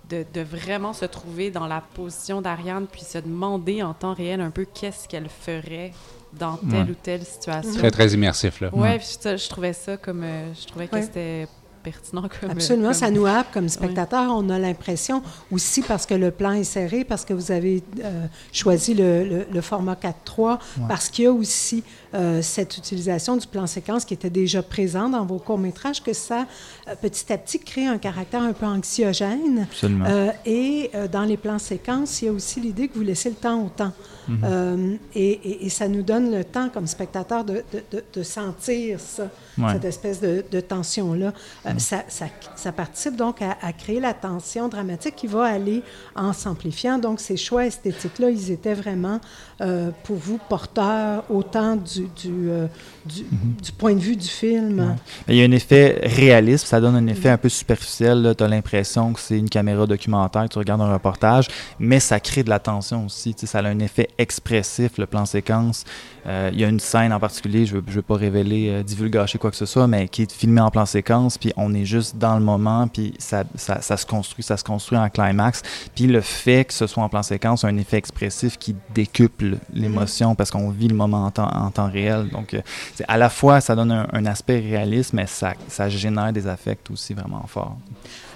de, 0.08 0.24
de 0.32 0.40
vraiment 0.40 0.92
se 0.92 1.04
trouver 1.04 1.50
dans 1.50 1.66
la 1.66 1.80
position 1.94 2.40
d'Ariane, 2.40 2.86
puis 2.90 3.02
se 3.02 3.18
demander 3.18 3.82
en 3.82 3.92
temps 3.94 4.14
réel 4.14 4.40
un 4.40 4.50
peu 4.50 4.64
qu'est-ce 4.72 5.08
qu'elle 5.08 5.28
ferait 5.28 5.92
dans 6.32 6.56
telle 6.56 6.84
Ouais. 6.84 6.90
ou 6.90 6.94
telle 7.02 7.24
situation. 7.24 7.74
Très, 7.74 7.90
très 7.90 8.08
immersif, 8.12 8.60
là. 8.60 8.70
Ouais, 8.74 8.98
puis 8.98 9.06
ça, 9.20 9.36
je 9.36 9.48
trouvais 9.48 9.72
ça 9.72 9.96
comme, 9.96 10.22
euh, 10.24 10.52
je 10.54 10.66
trouvais 10.66 10.86
que 10.88 10.96
Ouais. 10.96 11.02
c'était 11.02 11.46
pertinent 11.82 12.22
comme... 12.40 12.50
Absolument, 12.50 12.86
comme... 12.88 12.94
ça 12.94 13.10
nous 13.10 13.26
happe 13.26 13.52
comme 13.52 13.68
spectateur. 13.68 14.30
On 14.34 14.48
a 14.48 14.58
l'impression 14.58 15.22
aussi 15.52 15.82
parce 15.82 16.06
que 16.06 16.14
le 16.14 16.30
plan 16.30 16.52
est 16.52 16.64
serré, 16.64 17.04
parce 17.04 17.24
que 17.26 17.34
vous 17.34 17.52
avez 17.52 17.82
euh, 18.02 18.26
choisi 18.52 18.94
le, 18.94 19.22
le, 19.24 19.46
le 19.52 19.60
format 19.60 19.94
4.3, 19.94 20.40
ouais. 20.52 20.58
parce 20.88 21.08
qu'il 21.08 21.24
y 21.24 21.28
a 21.28 21.32
aussi 21.32 21.84
euh, 22.14 22.42
cette 22.42 22.76
utilisation 22.78 23.36
du 23.36 23.46
plan 23.46 23.66
séquence 23.66 24.04
qui 24.04 24.14
était 24.14 24.30
déjà 24.30 24.62
présent 24.62 25.08
dans 25.08 25.24
vos 25.24 25.38
courts-métrages, 25.38 26.02
que 26.02 26.12
ça, 26.12 26.46
euh, 26.88 26.94
petit 27.00 27.32
à 27.32 27.38
petit, 27.38 27.58
crée 27.58 27.86
un 27.86 27.98
caractère 27.98 28.42
un 28.42 28.52
peu 28.52 28.66
anxiogène. 28.66 29.66
Absolument. 29.70 30.06
et 30.46 30.90
dans 31.10 31.24
les 31.24 31.36
plans 31.36 31.58
séquences, 31.58 32.22
il 32.22 32.26
y 32.26 32.28
a 32.28 32.32
aussi 32.32 32.60
l'idée 32.60 32.88
que 32.88 32.94
vous 32.94 33.02
laissez 33.02 33.30
le 33.30 33.36
temps 33.36 33.60
au 33.64 33.68
temps. 33.68 33.92
Mm 34.26 34.36
-hmm. 34.36 34.98
et, 35.14 35.32
et, 35.50 35.66
et, 35.66 35.68
ça 35.68 35.86
nous 35.86 36.02
donne 36.02 36.30
le 36.30 36.44
temps, 36.44 36.68
comme 36.70 36.86
spectateur, 36.86 37.44
de, 37.44 37.62
de, 37.72 37.82
de, 37.92 38.04
de 38.16 38.22
sentir 38.22 38.98
ça, 38.98 39.28
ouais. 39.58 39.72
cette 39.72 39.84
espèce 39.84 40.20
de, 40.20 40.60
tension-là. 40.60 41.32
Euh, 41.66 41.74
mm. 41.74 41.78
ça, 41.78 42.04
ça, 42.08 42.26
ça, 42.56 42.72
participe 42.72 43.16
donc 43.16 43.42
à, 43.42 43.56
à, 43.60 43.72
créer 43.72 44.00
la 44.00 44.14
tension 44.14 44.68
dramatique 44.68 45.16
qui 45.16 45.26
va 45.26 45.44
aller 45.44 45.82
en 46.14 46.32
s'amplifiant. 46.32 46.98
Donc, 46.98 47.20
ces 47.20 47.36
choix 47.36 47.66
esthétiques-là, 47.66 48.30
ils 48.30 48.50
étaient 48.50 48.74
vraiment, 48.74 49.20
euh, 49.60 49.90
pour 50.04 50.16
vous, 50.16 50.38
porteurs 50.48 51.24
autant 51.30 51.76
du, 51.76 52.03
du, 52.08 52.50
euh, 52.50 52.68
du, 53.06 53.72
point 53.72 53.94
de 53.94 54.00
vue 54.00 54.16
du 54.16 54.26
film. 54.26 54.96
Il 55.28 55.36
y 55.36 55.42
a 55.42 55.44
un 55.44 55.50
effet 55.50 56.00
réaliste, 56.02 56.66
ça 56.66 56.80
donne 56.80 56.96
un 56.96 57.06
effet 57.06 57.28
un 57.28 57.38
peu 57.38 57.48
superficiel. 57.48 58.34
Tu 58.36 58.44
as 58.44 58.48
l'impression 58.48 59.12
que 59.12 59.20
c'est 59.20 59.38
une 59.38 59.48
caméra 59.50 59.86
documentaire, 59.86 60.48
tu 60.48 60.58
regardes 60.58 60.80
un 60.80 60.92
reportage, 60.92 61.48
mais 61.78 62.00
ça 62.00 62.20
crée 62.20 62.42
de 62.42 62.50
la 62.50 62.58
tension 62.58 63.06
aussi. 63.06 63.34
Ça 63.36 63.58
a 63.58 63.64
un 63.64 63.78
effet 63.80 64.08
expressif, 64.18 64.98
le 64.98 65.06
plan 65.06 65.26
séquence. 65.26 65.84
Euh, 66.26 66.50
il 66.52 66.60
y 66.60 66.64
a 66.64 66.68
une 66.68 66.80
scène 66.80 67.12
en 67.12 67.20
particulier, 67.20 67.66
je 67.66 67.76
ne 67.76 67.82
veux, 67.86 68.02
pas 68.02 68.14
révéler, 68.14 68.70
euh, 68.70 69.38
quoi 69.38 69.50
que 69.50 69.56
ce 69.56 69.66
soit, 69.66 69.86
mais 69.86 70.08
qui 70.08 70.22
est 70.22 70.32
filmée 70.32 70.60
en 70.60 70.70
plan 70.70 70.86
séquence, 70.86 71.36
puis 71.36 71.52
on 71.56 71.74
est 71.74 71.84
juste 71.84 72.16
dans 72.16 72.36
le 72.36 72.42
moment, 72.42 72.88
puis 72.88 73.12
ça, 73.18 73.44
se 73.56 74.06
construit, 74.06 74.42
ça 74.42 74.56
se 74.56 74.64
construit 74.64 74.96
en 74.96 75.10
climax. 75.10 75.62
Puis 75.94 76.06
le 76.06 76.20
fait 76.20 76.64
que 76.64 76.72
ce 76.72 76.86
soit 76.86 77.02
en 77.02 77.08
plan 77.08 77.22
séquence 77.22 77.64
a 77.64 77.68
un 77.68 77.76
effet 77.76 77.98
expressif 77.98 78.58
qui 78.58 78.74
décuple 78.94 79.58
l'émotion 79.72 80.34
parce 80.34 80.50
qu'on 80.50 80.70
vit 80.70 80.88
le 80.88 80.94
moment 80.94 81.26
en 81.26 81.30
temps, 81.30 81.50
en 81.52 81.70
temps 81.70 81.90
réel. 81.90 82.28
Donc, 82.30 82.54
euh, 82.54 82.60
à 83.08 83.16
la 83.16 83.28
fois, 83.28 83.60
ça 83.60 83.74
donne 83.74 83.92
un, 83.92 84.26
aspect 84.26 84.60
réaliste, 84.60 85.12
mais 85.12 85.26
ça, 85.26 85.54
ça 85.68 85.88
génère 85.88 86.32
des 86.32 86.46
affects 86.46 86.90
aussi 86.90 87.14
vraiment 87.14 87.46
forts. 87.46 87.76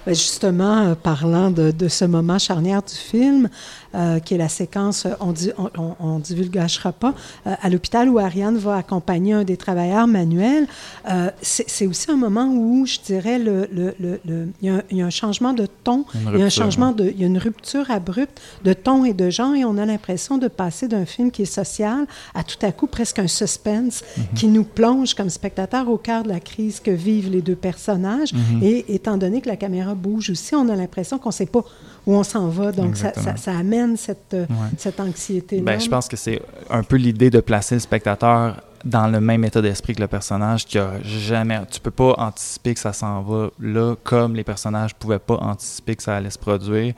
Ben, 0.05 0.15
justement, 0.15 0.77
euh, 0.77 0.95
parlant 0.95 1.51
de, 1.51 1.71
de, 1.71 1.87
ce 1.87 2.05
moment 2.05 2.39
charnière 2.39 2.81
du 2.81 2.95
film, 2.95 3.49
euh, 3.95 4.19
qui 4.19 4.35
est 4.35 4.37
la 4.37 4.49
séquence, 4.49 5.07
on 5.19 5.31
ne 5.31 5.51
on, 5.57 6.91
pas, 6.91 7.13
euh, 7.47 7.55
à 7.59 7.69
l'hôpital 7.69 8.07
où 8.07 8.19
Ariane 8.19 8.55
va 8.57 8.75
accompagner 8.77 9.33
un 9.33 9.43
des 9.43 9.57
travailleurs 9.57 10.05
manuels, 10.05 10.67
euh, 11.09 11.31
c'est 11.41 11.87
aussi 11.87 12.11
un 12.11 12.15
moment 12.15 12.45
où, 12.53 12.85
je 12.85 12.99
dirais, 13.03 13.39
le, 13.39 13.67
le, 13.73 13.95
le, 13.99 14.49
il, 14.61 14.67
y 14.67 14.69
a 14.69 14.75
un, 14.75 14.81
il, 14.91 14.97
y 14.97 15.01
a 15.01 15.07
un, 15.07 15.09
changement 15.09 15.53
de 15.53 15.67
ton, 15.83 16.03
rupture, 16.03 16.31
il 16.35 16.39
y 16.39 16.43
a 16.43 16.45
un 16.45 16.49
changement 16.49 16.91
de, 16.91 17.05
il 17.05 17.19
y 17.19 17.23
a 17.23 17.27
une 17.27 17.39
rupture 17.39 17.89
abrupte 17.89 18.39
de 18.63 18.73
ton 18.73 19.05
et 19.05 19.13
de 19.13 19.31
genre, 19.31 19.55
et 19.55 19.65
on 19.65 19.77
a 19.79 19.87
l'impression 19.87 20.37
de 20.37 20.47
passer 20.47 20.87
d'un 20.87 21.07
film 21.07 21.31
qui 21.31 21.41
est 21.41 21.45
social 21.45 22.05
à 22.35 22.43
tout 22.43 22.63
à 22.63 22.71
coup 22.71 22.85
presque 22.85 23.17
un 23.17 23.27
suspense 23.27 24.03
mm 24.03 24.21
-hmm. 24.21 24.37
qui 24.37 24.47
nous 24.47 24.65
plonge 24.65 25.15
comme 25.15 25.31
spectateur 25.31 25.89
au 25.89 25.97
cœur 25.97 26.21
de 26.23 26.29
la 26.29 26.39
crise 26.39 26.79
que 26.79 26.91
vivent 26.91 27.31
les 27.31 27.41
deux 27.41 27.55
personnages, 27.69 28.33
mm 28.33 28.37
-hmm. 28.37 28.63
et 28.63 28.93
étant 28.93 29.17
donné 29.17 29.41
que 29.41 29.49
la 29.49 29.57
caméra 29.57 29.88
bouge 29.93 30.29
aussi, 30.29 30.55
on 30.55 30.67
a 30.69 30.75
l'impression 30.75 31.17
qu'on 31.17 31.29
ne 31.29 31.33
sait 31.33 31.45
pas 31.45 31.63
où 32.05 32.15
on 32.15 32.23
s'en 32.23 32.47
va. 32.47 32.71
Donc, 32.71 32.97
ça, 32.97 33.13
ça, 33.13 33.35
ça, 33.35 33.57
amène 33.57 33.97
cette, 33.97 34.33
ouais. 34.33 34.47
cette 34.77 34.99
anxiété-là. 34.99 35.63
Ben, 35.63 35.79
je 35.79 35.89
pense 35.89 36.07
que 36.07 36.17
c'est 36.17 36.41
un 36.69 36.83
peu 36.83 36.95
l'idée 36.95 37.29
de 37.29 37.39
placer 37.39 37.75
le 37.75 37.81
spectateur 37.81 38.61
dans 38.85 39.07
le 39.07 39.19
même 39.19 39.43
état 39.43 39.61
d'esprit 39.61 39.95
que 39.95 40.01
le 40.01 40.07
personnage 40.07 40.65
qui 40.65 40.77
a 40.77 40.93
jamais 41.03 41.59
tu 41.69 41.79
peux 41.79 41.91
pas 41.91 42.15
anticiper 42.17 42.73
que 42.73 42.79
ça 42.79 42.93
s'en 42.93 43.21
va 43.21 43.49
là 43.59 43.95
comme 44.03 44.35
les 44.35 44.45
personnages 44.45 44.95
pouvaient 44.95 45.19
pas 45.19 45.35
anticiper 45.35 45.97
que 45.97 46.03
ça 46.03 46.15
allait 46.15 46.29
se 46.29 46.39
produire 46.39 46.93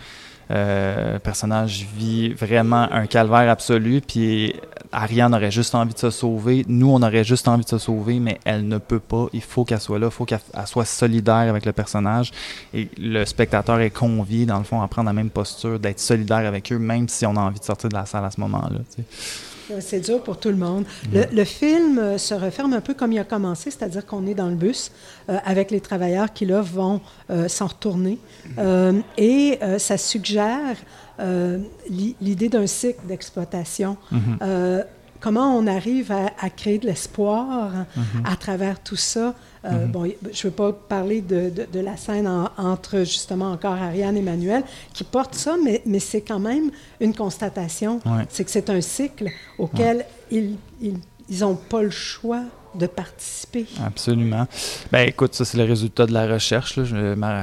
euh, 0.51 1.13
le 1.13 1.19
personnage 1.19 1.87
vit 1.95 2.33
vraiment 2.33 2.91
un 2.91 3.05
calvaire 3.05 3.49
absolu, 3.49 4.01
puis 4.05 4.53
Ariane 4.91 5.33
aurait 5.33 5.51
juste 5.51 5.73
envie 5.75 5.93
de 5.93 5.99
se 5.99 6.09
sauver. 6.09 6.65
Nous, 6.67 6.89
on 6.89 7.01
aurait 7.01 7.23
juste 7.23 7.47
envie 7.47 7.63
de 7.63 7.69
se 7.69 7.77
sauver, 7.77 8.19
mais 8.19 8.39
elle 8.43 8.67
ne 8.67 8.77
peut 8.77 8.99
pas. 8.99 9.27
Il 9.33 9.41
faut 9.41 9.63
qu'elle 9.63 9.79
soit 9.79 9.99
là, 9.99 10.07
il 10.07 10.11
faut 10.11 10.25
qu'elle 10.25 10.41
soit 10.65 10.85
solidaire 10.85 11.49
avec 11.49 11.65
le 11.65 11.71
personnage. 11.71 12.31
Et 12.73 12.89
le 12.97 13.23
spectateur 13.25 13.79
est 13.79 13.91
convié, 13.91 14.45
dans 14.45 14.57
le 14.57 14.63
fond, 14.65 14.81
à 14.81 14.87
prendre 14.87 15.07
la 15.07 15.13
même 15.13 15.29
posture, 15.29 15.79
d'être 15.79 15.99
solidaire 15.99 16.45
avec 16.45 16.71
eux, 16.71 16.79
même 16.79 17.07
si 17.07 17.25
on 17.25 17.35
a 17.37 17.39
envie 17.39 17.59
de 17.59 17.65
sortir 17.65 17.89
de 17.89 17.95
la 17.95 18.05
salle 18.05 18.25
à 18.25 18.31
ce 18.31 18.39
moment-là. 18.41 18.79
C'est 19.79 20.01
dur 20.01 20.21
pour 20.23 20.37
tout 20.37 20.49
le 20.49 20.55
monde. 20.55 20.85
Le, 21.13 21.23
le, 21.31 21.43
film 21.43 22.17
se 22.17 22.33
referme 22.33 22.73
un 22.73 22.81
peu 22.81 22.93
comme 22.93 23.11
il 23.11 23.19
a 23.19 23.23
commencé, 23.23 23.71
c'est-à-dire 23.71 24.05
qu'on 24.05 24.27
est 24.27 24.33
dans 24.33 24.49
le 24.49 24.55
bus 24.55 24.91
euh, 25.29 25.37
avec 25.45 25.71
les 25.71 25.81
travailleurs 25.81 26.33
qui, 26.33 26.45
là, 26.45 26.61
vont 26.61 27.01
euh, 27.29 27.47
s'en 27.47 27.67
retourner. 27.67 28.17
Euh, 28.57 28.99
et 29.17 29.59
ça 29.77 29.97
suggère 29.97 30.75
l'idée 32.19 32.49
d'un 32.49 32.67
cycle 32.67 33.05
d'exploitation. 33.07 33.97
Mm 34.11 34.17
-hmm. 34.17 34.83
Comment 35.21 35.55
on 35.59 35.65
arrive 35.67 36.11
à, 36.11 36.23
à 36.45 36.49
créer 36.49 36.79
de 36.83 36.87
l'espoir 36.91 37.45
-hmm. 37.71 38.33
à 38.33 38.35
travers 38.45 38.77
tout 38.89 39.01
ça. 39.13 39.27
Euh, 39.29 39.69
-hmm. 39.69 39.91
Bon, 39.93 40.03
je 40.05 40.41
ne 40.41 40.43
veux 40.45 40.55
pas 40.63 40.71
parler 40.95 41.19
de, 41.33 41.41
de, 41.57 41.63
de 41.75 41.81
la 41.89 41.95
scène 42.05 42.27
en, 42.37 42.43
entre 42.73 42.93
justement 43.15 43.49
encore 43.55 43.77
Ariane 43.89 44.17
et 44.21 44.25
Manuel 44.31 44.63
qui 44.95 45.03
porte 45.17 45.35
ça, 45.45 45.53
mais, 45.65 45.77
mais 45.91 46.01
c'est 46.09 46.23
quand 46.29 46.43
même 46.51 46.67
une 47.05 47.13
constatation. 47.23 47.93
Ouais. 48.05 48.25
C'est 48.33 48.43
que 48.47 48.51
c'est 48.57 48.69
un 48.77 48.81
cycle 48.81 49.27
auquel 49.63 49.97
ouais. 50.31 50.55
ils 50.81 51.39
n'ont 51.41 51.57
ils, 51.61 51.69
pas 51.73 51.83
le 51.83 51.95
choix 52.13 52.43
de 52.75 52.87
participer. 52.87 53.65
Absolument. 53.85 54.47
Ben 54.91 55.07
écoute, 55.07 55.33
ça 55.33 55.45
c'est 55.45 55.57
le 55.57 55.65
résultat 55.65 56.05
de 56.05 56.13
la 56.13 56.27
recherche. 56.27 56.79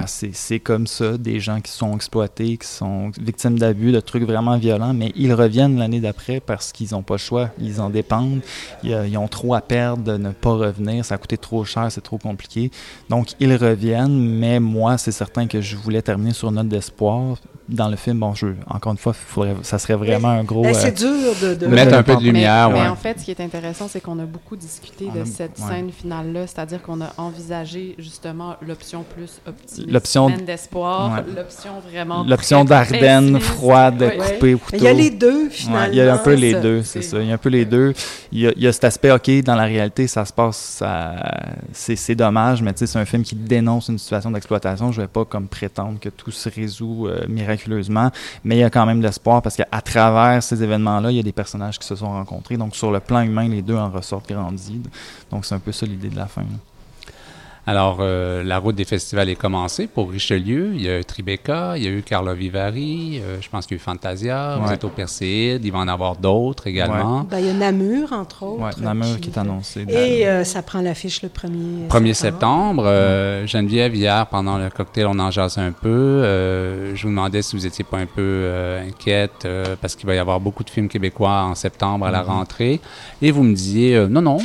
C'est 0.07 0.61
comme 0.61 0.87
ça, 0.87 1.19
des 1.19 1.41
gens 1.41 1.61
qui 1.61 1.71
sont 1.71 1.95
exploités, 1.95 2.57
qui 2.57 2.67
sont 2.67 3.11
victimes 3.21 3.59
d'abus, 3.59 3.93
de 3.93 4.01
trucs 4.01 4.25
vraiment 4.25 4.57
violents, 4.57 4.95
mais 4.95 5.13
ils 5.17 5.33
reviennent 5.33 5.79
l'année 5.79 6.01
d'après 6.01 6.41
parce 6.41 6.73
qu'ils 6.73 6.93
n'ont 6.93 7.03
pas 7.03 7.15
le 7.15 7.19
choix, 7.19 7.51
ils 7.61 7.81
en 7.81 7.91
dépendent, 7.91 8.41
ils, 8.83 8.91
ils, 9.09 9.19
ont 9.19 9.29
trop 9.29 9.55
à 9.55 9.61
perdre 9.61 10.03
de 10.03 10.17
ne 10.17 10.31
pas 10.31 10.53
revenir, 10.53 11.05
ça 11.05 11.17
a 11.17 11.19
coûté 11.19 11.37
trop 11.37 11.65
cher, 11.65 11.91
c'est 11.91 12.01
trop 12.01 12.19
compliqué. 12.19 12.71
Donc 13.09 13.33
ils 13.41 13.55
reviennent, 13.55 14.19
mais 14.19 14.61
moi 14.61 14.99
c'est 14.99 15.13
certain 15.13 15.47
que 15.47 15.61
je 15.61 15.77
voulais 15.77 16.03
terminer 16.03 16.33
sur 16.33 16.49
une 16.49 16.57
note 16.57 16.69
d'espoir 16.69 17.37
dans 17.69 17.89
le 17.89 17.97
film, 17.97 18.19
bon, 18.19 18.35
je, 18.35 18.47
encore 18.67 18.93
une 18.93 18.99
fois, 18.99 19.13
faudrait, 19.13 19.55
ça 19.63 19.79
serait 19.79 19.95
vraiment 19.95 20.33
mais, 20.33 20.41
un 20.41 20.45
gros. 20.45 20.65
C'est 20.73 21.03
euh, 21.03 21.33
dur 21.33 21.35
de, 21.43 21.55
de, 21.55 21.67
mettre 21.67 21.95
un 21.95 22.03
peu 22.03 22.17
de 22.17 22.23
lumière. 22.23 22.71
Mais, 22.71 22.77
ouais. 22.77 22.83
mais, 22.85 22.89
en 22.89 22.97
fait, 22.97 23.21
ce 23.21 23.25
qui 23.27 23.31
est 23.31 23.41
intéressant, 23.41 23.89
c'est 23.89 24.01
qu'on 24.01 24.19
a 24.19 24.25
beaucoup 24.25 24.57
discuté 24.57 25.09
de 25.15 25.25
cette 25.27 25.59
ouais. 25.59 25.69
scène 25.69 25.93
finale-là, 25.93 26.47
c'est-à-dire 26.47 26.81
qu'on 26.81 27.03
a 27.03 27.13
envisagé 27.19 27.95
justement 27.99 28.57
l'option 28.67 29.05
plus 29.15 29.41
optimiste, 29.47 29.93
l'option 29.93 30.31
d'espoir, 30.31 31.13
ouais. 31.13 31.35
l'option 31.37 31.73
vraiment. 31.91 32.25
L'option 32.25 32.65
d'Ardennes 32.65 33.39
froide, 33.39 34.13
coupée 34.19 34.55
au 34.55 34.59
couteau. 34.59 34.79
Il 34.79 34.85
y 34.85 34.89
a 34.89 34.93
les 34.95 35.11
deux, 35.11 35.51
finalement. 35.51 35.89
il 35.93 35.99
y 35.99 36.01
a 36.01 36.15
un 36.15 36.19
peu 36.19 36.35
les 36.35 36.53
ça. 36.53 36.61
deux, 36.61 36.83
c'est 36.83 37.03
ça. 37.03 37.21
Il 37.21 37.29
y 37.29 37.31
a 37.31 37.35
un 37.35 37.39
peu 37.39 37.51
les 37.51 37.67
deux. 37.67 37.93
Il 38.33 38.41
y 38.41 38.47
a, 38.47 38.53
il 38.57 38.63
y 38.63 38.67
a 38.67 38.73
cet 38.73 38.85
aspect, 38.85 39.11
OK, 39.11 39.31
dans 39.43 39.55
la 39.55 39.65
réalité, 39.65 40.07
ça 40.07 40.25
se 40.25 40.33
passe, 40.33 40.83
c'est 41.73 42.15
dommage, 42.15 42.63
mais 42.63 42.73
tu 42.73 42.81
sais, 42.81 42.87
c'est 42.87 42.99
un 42.99 43.05
film 43.05 43.23
qui 43.23 43.35
dénonce 43.35 43.89
une 43.89 43.99
situation 43.99 44.31
d'exploitation. 44.31 44.91
Je 44.91 45.01
ne 45.01 45.05
vais 45.05 45.09
pas 45.09 45.27
comme 45.27 45.49
prétendre 45.49 46.01
que 46.01 46.09
tout 46.09 46.31
se 46.31 46.49
résout 46.49 47.09
euh, 47.09 47.27
miraculeusement 47.29 47.58
mais 48.45 48.57
il 48.57 48.61
y 48.61 48.65
a 48.65 48.71
quand 48.71 48.87
même 48.87 49.01
de 49.01 49.07
l'espoir 49.07 49.43
parce 49.43 49.57
qu'à 49.57 49.81
travers 49.83 50.43
ces 50.43 50.63
événements-là, 50.63 51.11
il 51.11 51.17
y 51.17 51.21
a 51.21 51.23
des 51.23 51.33
personnages 51.33 51.79
qui 51.79 51.87
se 51.87 51.97
sont 51.97 52.11
rencontrés. 52.11 52.57
Donc, 52.57 52.77
sur 52.77 52.91
le 52.91 53.01
plan 53.01 53.21
humain, 53.23 53.49
les 53.49 53.63
deux 53.63 53.77
en 53.77 53.91
ressortent 53.91 54.29
grandis. 54.29 54.81
Donc, 55.31 55.45
c'est 55.45 55.55
un 55.55 55.59
peu 55.59 55.73
ça 55.73 55.87
l'idée 55.87 56.09
de 56.09 56.17
la 56.17 56.27
fin. 56.27 56.45
Alors, 57.69 57.99
euh, 58.01 58.43
la 58.43 58.57
route 58.57 58.77
des 58.77 58.87
festivals 58.87 59.29
est 59.29 59.37
commencée 59.37 59.89
pour 59.89 60.11
Richelieu. 60.11 60.71
Il 60.75 60.81
y 60.81 60.89
a 60.89 61.01
eu 61.01 61.05
Tribeca, 61.05 61.77
il 61.77 61.85
y 61.85 61.87
a 61.87 61.91
eu 61.91 62.01
Carla 62.01 62.33
Vivari, 62.33 63.21
euh, 63.23 63.37
je 63.43 63.49
pense 63.51 63.67
qu'il 63.67 63.77
y 63.77 63.79
a 63.79 63.83
eu 63.83 63.85
Fantasia, 63.85 64.57
ouais. 64.57 64.65
vous 64.65 64.73
êtes 64.73 64.85
au 64.85 64.89
Perséide, 64.89 65.63
il 65.63 65.71
va 65.71 65.81
en 65.81 65.89
avoir 65.89 66.17
d'autres 66.17 66.67
également. 66.67 67.19
Ouais. 67.19 67.27
Ben, 67.31 67.39
il 67.41 67.47
y 67.47 67.51
a 67.51 67.53
Namur, 67.53 68.15
entre 68.15 68.45
autres. 68.45 68.79
Oui, 68.79 68.83
Namur 68.83 69.17
qui, 69.17 69.21
qui 69.21 69.29
est 69.29 69.39
annoncé. 69.39 69.85
Et 69.87 70.27
euh, 70.27 70.45
ça 70.45 70.63
prend 70.63 70.81
l'affiche 70.81 71.21
le 71.21 71.29
1er 71.29 71.89
1er 71.91 72.15
septembre. 72.15 72.85
septembre 72.85 73.47
Geneviève, 73.47 73.95
hier, 73.95 74.27
pendant 74.29 74.57
le 74.57 74.71
cocktail, 74.71 75.05
on 75.07 75.19
en 75.19 75.31
jase 75.31 75.59
un 75.59 75.73
peu. 75.73 76.23
je 76.95 77.03
vous 77.03 77.11
demandais 77.11 77.43
si 77.43 77.55
vous 77.55 77.65
n'étiez 77.65 77.85
pas 77.85 77.99
un 77.99 78.07
peu 78.07 78.51
inquiète 78.89 79.47
parce 79.83 79.95
qu'il 79.95 80.07
va 80.07 80.15
y 80.15 80.19
avoir 80.19 80.41
beaucoup 80.41 80.65
de 80.65 80.71
films 80.71 80.89
québécois 80.89 81.43
en 81.43 81.55
septembre 81.55 82.07
à 82.07 82.11
la 82.11 82.23
mm 82.23 82.27
-hmm. 82.27 82.39
rentrée. 82.39 82.81
Et 83.21 83.31
vous 83.31 83.43
me 83.43 83.55
disiez, 83.55 84.07
non, 84.09 84.23
non, 84.23 84.39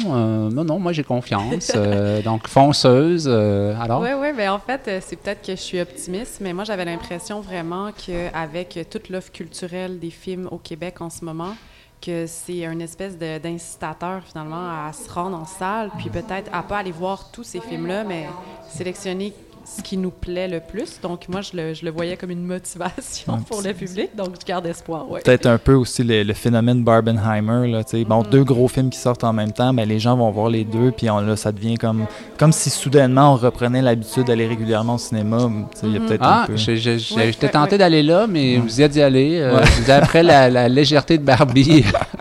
non, 0.51 0.65
non, 0.65 0.77
moi 0.77 0.91
j'ai 0.91 1.05
confiance. 1.05 1.71
donc, 2.25 2.49
fonceuse. 2.49 3.12
Euh? 3.27 3.75
Oui, 3.99 4.09
oui, 4.19 4.27
mais 4.35 4.47
en 4.47 4.59
fait, 4.59 5.01
c'est 5.01 5.15
peut-être 5.15 5.45
que 5.45 5.55
je 5.55 5.61
suis 5.61 5.79
optimiste, 5.79 6.39
mais 6.41 6.53
moi, 6.53 6.63
j'avais 6.63 6.85
l'impression 6.85 7.41
vraiment 7.41 7.91
qu'avec 7.91 8.79
toute 8.89 9.09
l'offre 9.09 9.31
culturelle 9.31 9.99
des 9.99 10.09
films 10.09 10.47
au 10.51 10.57
Québec 10.57 11.01
en 11.01 11.09
ce 11.09 11.23
moment, 11.23 11.55
que 12.01 12.25
c'est 12.27 12.65
une 12.65 12.81
espèce 12.81 13.17
d'incitateur 13.17 14.23
finalement 14.23 14.85
à 14.85 14.91
se 14.91 15.09
rendre 15.11 15.37
en 15.37 15.45
salle, 15.45 15.89
puis 15.97 16.09
peut-être 16.09 16.49
à 16.51 16.63
pas 16.63 16.79
aller 16.79 16.91
voir 16.91 17.31
tous 17.31 17.43
ces 17.43 17.61
films-là, 17.61 18.03
mais 18.03 18.27
sélectionner 18.69 19.33
ce 19.65 19.81
qui 19.81 19.97
nous 19.97 20.11
plaît 20.11 20.47
le 20.47 20.59
plus. 20.59 20.99
Donc, 21.01 21.27
moi, 21.29 21.41
je 21.41 21.55
le, 21.55 21.73
je 21.73 21.85
le 21.85 21.91
voyais 21.91 22.17
comme 22.17 22.31
une 22.31 22.43
motivation 22.45 23.37
pour 23.49 23.61
le 23.61 23.73
public. 23.73 24.09
Donc, 24.15 24.35
je 24.41 24.45
garde 24.45 24.65
espoir. 24.67 25.09
Ouais. 25.09 25.21
Peut-être 25.21 25.45
un 25.45 25.57
peu 25.57 25.73
aussi 25.73 26.03
le, 26.03 26.23
le 26.23 26.33
phénomène 26.33 26.83
Barbenheimer. 26.83 27.67
Là, 27.71 27.83
tu 27.83 27.97
sais. 27.97 28.03
bon, 28.05 28.23
deux 28.23 28.43
gros 28.43 28.67
films 28.67 28.89
qui 28.89 28.99
sortent 28.99 29.23
en 29.23 29.33
même 29.33 29.51
temps, 29.51 29.73
ben, 29.73 29.87
les 29.87 29.99
gens 29.99 30.15
vont 30.17 30.29
voir 30.31 30.49
les 30.49 30.63
deux, 30.63 30.91
puis 30.91 31.09
on- 31.09 31.19
là, 31.21 31.35
ça 31.35 31.51
devient 31.51 31.75
comme, 31.77 32.05
comme 32.37 32.51
si 32.51 32.69
soudainement 32.69 33.33
on 33.33 33.37
reprenait 33.37 33.81
l'habitude 33.81 34.25
d'aller 34.25 34.47
régulièrement 34.47 34.95
au 34.95 34.99
cinéma. 34.99 35.49
Il 35.83 35.93
y 35.93 35.95
a 35.95 35.99
Mhm. 35.99 36.05
peut-être 36.07 36.21
Ah, 36.23 36.43
un 36.43 36.47
peu. 36.47 36.55
j'étais 36.57 36.97
ouais, 37.15 37.31
tenté 37.51 37.71
ouais. 37.73 37.77
d'aller 37.77 38.03
là, 38.03 38.27
mais 38.27 38.57
vous 38.57 38.79
y 38.79 38.83
êtes 38.83 38.91
d'y 38.91 39.01
aller. 39.01 39.39
Euh, 39.39 39.59
après 39.89 40.23
la, 40.23 40.49
la 40.49 40.67
légèreté 40.69 41.17
de 41.17 41.23
Barbie, 41.23 41.85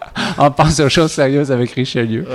on 0.46 0.50
pense 0.50 0.80
aux 0.80 0.88
choses 0.88 1.12
sérieuses 1.12 1.50
avec 1.52 1.70
Richelieu. 1.72 2.26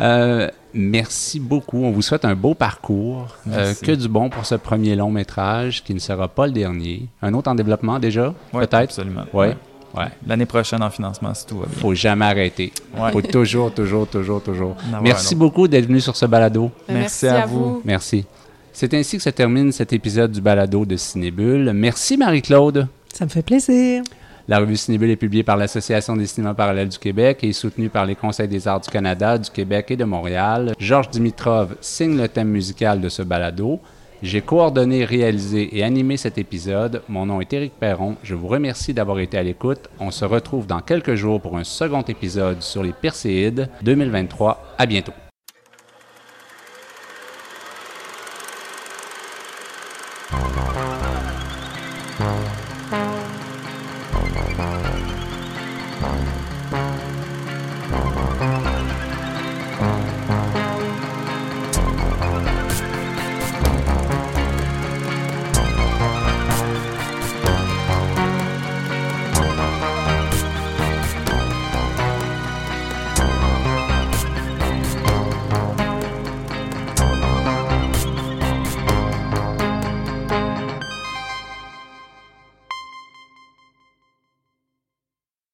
Euh, 0.00 0.48
merci 0.72 1.40
beaucoup. 1.40 1.84
On 1.84 1.90
vous 1.90 2.02
souhaite 2.02 2.24
un 2.24 2.34
beau 2.34 2.54
parcours. 2.54 3.26
Euh, 3.50 3.74
que 3.82 3.92
du 3.92 4.08
bon 4.08 4.28
pour 4.30 4.46
ce 4.46 4.54
premier 4.54 4.94
long 4.94 5.10
métrage 5.10 5.82
qui 5.82 5.94
ne 5.94 5.98
sera 5.98 6.28
pas 6.28 6.46
le 6.46 6.52
dernier. 6.52 7.06
Un 7.22 7.34
autre 7.34 7.50
en 7.50 7.54
développement 7.54 7.98
déjà, 7.98 8.34
Ouais, 8.52 8.66
peut-être? 8.66 8.74
Absolument. 8.90 9.24
Ouais. 9.32 9.56
Ouais. 9.96 10.08
L'année 10.26 10.46
prochaine 10.46 10.82
en 10.82 10.90
financement, 10.90 11.32
si 11.34 11.46
tout 11.46 11.58
va 11.58 11.66
bien. 11.66 11.80
Faut 11.80 11.94
jamais 11.94 12.26
arrêter. 12.26 12.72
Ouais. 12.96 13.10
Faut 13.10 13.22
toujours, 13.22 13.72
toujours, 13.72 14.06
toujours, 14.06 14.42
toujours. 14.42 14.76
Merci 15.02 15.34
beaucoup 15.34 15.66
d'être 15.66 15.86
venu 15.86 16.00
sur 16.00 16.14
ce 16.14 16.26
balado. 16.26 16.70
Ben, 16.86 16.98
Merci 16.98 17.26
à 17.26 17.46
vous. 17.46 17.80
Merci. 17.84 18.24
C'est 18.72 18.94
ainsi 18.94 19.16
que 19.16 19.22
se 19.22 19.30
termine 19.30 19.72
cet 19.72 19.92
épisode 19.92 20.30
du 20.30 20.40
balado 20.40 20.84
de 20.84 20.96
Cinébule. 20.96 21.72
Merci 21.74 22.16
Marie-Claude. 22.16 22.86
Ça 23.12 23.24
me 23.24 23.30
fait 23.30 23.42
plaisir. 23.42 24.02
La 24.50 24.60
revue 24.60 24.78
Cinébule 24.78 25.10
est 25.10 25.16
publiée 25.16 25.42
par 25.42 25.58
l'Association 25.58 26.16
des 26.16 26.26
cinémas 26.26 26.54
parallèles 26.54 26.88
du 26.88 26.98
Québec 26.98 27.40
et 27.42 27.50
est 27.50 27.52
soutenue 27.52 27.90
par 27.90 28.06
les 28.06 28.14
Conseils 28.14 28.48
des 28.48 28.66
arts 28.66 28.80
du 28.80 28.88
Canada, 28.88 29.36
du 29.36 29.50
Québec 29.50 29.90
et 29.90 29.96
de 29.96 30.04
Montréal. 30.04 30.72
Georges 30.78 31.10
Dimitrov 31.10 31.76
signe 31.82 32.16
le 32.16 32.28
thème 32.28 32.48
musical 32.48 32.98
de 33.02 33.10
ce 33.10 33.20
balado. 33.20 33.78
J'ai 34.22 34.40
coordonné, 34.40 35.04
réalisé 35.04 35.76
et 35.76 35.84
animé 35.84 36.16
cet 36.16 36.38
épisode. 36.38 37.02
Mon 37.10 37.26
nom 37.26 37.42
est 37.42 37.52
Éric 37.52 37.74
Perron. 37.78 38.16
Je 38.22 38.34
vous 38.34 38.48
remercie 38.48 38.94
d'avoir 38.94 39.18
été 39.18 39.36
à 39.36 39.42
l'écoute. 39.42 39.90
On 40.00 40.10
se 40.10 40.24
retrouve 40.24 40.66
dans 40.66 40.80
quelques 40.80 41.14
jours 41.14 41.42
pour 41.42 41.58
un 41.58 41.64
second 41.64 42.02
épisode 42.02 42.62
sur 42.62 42.82
les 42.82 42.94
Perséides 42.94 43.68
2023. 43.82 44.76
À 44.78 44.86
bientôt. 44.86 45.12